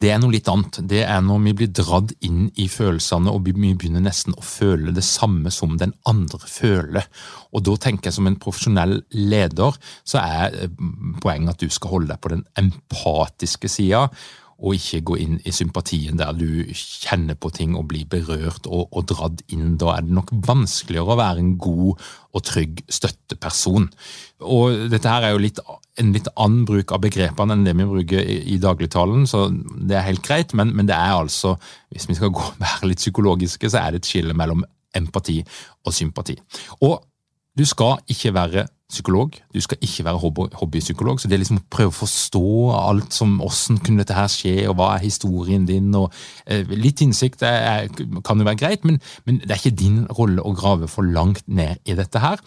det 0.00 0.08
er 0.08 0.20
noe 0.20 0.32
litt 0.32 0.48
annet. 0.48 0.78
Det 0.88 1.02
er 1.04 1.20
når 1.20 1.42
vi 1.44 1.52
blir 1.58 1.72
dratt 1.76 2.14
inn 2.24 2.46
i 2.56 2.66
følelsene 2.72 3.32
og 3.34 3.44
vi 3.44 3.52
begynner 3.52 4.00
nesten 4.00 4.32
å 4.32 4.44
føle 4.44 4.94
det 4.96 5.04
samme 5.04 5.52
som 5.52 5.76
den 5.80 5.92
andre 6.08 6.40
føler. 6.48 7.04
Og 7.52 7.66
Da 7.68 7.76
tenker 7.76 8.08
jeg 8.08 8.16
som 8.16 8.30
en 8.30 8.38
profesjonell 8.40 9.02
leder 9.12 9.76
så 10.08 10.22
er 10.22 10.56
eh, 10.56 10.72
poenget 11.20 11.52
at 11.52 11.60
du 11.60 11.68
skal 11.68 11.96
holde 11.96 12.14
deg 12.14 12.22
på 12.24 12.32
den 12.32 12.46
empatiske 12.62 13.68
sida 13.68 14.06
og 14.60 14.76
ikke 14.76 15.00
gå 15.08 15.16
inn 15.22 15.36
i 15.48 15.52
sympatien 15.54 16.18
der 16.20 16.34
du 16.36 16.46
kjenner 16.76 17.36
på 17.40 17.50
ting 17.56 17.72
og 17.78 17.86
blir 17.90 18.08
berørt 18.10 18.68
og, 18.68 18.90
og 18.92 19.06
dratt 19.08 19.40
inn. 19.52 19.78
Da 19.80 19.94
er 19.94 20.04
det 20.04 20.16
nok 20.16 20.32
vanskeligere 20.46 21.14
å 21.14 21.18
være 21.20 21.42
en 21.42 21.54
god 21.60 22.02
og 22.36 22.44
trygg 22.46 22.82
støtteperson. 22.92 23.88
Og 24.44 24.90
Dette 24.92 25.10
her 25.10 25.26
er 25.26 25.34
jo 25.34 25.42
litt, 25.42 25.62
en 26.00 26.12
litt 26.14 26.28
annen 26.36 26.66
bruk 26.68 26.92
av 26.92 27.02
begrepene 27.06 27.56
enn 27.56 27.64
det 27.66 27.74
vi 27.78 27.88
bruker 27.88 28.20
i, 28.20 28.40
i 28.54 28.60
dagligtalen, 28.62 29.24
så 29.28 29.46
det 29.50 29.96
er 29.96 30.08
helt 30.10 30.24
greit, 30.26 30.54
men, 30.56 30.74
men, 30.76 30.88
det 30.90 30.96
er 30.96 31.16
altså, 31.16 31.56
hvis 31.90 32.08
vi 32.10 32.18
skal 32.20 32.34
gå, 32.36 32.44
være 32.60 32.92
litt 32.92 33.02
psykologiske, 33.02 33.72
så 33.72 33.82
er 33.82 33.96
det 33.96 34.04
et 34.04 34.12
skille 34.12 34.36
mellom 34.36 34.66
empati 34.96 35.38
og 35.86 35.94
sympati. 35.94 36.36
Og 36.84 36.98
du 37.60 37.66
skal 37.68 38.00
ikke 38.08 38.32
være 38.32 38.66
psykolog, 38.90 39.36
du 39.54 39.60
skal 39.60 39.78
ikke 39.84 40.04
være 40.04 40.48
hobbypsykolog. 40.60 41.20
Så 41.20 41.28
det 41.28 41.36
er 41.36 41.42
liksom 41.44 41.60
å 41.60 41.68
prøve 41.70 41.92
å 41.92 41.98
forstå 42.00 42.46
alt 42.74 43.14
som 43.14 43.36
åssen 43.44 43.78
kunne 43.84 44.02
dette 44.02 44.16
her 44.16 44.30
skje, 44.32 44.54
og 44.70 44.78
hva 44.80 44.94
er 44.96 45.04
historien 45.04 45.66
din, 45.68 45.92
og 45.94 46.10
eh, 46.46 46.66
Litt 46.80 47.02
innsikt 47.04 47.44
er, 47.46 47.86
kan 48.26 48.40
jo 48.40 48.48
være 48.48 48.58
greit, 48.58 48.86
men, 48.88 48.98
men, 49.26 49.42
det 49.44 49.52
er 49.52 49.62
ikke 49.62 49.82
din 49.82 50.02
rolle 50.18 50.42
å 50.42 50.54
grave 50.56 50.90
for 50.90 51.06
langt 51.06 51.46
ned 51.46 51.78
i 51.84 51.96
dette 51.98 52.22
her. 52.22 52.42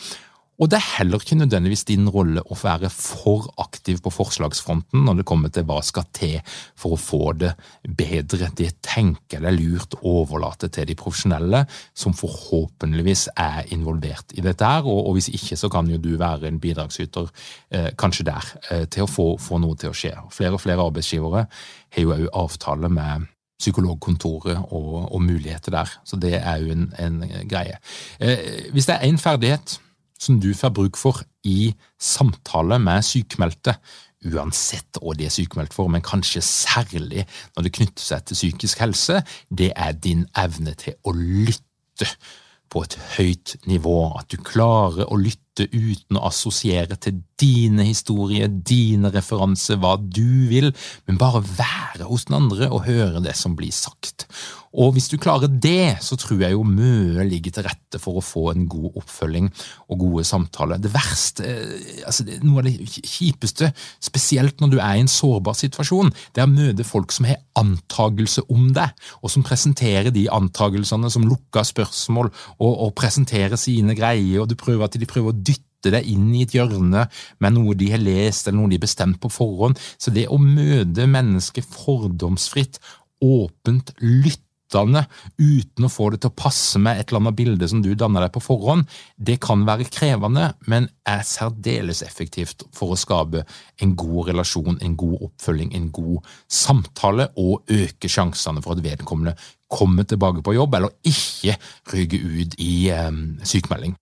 Og 0.61 0.69
det 0.69 0.77
er 0.77 0.89
heller 0.99 1.21
ikke 1.21 1.37
nødvendigvis 1.39 1.85
din 1.89 2.05
rolle 2.13 2.43
å 2.45 2.55
være 2.57 2.91
for 2.93 3.47
aktiv 3.61 3.97
på 4.05 4.11
forslagsfronten 4.13 5.01
når 5.01 5.19
det 5.19 5.25
kommer 5.25 5.49
til 5.53 5.65
hva 5.65 5.79
skal 5.85 6.05
til 6.13 6.35
for 6.79 6.93
å 6.93 6.99
få 7.01 7.31
det 7.41 7.53
bedre. 7.83 8.51
Det 8.53 8.69
tenker 8.85 9.39
jeg 9.39 9.43
det 9.43 9.49
er 9.49 9.57
lurt 9.57 9.97
å 9.97 10.19
overlate 10.21 10.69
til 10.73 10.85
de 10.89 10.97
profesjonelle, 10.99 11.63
som 11.97 12.13
forhåpentligvis 12.17 13.27
er 13.33 13.73
involvert 13.73 14.35
i 14.37 14.45
dette. 14.45 14.63
her, 14.63 14.85
og, 14.85 15.13
hvis 15.17 15.31
ikke 15.33 15.57
så 15.57 15.69
kan 15.73 15.89
jo 15.89 15.97
du 15.97 16.13
være 16.21 16.47
en 16.47 16.59
bidragsyter 16.61 17.31
eh, 17.73 17.89
kanskje 17.97 18.29
der, 18.29 18.51
eh, 18.69 18.85
til 18.85 19.07
å 19.07 19.09
få, 19.09 19.27
få, 19.41 19.57
noe 19.57 19.75
til 19.75 19.89
å 19.89 19.97
skje. 19.97 20.13
Flere 20.31 20.59
og 20.59 20.61
flere 20.61 20.85
arbeidsgivere 20.85 21.47
har 21.95 22.05
jo 22.05 22.13
òg 22.13 22.27
avtale 22.43 22.89
med 22.93 23.25
psykologkontoret 23.59 24.69
og, 24.69 25.09
og, 25.09 25.21
muligheter 25.21 25.73
der, 25.73 25.89
så 26.05 26.17
det 26.19 26.35
er 26.39 26.61
jo 26.61 26.73
en, 26.75 26.91
en 26.99 27.23
greie. 27.49 27.79
Eh, 28.19 28.69
hvis 28.73 28.89
det 28.89 28.99
er 28.99 29.09
én 29.09 29.17
ferdighet 29.21 29.79
som 30.23 30.39
du 30.41 30.53
får 30.57 30.73
bruk 30.75 30.99
for 30.99 31.21
i 31.47 31.73
samtale 31.99 32.79
med 32.81 33.03
sykmeldte, 33.05 33.75
uansett 34.31 34.99
hva 35.01 35.15
de 35.19 35.27
er 35.27 35.33
sykemeldt 35.33 35.75
for, 35.75 35.91
men 35.91 36.03
kanskje 36.05 36.43
særlig 36.45 37.25
når 37.55 37.65
det 37.65 37.73
knytter 37.75 38.05
seg 38.05 38.25
til 38.27 38.39
psykisk 38.39 38.83
helse, 38.83 39.19
det 39.51 39.73
er 39.75 39.95
din 39.99 40.25
evne 40.39 40.75
til 40.79 40.95
å 41.03 41.15
lytte 41.17 42.07
på 42.71 42.83
et 42.87 42.97
høyt 43.17 43.55
nivå. 43.69 43.97
At 44.17 44.31
du 44.31 44.39
klarer 44.41 45.11
å 45.11 45.19
lytte 45.19 45.42
uten 45.61 46.17
å 46.17 46.25
assosiere 46.29 46.97
til 46.97 47.21
dine 47.39 47.85
historier, 47.85 48.49
dine 48.49 49.11
referanser, 49.13 49.77
hva 49.81 49.95
du 50.01 50.49
vil, 50.49 50.71
men 51.07 51.19
bare 51.21 51.43
være 51.43 52.09
hos 52.09 52.25
den 52.29 52.39
andre 52.39 52.71
og 52.71 52.85
høre 52.87 53.21
det 53.23 53.35
som 53.37 53.57
blir 53.57 53.73
sagt. 53.75 54.27
Og 54.73 54.95
hvis 54.95 55.05
du 55.11 55.19
klarer 55.21 55.51
det, 55.51 55.99
så 56.01 56.17
tror 56.17 56.39
jeg 56.41 56.55
jo 56.55 56.63
mye 56.65 57.21
ligger 57.29 57.53
til 57.53 57.65
rette 57.67 57.99
for 58.01 58.17
å 58.17 58.23
få 58.25 58.47
en 58.49 58.63
god 58.69 58.97
oppfølging 59.03 59.51
og 59.93 59.99
gode 60.01 60.23
samtaler. 60.25 60.81
Det 60.81 60.89
verste, 60.93 61.45
eh, 61.45 61.99
altså 62.07 62.25
noe 62.41 62.63
av 62.63 62.65
det 62.65 62.87
kjipeste, 62.89 63.69
spesielt 64.01 64.63
når 64.63 64.71
du 64.73 64.79
er 64.79 64.97
i 64.97 65.03
en 65.03 65.11
sårbar 65.11 65.53
situasjon, 65.59 66.09
det 66.33 66.41
er 66.41 66.49
å 66.49 66.55
møte 66.55 66.87
folk 66.87 67.13
som 67.13 67.29
har 67.29 67.43
antagelse 67.59 68.41
om 68.49 68.71
deg, 68.73 68.89
og 69.21 69.29
som 69.29 69.45
presenterer 69.45 70.09
de 70.09 70.25
antagelsene 70.33 71.11
som 71.13 71.29
lukka 71.29 71.61
spørsmål, 71.69 72.33
og, 72.57 72.73
og 72.73 72.95
presenterer 72.97 73.59
sine 73.61 73.93
greier, 73.93 74.41
og 74.41 74.49
du 74.49 74.57
prøver 74.57 74.87
at 74.87 74.97
de 74.97 75.05
prøver 75.05 75.29
å 75.29 75.37
dytte 75.37 75.52
deg 75.91 76.07
inn 76.07 76.29
i 76.35 76.45
et 76.45 76.55
hjørne 76.55 77.07
med 77.43 77.55
noe 77.57 77.75
de 77.75 77.91
har 77.91 78.01
lest 78.01 78.47
eller 78.47 78.61
noe 78.61 78.71
de 78.71 78.79
har 78.79 78.85
bestemt 78.85 79.19
på 79.23 79.31
forhånd. 79.33 79.79
Så 79.97 80.13
det 80.15 80.29
å 80.31 80.39
møte 80.39 81.09
mennesket 81.09 81.67
fordomsfritt, 81.67 82.79
åpent, 83.23 83.93
lytte 83.99 84.41
uten 84.73 85.85
å 85.85 85.91
få 85.91 86.09
det 86.11 86.21
til 86.23 86.31
å 86.31 86.35
passe 86.35 86.79
med 86.81 86.97
et 86.97 87.09
eller 87.09 87.21
annet 87.21 87.37
bilde 87.37 87.67
som 87.69 87.81
du 87.83 87.93
danner 87.93 88.25
deg 88.25 88.33
på 88.33 88.41
forhånd, 88.41 88.87
det 89.17 89.39
kan 89.43 89.65
være 89.67 89.85
krevende, 89.85 90.53
men 90.65 90.89
er 91.05 91.21
særdeles 91.21 92.01
effektivt 92.01 92.65
for 92.73 92.93
å 92.93 92.99
skape 92.99 93.45
en 93.81 93.95
god 93.95 94.31
relasjon, 94.31 94.79
en 94.81 94.95
god 94.97 95.27
oppfølging, 95.29 95.73
en 95.75 95.91
god 95.93 96.29
samtale, 96.49 97.29
og 97.37 97.69
øke 97.69 98.09
sjansene 98.09 98.63
for 98.63 98.73
at 98.73 98.83
vedkommende 98.83 99.35
kommer 99.73 100.05
tilbake 100.05 100.43
på 100.45 100.53
jobb 100.53 100.75
eller 100.77 100.93
ikke 101.05 101.57
ryker 101.93 102.25
ut 102.41 102.57
i 102.61 102.73
eh, 102.93 103.11
sykemelding. 103.43 103.95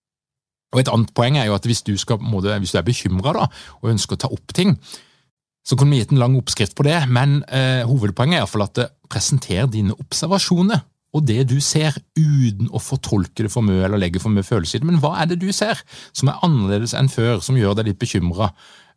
Og 0.72 0.80
Et 0.80 0.92
annet 0.92 1.14
poeng 1.18 1.38
er 1.38 1.50
jo 1.50 1.56
at 1.58 1.66
hvis 1.68 1.84
du, 1.84 1.96
skal, 2.00 2.22
hvis 2.22 2.72
du 2.72 2.78
er 2.80 2.88
bekymra 2.88 3.48
og 3.48 3.90
ønsker 3.92 4.16
å 4.16 4.22
ta 4.24 4.30
opp 4.32 4.54
ting, 4.56 4.78
så 5.68 5.76
kunne 5.78 5.94
vi 5.94 6.02
gitt 6.02 6.14
en 6.16 6.22
lang 6.22 6.38
oppskrift 6.40 6.74
på 6.78 6.86
det, 6.88 7.04
men 7.12 7.42
eh, 7.54 7.84
hovedpoenget 7.86 8.40
er 8.40 8.42
iallfall 8.42 8.66
at 8.66 8.80
det 8.80 8.88
presenterer 9.12 9.70
dine 9.70 9.94
observasjoner 10.00 10.82
og 11.12 11.26
det 11.28 11.44
du 11.52 11.58
ser, 11.64 11.98
uten 12.16 12.70
å 12.72 12.80
fortolke 12.80 13.44
det 13.44 13.52
for 13.52 13.66
mye 13.68 13.84
eller 13.84 14.00
legge 14.00 14.22
for 14.24 14.32
mye 14.32 14.48
følelse 14.48 14.78
i 14.78 14.82
det. 14.82 14.88
Men 14.88 15.02
hva 15.04 15.18
er 15.20 15.28
det 15.28 15.42
du 15.42 15.50
ser 15.56 15.82
som 16.16 16.32
er 16.32 16.40
annerledes 16.46 16.96
enn 16.98 17.12
før, 17.12 17.42
som 17.44 17.60
gjør 17.60 17.76
deg 17.78 17.90
litt 17.90 18.00
bekymra? 18.00 18.52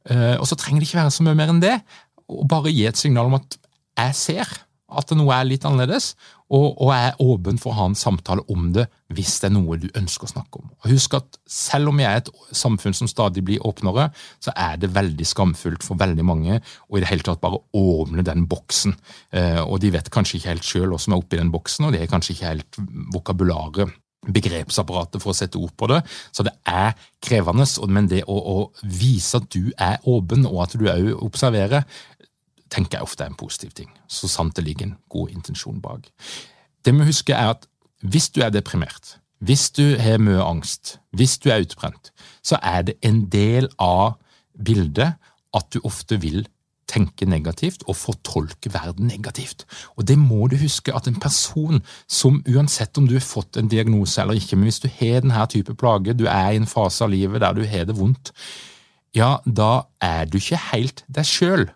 Eh, 0.06 0.36
og 0.38 0.46
så 0.46 0.58
trenger 0.60 0.82
det 0.82 0.88
ikke 0.88 1.00
være 1.00 1.14
så 1.16 1.26
mye 1.26 1.38
mer 1.40 1.50
enn 1.50 1.62
det, 1.64 1.74
og 2.30 2.46
bare 2.48 2.72
gi 2.72 2.86
et 2.86 3.00
signal 3.00 3.32
om 3.32 3.40
at 3.40 3.58
jeg 3.98 4.18
ser 4.20 4.54
at 4.98 5.12
noe 5.16 5.34
er 5.36 5.46
litt 5.48 5.64
annerledes, 5.68 6.12
og, 6.54 6.74
og 6.82 6.90
er 6.94 7.16
åpen 7.22 7.58
for 7.60 7.72
å 7.72 7.78
ha 7.78 7.86
en 7.88 7.96
samtale 7.98 8.44
om 8.52 8.68
det 8.74 8.84
hvis 9.14 9.38
det 9.40 9.48
er 9.48 9.54
noe 9.54 9.78
du 9.80 9.86
ønsker 9.96 10.28
å 10.28 10.32
snakke 10.34 10.60
om. 10.60 10.68
Og 10.82 10.90
Husk 10.92 11.16
at 11.18 11.38
selv 11.50 11.90
om 11.90 11.98
vi 11.98 12.06
er 12.06 12.20
et 12.20 12.30
samfunn 12.54 12.96
som 12.96 13.10
stadig 13.10 13.44
blir 13.46 13.64
åpnere, 13.66 14.10
så 14.44 14.52
er 14.52 14.78
det 14.82 14.92
veldig 14.94 15.26
skamfullt 15.28 15.86
for 15.86 16.00
veldig 16.00 16.26
mange 16.26 16.60
å 16.60 16.98
i 16.98 17.02
det 17.02 17.10
hele 17.10 17.26
tatt 17.26 17.42
bare 17.42 17.62
åpne 17.78 18.26
den 18.26 18.46
boksen. 18.50 18.96
Eh, 19.34 19.60
og 19.64 19.80
de 19.82 19.94
vet 19.94 20.12
kanskje 20.14 20.40
ikke 20.40 20.52
helt 20.52 20.68
sjøl 20.68 20.94
hva 20.94 21.00
som 21.00 21.16
er 21.16 21.24
oppi 21.24 21.40
den 21.40 21.52
boksen, 21.54 21.88
og 21.88 21.94
det 21.96 22.04
er 22.04 22.10
kanskje 22.12 22.36
ikke 22.36 22.50
helt 22.52 22.82
vokabularet 23.14 24.00
begrepsapparatet 24.24 25.22
for 25.22 25.32
å 25.32 25.36
sette 25.36 25.60
ord 25.60 25.72
på 25.78 25.88
det. 25.90 26.00
Så 26.34 26.44
det 26.46 26.54
er 26.68 26.94
krevende, 27.24 27.66
men 27.90 28.08
det 28.10 28.22
å, 28.30 28.36
å 28.36 28.56
vise 28.82 29.40
at 29.40 29.48
du 29.52 29.70
er 29.72 29.98
åpen, 30.10 30.46
og 30.48 30.64
at 30.66 30.76
du 30.78 30.86
òg 30.90 31.24
observerer, 31.24 31.84
tenker 32.72 32.98
jeg 32.98 33.06
ofte 33.06 33.24
er 33.24 33.32
en 33.32 33.38
positiv 33.38 33.74
ting. 33.76 33.90
Så 34.08 34.28
sant 34.28 34.56
det 34.56 34.64
ligger 34.64 34.88
en 34.88 34.96
god 35.12 35.34
intensjon 35.34 35.80
bak. 35.82 36.08
Det 36.84 36.94
vi 36.94 37.06
husker 37.08 37.36
er 37.36 37.54
at 37.56 37.68
hvis 38.04 38.28
du 38.30 38.42
er 38.44 38.52
deprimert, 38.52 39.18
hvis 39.44 39.70
du 39.70 39.96
har 40.00 40.20
mye 40.22 40.42
angst, 40.42 40.98
hvis 41.12 41.38
du 41.38 41.50
er 41.50 41.64
utbrent, 41.64 42.12
så 42.42 42.58
er 42.62 42.82
det 42.82 42.98
en 43.02 43.24
del 43.32 43.68
av 43.78 44.16
bildet 44.54 45.16
at 45.54 45.70
du 45.72 45.80
ofte 45.84 46.20
vil 46.20 46.44
tenke 46.90 47.26
negativt 47.28 47.84
og 47.88 47.96
fortolke 47.96 48.70
verden 48.74 49.08
negativt. 49.08 49.64
Og 49.96 50.06
det 50.08 50.18
må 50.20 50.46
du 50.52 50.56
huske 50.60 50.94
at 50.94 51.08
en 51.08 51.18
person 51.20 51.80
som 52.06 52.42
uansett 52.48 52.98
om 53.00 53.08
du 53.08 53.16
har 53.16 53.24
fått 53.24 53.56
en 53.56 53.70
diagnose 53.70 54.20
eller 54.22 54.38
ikke, 54.38 54.56
men 54.56 54.68
hvis 54.68 54.82
du 54.84 54.88
har 55.00 55.24
denne 55.24 55.46
type 55.50 55.74
plage, 55.80 56.16
du 56.16 56.26
er 56.28 56.52
i 56.52 56.60
en 56.60 56.70
fase 56.70 57.04
av 57.04 57.12
livet 57.14 57.42
der 57.44 57.56
du 57.56 57.64
har 57.68 57.88
det 57.88 57.96
vondt, 57.98 58.34
ja, 59.14 59.38
da 59.46 59.86
er 60.02 60.26
du 60.26 60.38
ikke 60.40 60.60
helt 60.72 61.04
deg 61.08 61.28
sjøl. 61.28 61.68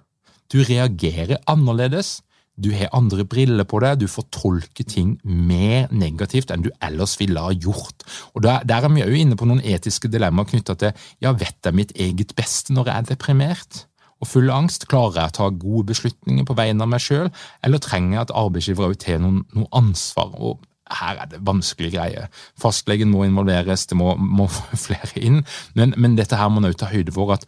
Du 0.48 0.62
reagerer 0.64 1.38
annerledes. 1.46 2.22
Du 2.58 2.72
har 2.74 2.90
andre 2.96 3.22
briller 3.28 3.66
på 3.68 3.78
deg, 3.84 4.00
du 4.00 4.08
fortolker 4.10 4.86
ting 4.88 5.12
mer 5.22 5.86
negativt 5.94 6.50
enn 6.50 6.64
du 6.64 6.72
ellers 6.82 7.14
ville 7.20 7.38
ha 7.38 7.52
gjort. 7.54 8.02
Og 8.34 8.42
Der, 8.42 8.64
er 8.66 8.88
vi 8.90 9.04
òg 9.04 9.14
inne 9.14 9.38
på 9.38 9.46
noen 9.46 9.62
etiske 9.62 10.10
dilemmaer 10.10 10.48
knytta 10.50 10.74
til 10.74 11.04
ja, 11.22 11.30
vet 11.30 11.62
jeg 11.62 11.76
mitt 11.76 11.94
eget 11.94 12.34
beste 12.34 12.74
når 12.74 12.90
jeg 12.90 12.96
er 12.96 13.08
deprimert 13.12 13.84
og 14.18 14.26
full 14.26 14.50
angst? 14.50 14.88
Klarer 14.90 15.20
jeg 15.20 15.30
å 15.30 15.36
ta 15.36 15.48
gode 15.54 15.92
beslutninger 15.92 16.48
på 16.48 16.58
vegne 16.58 16.82
av 16.82 16.90
meg 16.90 17.04
sjøl, 17.04 17.30
eller 17.62 17.78
trenger 17.78 18.16
jeg 18.16 18.24
at 18.26 18.34
arbeidsgiver 18.42 18.90
òg 18.90 18.98
tar 19.04 19.22
noen, 19.22 19.44
noe 19.54 19.70
ansvar? 19.78 20.34
Og 20.34 20.58
her 20.98 21.22
er 21.22 21.30
det 21.30 21.44
vanskelige 21.46 21.94
greier. 21.94 22.28
Fastlegen 22.58 23.12
må 23.14 23.22
involveres, 23.28 23.86
det 23.86 23.98
må, 24.00 24.16
må 24.18 24.48
flere 24.88 25.14
inn, 25.20 25.44
men, 25.78 25.94
men 25.94 26.18
dette 26.18 26.40
her 26.40 26.50
må 26.50 26.58
man 26.58 26.72
òg 26.72 26.80
ta 26.80 26.90
høyde 26.90 27.14
for 27.14 27.36
at 27.36 27.46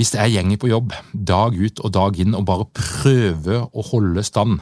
hvis 0.00 0.12
det 0.14 0.20
er 0.22 0.32
gjenger 0.32 0.60
på 0.60 0.70
jobb 0.70 0.94
dag 1.12 1.56
ut 1.56 1.80
og 1.84 1.92
dag 1.94 2.20
inn 2.22 2.36
og 2.36 2.46
bare 2.48 2.68
prøver 2.76 3.66
å 3.66 3.84
holde 3.92 4.24
stand, 4.26 4.60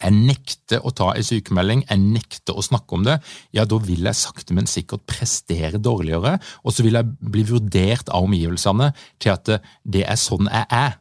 jeg 0.00 0.16
nekter 0.16 0.80
å 0.86 0.92
ta 0.96 1.10
en 1.12 1.26
sykemelding, 1.26 1.82
jeg 1.84 2.00
nekter 2.00 2.56
å 2.56 2.64
snakke 2.64 2.96
om 2.96 3.04
det, 3.04 3.18
ja, 3.52 3.66
da 3.68 3.76
vil 3.84 4.06
jeg 4.08 4.16
sakte, 4.16 4.56
men 4.56 4.68
sikkert 4.70 5.04
prestere 5.08 5.80
dårligere, 5.82 6.38
og 6.64 6.72
så 6.72 6.86
vil 6.86 6.96
jeg 6.96 7.10
bli 7.20 7.44
vurdert 7.50 8.08
av 8.08 8.24
omgivelsene 8.24 8.90
til 9.20 9.34
at 9.34 9.52
det 9.84 10.06
er 10.08 10.20
sånn 10.20 10.48
jeg 10.48 10.66
er, 10.72 10.96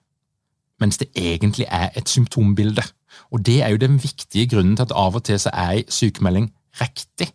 mens 0.83 0.99
det 0.99 1.09
egentlig 1.15 1.67
er 1.71 1.95
et 1.99 2.11
symptombilde. 2.11 2.83
Og 3.31 3.43
det 3.45 3.61
er 3.63 3.71
jo 3.73 3.81
den 3.81 3.97
viktige 4.03 4.49
grunnen 4.51 4.75
til 4.75 4.87
at 4.87 4.95
av 4.95 5.15
og 5.15 5.25
til 5.27 5.39
så 5.39 5.51
er 5.55 5.79
en 5.79 5.95
sykemelding 5.95 6.51
riktig, 6.79 7.31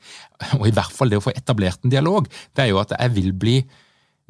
og 0.61 0.69
i 0.69 0.75
hvert 0.75 0.93
fall 0.93 1.11
det 1.13 1.21
å 1.21 1.25
få 1.25 1.33
etablert 1.33 1.81
en 1.85 1.93
dialog, 1.93 2.29
det 2.55 2.67
er 2.67 2.73
jo 2.73 2.81
at 2.83 2.93
jeg 2.93 3.17
vil 3.17 3.33
bli 3.37 3.57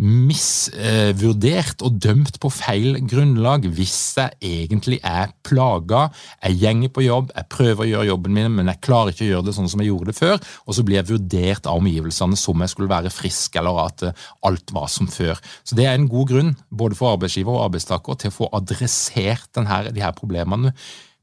misvurdert 0.03 1.83
og 1.87 2.01
dømt 2.03 2.41
på 2.43 2.51
feil 2.51 2.97
grunnlag 3.07 3.69
hvis 3.77 3.95
jeg 4.19 4.35
egentlig 4.43 4.99
er 5.07 5.31
plaga. 5.47 6.09
Jeg 6.43 6.59
gjenger 6.65 6.91
på 6.91 7.05
jobb, 7.05 7.31
jeg 7.31 7.51
prøver 7.53 7.85
å 7.85 7.89
gjøre 7.93 8.09
jobben 8.09 8.35
min, 8.35 8.51
men 8.57 8.73
jeg 8.73 8.83
klarer 8.83 9.15
ikke 9.15 9.27
å 9.29 9.31
gjøre 9.31 9.49
det 9.49 9.55
sånn 9.55 9.71
som 9.71 9.83
jeg 9.83 9.93
gjorde 9.93 10.11
det 10.11 10.17
før, 10.19 10.41
og 10.67 10.77
så 10.77 10.85
blir 10.87 10.99
jeg 10.99 11.11
vurdert 11.13 11.71
av 11.71 11.79
omgivelsene 11.79 12.39
som 12.41 12.65
jeg 12.65 12.75
skulle 12.75 12.91
være 12.91 13.15
frisk, 13.15 13.61
eller 13.61 13.81
at 13.85 14.07
eh, 14.09 14.27
alt 14.51 14.75
var 14.75 14.91
som 14.91 15.11
før. 15.11 15.39
Så 15.63 15.79
Det 15.79 15.87
er 15.87 15.95
en 15.95 16.11
god 16.11 16.31
grunn, 16.33 16.55
både 16.71 16.99
for 16.99 17.15
arbeidsgiver 17.15 17.55
og 17.55 17.69
arbeidstaker, 17.69 18.19
til 18.19 18.35
å 18.35 18.39
få 18.41 18.51
adressert 18.59 19.47
denne, 19.55 19.95
de 19.95 20.03
her 20.03 20.17
problemene 20.19 20.75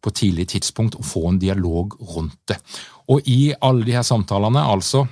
på 0.01 0.15
tidlig 0.15 0.47
tidspunkt 0.55 0.95
og 0.97 1.05
få 1.05 1.27
en 1.29 1.41
dialog 1.41 1.93
rundt 2.15 2.39
det. 2.49 2.57
Og 3.11 3.27
i 3.29 3.51
alle 3.61 3.83
de 3.85 3.99
her 3.99 4.07
samtalene, 4.07 4.63
altså, 4.63 5.03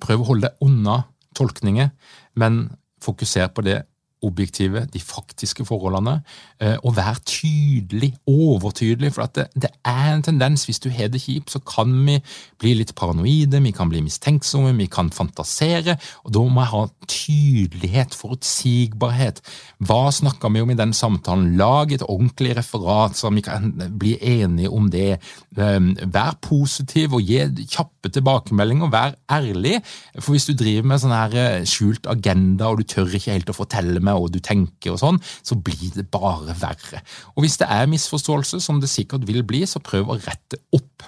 prøv 0.00 0.24
å 0.24 0.28
holde 0.32 0.48
deg 0.48 0.64
unna 0.66 1.02
tolkninger, 1.36 1.92
men 2.40 2.64
Fokuser 3.06 3.52
på 3.54 3.64
det 3.66 3.82
objektive, 4.24 4.86
de 4.92 5.00
faktiske 5.00 5.64
forholdene, 5.68 6.20
eh, 6.60 6.76
og 6.84 6.94
vær 6.96 7.18
tydelig, 7.28 8.14
overtydelig. 8.26 9.12
For 9.14 9.28
det, 9.34 9.46
det, 9.54 9.70
er 9.84 10.14
en 10.14 10.24
tendens, 10.24 10.64
hvis 10.64 10.80
du 10.80 10.88
har 10.90 11.10
det 11.12 11.20
kjipt, 11.22 11.52
så 11.52 11.60
kan 11.60 11.92
vi 12.06 12.16
bli 12.60 12.74
litt 12.78 12.94
paranoide, 12.96 13.60
vi 13.62 13.74
kan 13.76 13.90
bli 13.92 14.00
mistenksomme, 14.04 14.72
vi 14.78 14.88
kan 14.90 15.10
fantasere. 15.12 15.98
og 16.24 16.32
Da 16.34 16.44
må 16.44 16.64
jeg 16.64 16.72
ha 16.72 16.82
tydelighet, 17.12 18.16
forutsigbarhet. 18.16 19.42
Hva 19.84 20.08
snakker 20.12 20.52
vi 20.54 20.64
om 20.64 20.72
i 20.72 20.80
den 20.80 20.96
samtalen? 20.96 21.56
Lag 21.60 21.92
et 21.92 22.06
ordentlig 22.06 22.56
referat, 22.56 23.16
så 23.16 23.30
vi 23.34 23.44
kan 23.44 23.72
bli 23.98 24.16
enige 24.20 24.72
om 24.72 24.90
det. 24.90 25.20
Ehm, 25.56 25.94
vær 26.12 26.36
positiv 26.44 27.14
og 27.16 27.24
gi 27.24 27.40
kjappe 27.72 28.10
tilbakemeldinger, 28.12 28.90
vær 28.92 29.14
ærlig. 29.32 29.78
For 30.18 30.34
hvis 30.34 30.48
du 30.50 30.52
driver 30.58 30.90
med 30.90 31.00
sånn 31.00 31.14
her 31.16 31.36
eh, 31.40 31.68
skjult 31.68 32.08
agenda 32.12 32.68
og 32.68 32.82
du 32.82 32.88
tør 32.92 33.16
ikke 33.16 33.32
helt 33.32 33.52
å 33.52 33.56
fortelle 33.56 34.02
meg 34.04 34.18
hva 34.18 34.28
du 34.32 34.38
tenker, 34.44 34.92
og 34.92 35.00
sånn, 35.00 35.20
så 35.46 35.56
blir 35.56 35.94
det 35.96 36.08
bare 36.12 36.56
verre. 36.60 37.00
Og 37.34 37.46
Hvis 37.46 37.58
det 37.62 37.70
er 37.72 37.88
misforståelse, 37.90 38.60
som 38.60 38.82
det 38.82 38.92
sikkert 38.92 39.24
vil 39.28 39.42
bli, 39.48 39.64
så 39.68 39.80
prøv 39.80 40.12
å 40.12 40.18
rette 40.20 40.60
opp. 40.76 41.06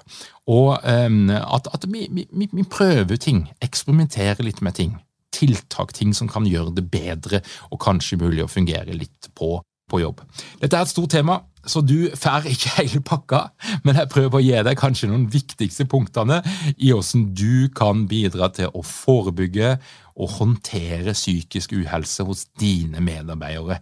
Og 0.48 0.78
um, 0.80 1.28
at, 1.28 1.68
at 1.74 1.84
vi, 1.92 2.06
vi, 2.08 2.48
vi, 2.48 2.64
prøver 2.64 3.20
ting, 3.20 3.44
eksperimenterer 3.64 4.40
litt 4.46 4.62
med 4.64 4.78
ting. 4.78 4.96
Tiltak, 5.34 5.92
ting 5.92 6.14
som 6.16 6.30
kan 6.30 6.46
gjøre 6.48 6.72
det 6.78 6.86
bedre 6.88 7.42
og 7.68 7.82
kanskje 7.84 8.16
mulig 8.22 8.46
å 8.46 8.50
fungere 8.50 8.96
litt 8.96 9.28
på, 9.36 9.58
på 9.90 10.00
jobb. 10.00 10.22
Dette 10.62 10.78
er 10.78 10.86
et 10.86 10.94
stort 10.94 11.12
tema 11.12 11.42
så 11.68 11.82
du 11.84 12.10
får 12.16 12.48
ikke 12.50 12.74
hele 12.78 13.02
pakka, 13.04 13.42
men 13.84 13.98
jeg 14.00 14.10
prøver 14.12 14.38
å 14.38 14.44
gi 14.44 14.56
deg 14.66 14.80
kanskje 14.80 15.10
noen 15.10 15.28
viktigste 15.32 15.86
punktene 15.90 16.40
i 16.76 16.92
hvordan 16.92 17.28
du 17.36 17.68
kan 17.76 18.06
bidra 18.10 18.50
til 18.54 18.72
å 18.72 18.84
forebygge 18.86 19.76
og 20.18 20.36
håndtere 20.40 21.14
psykisk 21.14 21.76
uhelse 21.78 22.26
hos 22.26 22.46
dine 22.58 23.02
medarbeidere. 23.04 23.78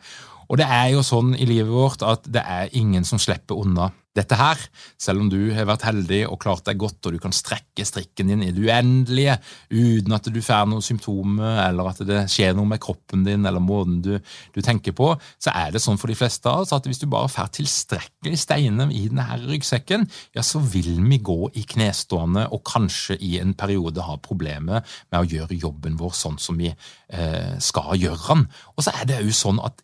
Og 0.48 0.60
det 0.60 0.66
er 0.70 0.90
jo 0.94 1.04
sånn 1.06 1.34
i 1.36 1.48
livet 1.48 1.72
vårt 1.72 2.04
at 2.06 2.26
det 2.30 2.42
er 2.42 2.74
ingen 2.78 3.06
som 3.06 3.20
slipper 3.22 3.58
unna 3.58 3.90
dette 4.16 4.36
her, 4.38 4.60
selv 5.00 5.22
om 5.22 5.30
du 5.30 5.38
har 5.54 5.66
vært 5.68 5.86
heldig 5.86 6.22
og 6.30 6.38
klart 6.42 6.66
deg 6.68 6.78
godt 6.80 7.08
og 7.08 7.16
du 7.16 7.20
kan 7.22 7.34
strekke 7.34 7.84
strikken 7.86 8.30
din 8.32 8.44
i 8.46 8.52
det 8.54 8.64
uendelige 8.64 9.36
uten 9.70 10.16
at 10.16 10.30
du 10.32 10.40
får 10.44 10.68
noen 10.70 10.84
symptomer 10.84 11.60
eller 11.66 11.90
at 11.90 12.02
det 12.08 12.22
skjer 12.32 12.56
noe 12.56 12.68
med 12.70 12.80
kroppen 12.82 13.26
din 13.26 13.46
eller 13.46 13.62
måten 13.62 13.98
du, 14.04 14.14
du, 14.54 14.60
tenker 14.64 14.96
på, 14.96 15.12
så 15.42 15.52
er 15.52 15.74
det 15.74 15.82
sånn 15.84 16.00
for 16.00 16.10
de 16.10 16.18
fleste 16.18 16.48
av 16.50 16.64
oss 16.64 16.74
at 16.76 16.88
hvis 16.88 17.02
du 17.02 17.08
bare 17.12 17.30
får 17.32 17.52
tilstrekkelig 17.60 18.40
steiner 18.40 18.92
i 18.94 19.06
denne 19.10 19.40
ryggsekken, 19.44 20.06
ja, 20.36 20.44
så 20.46 20.62
vil 20.64 20.96
vi 21.04 21.20
gå 21.20 21.38
i 21.54 21.66
knestående 21.68 22.48
og 22.54 22.64
kanskje 22.66 23.18
i 23.20 23.36
en 23.42 23.54
periode 23.58 24.04
ha 24.06 24.16
problemer 24.22 24.84
med 25.12 25.20
å 25.20 25.28
gjøre 25.28 25.60
jobben 25.60 25.98
vår 26.00 26.16
sånn 26.16 26.40
som 26.40 26.58
vi 26.58 26.70
eh, 26.72 27.56
skal 27.62 27.96
gjøre 28.00 28.22
den. 28.30 28.46
Og 28.76 28.86
så 28.86 28.94
er 28.96 29.10
det 29.10 29.20
jo 29.26 29.34
sånn 29.36 29.60
at 29.64 29.82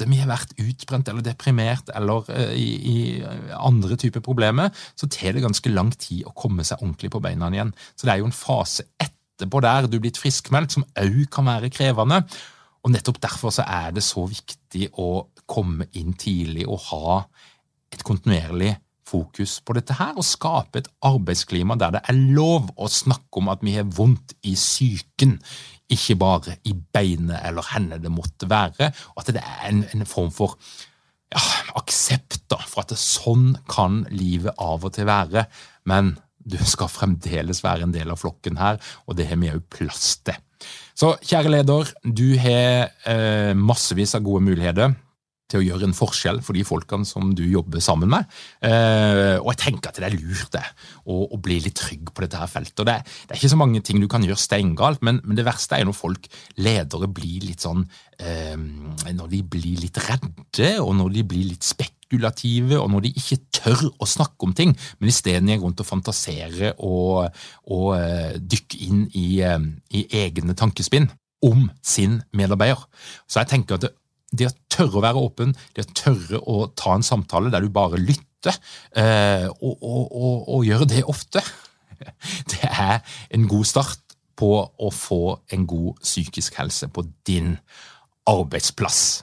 vi 0.00 0.18
har 0.20 0.30
vært 0.30 0.54
utbrent 0.60 1.08
eller 1.10 1.24
deprimert 1.26 1.90
eller 1.94 2.28
uh, 2.30 2.54
i, 2.56 2.68
i, 2.92 2.96
andre 3.58 3.98
typer 4.00 4.24
problemer, 4.24 4.72
så 4.96 5.08
tar 5.10 5.36
det 5.36 5.44
ganske 5.44 5.72
lang 5.72 5.92
tid 5.94 6.24
å 6.26 6.34
komme 6.36 6.64
seg 6.66 6.80
ordentlig 6.80 7.12
på 7.12 7.22
beina 7.24 7.50
igjen. 7.52 7.74
Så 7.94 8.08
det 8.08 8.14
er 8.14 8.22
jo 8.22 8.30
en 8.30 8.36
fase 8.36 8.88
etterpå 9.02 9.62
der 9.64 9.88
du 9.90 9.98
er 9.98 10.06
blitt 10.06 10.20
friskmeldt, 10.20 10.78
som 10.78 10.86
òg 10.98 11.26
kan 11.32 11.48
være 11.50 11.72
krevende. 11.74 12.22
Og 12.82 12.94
nettopp 12.94 13.20
derfor 13.22 13.54
så 13.54 13.66
er 13.68 13.92
det 13.94 14.02
så 14.06 14.24
viktig 14.26 14.88
å 14.98 15.26
komme 15.46 15.86
inn 15.98 16.16
tidlig 16.18 16.64
og 16.70 16.88
ha 16.88 17.20
et 17.92 18.02
kontinuerlig 18.06 18.72
fokus 19.12 19.58
på 19.64 19.76
dette 19.76 19.96
her, 19.98 20.14
og 20.16 20.26
skape 20.26 20.80
et 20.80 20.90
arbeidsklima 21.04 21.76
der 21.80 21.96
det 21.96 22.02
er 22.08 22.20
lov 22.36 22.70
å 22.80 22.88
snakke 22.90 23.42
om 23.42 23.50
at 23.52 23.64
vi 23.64 23.76
har 23.76 23.88
vondt 23.98 24.36
i 24.48 24.54
psyken, 24.56 25.36
ikke 25.94 26.16
bare 26.20 26.56
i 26.68 26.74
beinet 26.74 27.42
eller 27.44 27.66
henne 27.74 28.00
det 28.02 28.12
måtte 28.12 28.48
være, 28.50 28.90
og 29.14 29.22
at 29.22 29.32
det 29.36 29.42
er 29.42 29.68
en, 29.70 29.84
en 29.94 30.08
form 30.08 30.32
for 30.34 30.56
ja, 31.32 31.42
aksept 31.78 32.42
da, 32.52 32.60
for 32.68 32.84
at 32.84 32.92
det, 32.92 33.00
sånn 33.00 33.54
kan 33.70 34.02
livet 34.12 34.54
av 34.60 34.84
og 34.84 34.94
til 34.96 35.08
være. 35.08 35.46
Men 35.88 36.14
du 36.42 36.58
skal 36.66 36.90
fremdeles 36.90 37.62
være 37.64 37.86
en 37.86 37.94
del 37.94 38.10
av 38.12 38.20
flokken 38.20 38.58
her, 38.60 38.80
og 39.06 39.16
det 39.18 39.28
har 39.30 39.40
vi 39.40 39.52
òg 39.52 39.62
plass 39.72 40.16
til. 40.26 40.38
Så 40.98 41.14
kjære 41.24 41.50
leder, 41.50 41.88
du 42.04 42.28
har 42.38 42.92
eh, 43.08 43.52
massevis 43.58 44.14
av 44.18 44.24
gode 44.26 44.44
muligheter 44.46 44.92
til 45.52 45.60
å 45.60 45.66
gjøre 45.66 45.88
en 45.88 45.96
forskjell 45.96 46.40
for 46.44 46.56
de 46.56 46.64
folkene 46.66 47.08
som 47.08 47.32
du 47.36 47.44
jobber 47.44 47.82
sammen 47.84 48.10
med. 48.12 48.28
Eh, 48.64 49.38
og 49.38 49.52
jeg 49.52 49.60
tenker 49.66 49.92
at 49.92 50.00
det 50.00 50.08
er 50.08 50.18
lurt 50.18 50.52
det, 50.56 50.64
å, 51.04 51.22
å 51.32 51.40
bli 51.42 51.60
litt 51.64 51.78
trygg 51.78 52.12
på 52.12 52.24
dette 52.24 52.40
her 52.40 52.50
feltet. 52.50 52.82
Og 52.82 52.88
det, 52.88 52.98
det, 53.04 53.30
er 53.30 53.40
ikke 53.40 53.52
så 53.54 53.60
mange 53.60 53.82
ting 53.84 54.02
du 54.02 54.08
kan 54.10 54.24
gjøre 54.26 54.40
steingalt, 54.40 55.04
men, 55.06 55.20
men 55.26 55.38
det 55.38 55.46
verste 55.46 55.78
er 55.78 55.88
når 55.88 55.98
folk, 55.98 56.28
ledere, 56.62 57.10
blir 57.12 57.44
litt 57.46 57.64
sånn 57.64 57.84
eh, 58.22 58.56
Når 58.56 59.28
de 59.32 59.42
blir 59.54 59.82
litt 59.82 59.98
redde, 60.02 60.70
og 60.82 60.94
når 60.98 61.16
de 61.18 61.26
blir 61.28 61.48
litt 61.52 61.66
spekulative, 61.66 62.78
og 62.80 62.90
når 62.92 63.06
de 63.06 63.14
ikke 63.20 63.40
tør 63.62 63.86
å 64.02 64.08
snakke 64.08 64.46
om 64.46 64.54
ting, 64.56 64.74
men 64.98 65.12
isteden 65.12 65.50
går 65.52 65.62
rundt 65.62 65.82
og 65.82 65.88
fantasere 65.88 66.74
og, 66.78 67.32
og 67.72 67.88
uh, 67.96 68.36
dykke 68.36 68.80
inn 68.86 69.02
i, 69.18 69.26
uh, 69.46 69.58
i 69.96 70.06
egne 70.22 70.56
tankespinn 70.58 71.08
om 71.42 71.66
sin 71.82 72.20
medarbeider. 72.36 72.84
Så 73.26 73.42
jeg 73.42 73.52
tenker 73.52 73.78
at 73.78 73.86
det, 73.86 73.92
det 74.32 74.48
å 74.48 74.54
tørre 74.72 74.98
å 74.98 75.04
være 75.04 75.22
åpen, 75.22 75.56
det 75.76 75.86
å 75.86 75.94
tørre 75.96 76.40
å 76.48 76.66
ta 76.78 76.96
en 76.96 77.06
samtale 77.06 77.52
der 77.52 77.64
du 77.64 77.72
bare 77.72 78.00
lytter, 78.00 78.56
eh, 78.98 79.48
og, 79.48 79.74
og, 79.76 80.06
og, 80.08 80.38
og 80.56 80.64
gjøre 80.66 80.88
det 80.90 81.04
ofte, 81.10 81.42
det 82.52 82.70
er 82.70 83.02
en 83.30 83.48
god 83.50 83.68
start 83.68 84.16
på 84.38 84.54
å 84.58 84.90
få 84.90 85.22
en 85.54 85.66
god 85.68 86.00
psykisk 86.02 86.56
helse 86.58 86.88
på 86.90 87.04
din 87.28 87.54
arbeidsplass. 88.28 89.22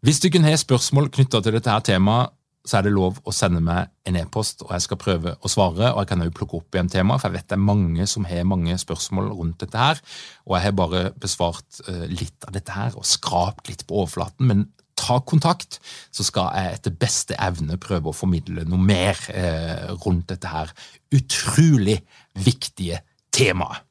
Hvis 0.00 0.20
du 0.22 0.30
kunne 0.32 0.48
ha 0.48 0.56
spørsmål 0.56 1.10
knytta 1.12 1.42
til 1.44 1.58
dette 1.58 1.72
her 1.72 1.82
temaet, 1.84 2.32
så 2.66 2.78
er 2.78 2.84
det 2.86 2.92
lov 2.92 3.20
å 3.24 3.32
sende 3.32 3.62
meg 3.64 3.88
en 4.08 4.18
e-post, 4.20 4.64
og 4.66 4.74
jeg 4.74 4.84
skal 4.84 4.98
prøve 5.00 5.32
å 5.40 5.50
svare. 5.50 5.92
og 5.92 6.02
Jeg 6.02 6.10
kan 6.10 6.24
også 6.24 6.36
plukke 6.36 6.58
opp 6.60 6.76
igjen 6.76 6.90
tema, 6.92 7.16
for 7.18 7.30
jeg 7.30 7.38
vet 7.38 7.48
det 7.48 7.56
er 7.56 7.68
mange 7.70 8.06
som 8.10 8.26
har 8.28 8.48
mange 8.48 8.76
spørsmål 8.78 9.30
rundt 9.38 9.62
dette. 9.64 9.78
her, 9.78 10.00
og 10.46 10.56
Jeg 10.56 10.62
har 10.62 10.76
bare 10.76 11.02
besvart 11.12 11.80
eh, 11.88 12.06
litt 12.08 12.44
av 12.46 12.52
dette 12.52 12.72
her 12.72 12.96
og 12.96 13.08
skrapt 13.08 13.68
litt 13.68 13.86
på 13.86 14.02
overflaten. 14.02 14.46
Men 14.46 14.66
ta 15.00 15.20
kontakt, 15.20 15.80
så 16.12 16.24
skal 16.26 16.50
jeg 16.54 16.74
etter 16.76 16.96
beste 17.00 17.36
evne 17.40 17.80
prøve 17.80 18.10
å 18.10 18.16
formidle 18.16 18.66
noe 18.68 18.80
mer 18.80 19.16
eh, 19.32 19.88
rundt 20.04 20.28
dette 20.28 20.50
her 20.50 20.72
utrolig 21.16 22.02
viktige 22.34 23.00
temaet. 23.32 23.86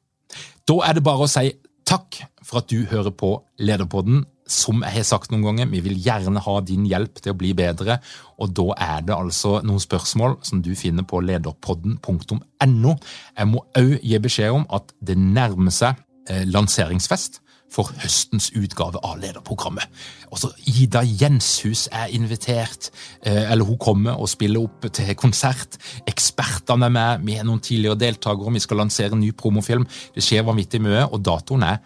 Da 0.68 0.76
er 0.86 0.94
det 0.94 1.02
bare 1.02 1.26
å 1.26 1.30
si 1.30 1.50
takk 1.88 2.20
for 2.46 2.62
at 2.62 2.70
du 2.70 2.86
hører 2.86 3.10
på 3.10 3.32
Lederpodden 3.58 4.22
som 4.50 4.82
jeg 4.84 4.98
har 4.98 5.06
sagt 5.06 5.32
noen 5.32 5.44
ganger, 5.46 5.70
vi 5.70 5.82
vil 5.84 5.98
gjerne 6.02 6.42
ha 6.44 6.56
din 6.66 6.86
hjelp 6.90 7.20
til 7.22 7.34
å 7.34 7.38
bli 7.38 7.52
bedre. 7.56 8.00
Og 8.42 8.54
da 8.56 8.66
er 8.76 9.04
det 9.06 9.16
altså 9.16 9.58
noen 9.66 9.82
spørsmål 9.82 10.40
som 10.46 10.62
du 10.64 10.72
finner 10.78 11.06
på 11.06 11.22
lederpodden.no. 11.24 12.96
Jeg 13.38 13.50
må 13.50 13.62
òg 13.78 13.94
gi 14.02 14.22
beskjed 14.22 14.56
om 14.56 14.66
at 14.74 14.94
det 15.00 15.18
nærmer 15.20 15.74
seg 15.74 16.00
eh, 16.30 16.44
lanseringsfest 16.50 17.40
for 17.70 17.92
høstens 18.02 18.50
utgave 18.58 18.98
av 19.06 19.20
lederprogrammet. 19.22 19.86
Også 20.34 20.50
Ida 20.66 21.04
Jenshus 21.06 21.86
er 21.94 22.10
invitert, 22.14 22.90
eh, 23.22 23.52
eller 23.52 23.64
hun 23.64 23.78
kommer 23.78 24.18
og 24.18 24.28
spiller 24.28 24.64
opp 24.64 24.88
til 24.92 25.14
konsert. 25.14 25.78
Ekspertene 26.10 26.90
er 26.90 26.96
med, 26.96 27.24
vi 27.26 27.38
er 27.38 27.46
noen 27.46 27.62
tidligere 27.62 27.98
deltakere, 27.98 28.52
vi 28.52 28.66
skal 28.66 28.82
lansere 28.82 29.14
en 29.14 29.22
ny 29.22 29.30
promofilm. 29.32 29.86
Det 30.14 30.24
skjer 30.24 30.46
vanvittig 30.46 30.82
mye, 30.82 31.06
og 31.06 31.22
datoen 31.22 31.62
er 31.62 31.78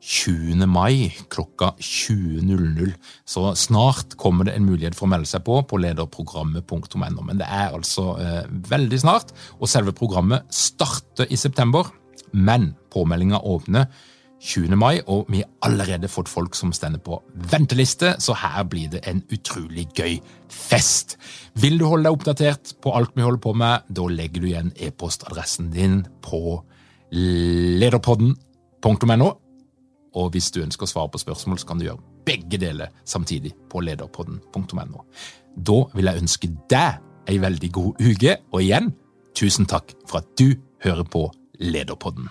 20. 0.00 0.66
mai 0.70 1.10
klokka 1.30 1.72
20.00. 1.80 2.92
Så 3.24 3.54
snart 3.54 4.16
kommer 4.16 4.48
det 4.48 4.56
en 4.56 4.68
mulighet 4.68 4.96
for 4.96 5.08
å 5.08 5.12
melde 5.14 5.30
seg 5.30 5.44
på 5.46 5.62
på 5.68 5.80
lederprogrammet.no. 5.82 7.22
Men 7.22 7.40
det 7.40 7.48
er 7.48 7.74
altså 7.74 8.18
eh, 8.22 8.44
veldig 8.48 9.00
snart, 9.02 9.34
og 9.58 9.70
selve 9.70 9.96
programmet 9.96 10.46
starter 10.54 11.26
i 11.30 11.36
september. 11.40 11.84
Men 12.32 12.74
påmeldinga 12.92 13.40
åpner 13.42 13.86
20. 14.38 14.76
mai, 14.78 15.00
og 15.10 15.26
vi 15.32 15.40
har 15.42 15.50
allerede 15.66 16.08
fått 16.08 16.28
folk 16.30 16.54
som 16.54 16.72
stender 16.72 17.00
på 17.02 17.22
venteliste, 17.50 18.14
så 18.22 18.34
her 18.38 18.62
blir 18.70 18.88
det 18.92 19.00
en 19.10 19.22
utrolig 19.34 19.88
gøy 19.98 20.20
fest. 20.52 21.18
Vil 21.58 21.78
du 21.80 21.84
holde 21.88 22.04
deg 22.06 22.14
oppdatert 22.14 22.74
på 22.82 22.92
alt 22.94 23.10
vi 23.16 23.22
holder 23.26 23.42
på 23.42 23.52
med, 23.58 23.82
da 23.90 24.02
legger 24.06 24.40
du 24.40 24.46
igjen 24.52 24.72
e-postadressen 24.78 25.72
din 25.74 26.06
på 26.22 26.62
lederpodden.no. 27.10 29.47
Og 30.18 30.32
hvis 30.34 30.50
du 30.54 30.62
ønsker 30.64 30.86
å 30.86 30.90
svare 30.90 31.12
på 31.14 31.20
spørsmål, 31.22 31.60
så 31.60 31.68
kan 31.68 31.80
du 31.80 31.86
gjøre 31.86 32.02
begge 32.28 32.60
deler 32.60 32.92
samtidig 33.08 33.54
på 33.70 33.82
lederpodden.no. 33.86 35.04
Da 35.56 35.78
vil 35.94 36.10
jeg 36.10 36.24
ønske 36.24 36.50
deg 36.70 37.04
ei 37.28 37.38
veldig 37.42 37.70
god 37.76 38.02
uke, 38.02 38.38
og 38.52 38.62
igjen, 38.64 38.92
tusen 39.36 39.68
takk 39.68 39.94
for 40.08 40.22
at 40.22 40.32
du 40.40 40.56
hører 40.84 41.04
på 41.04 41.28
Lederpodden. 41.58 42.30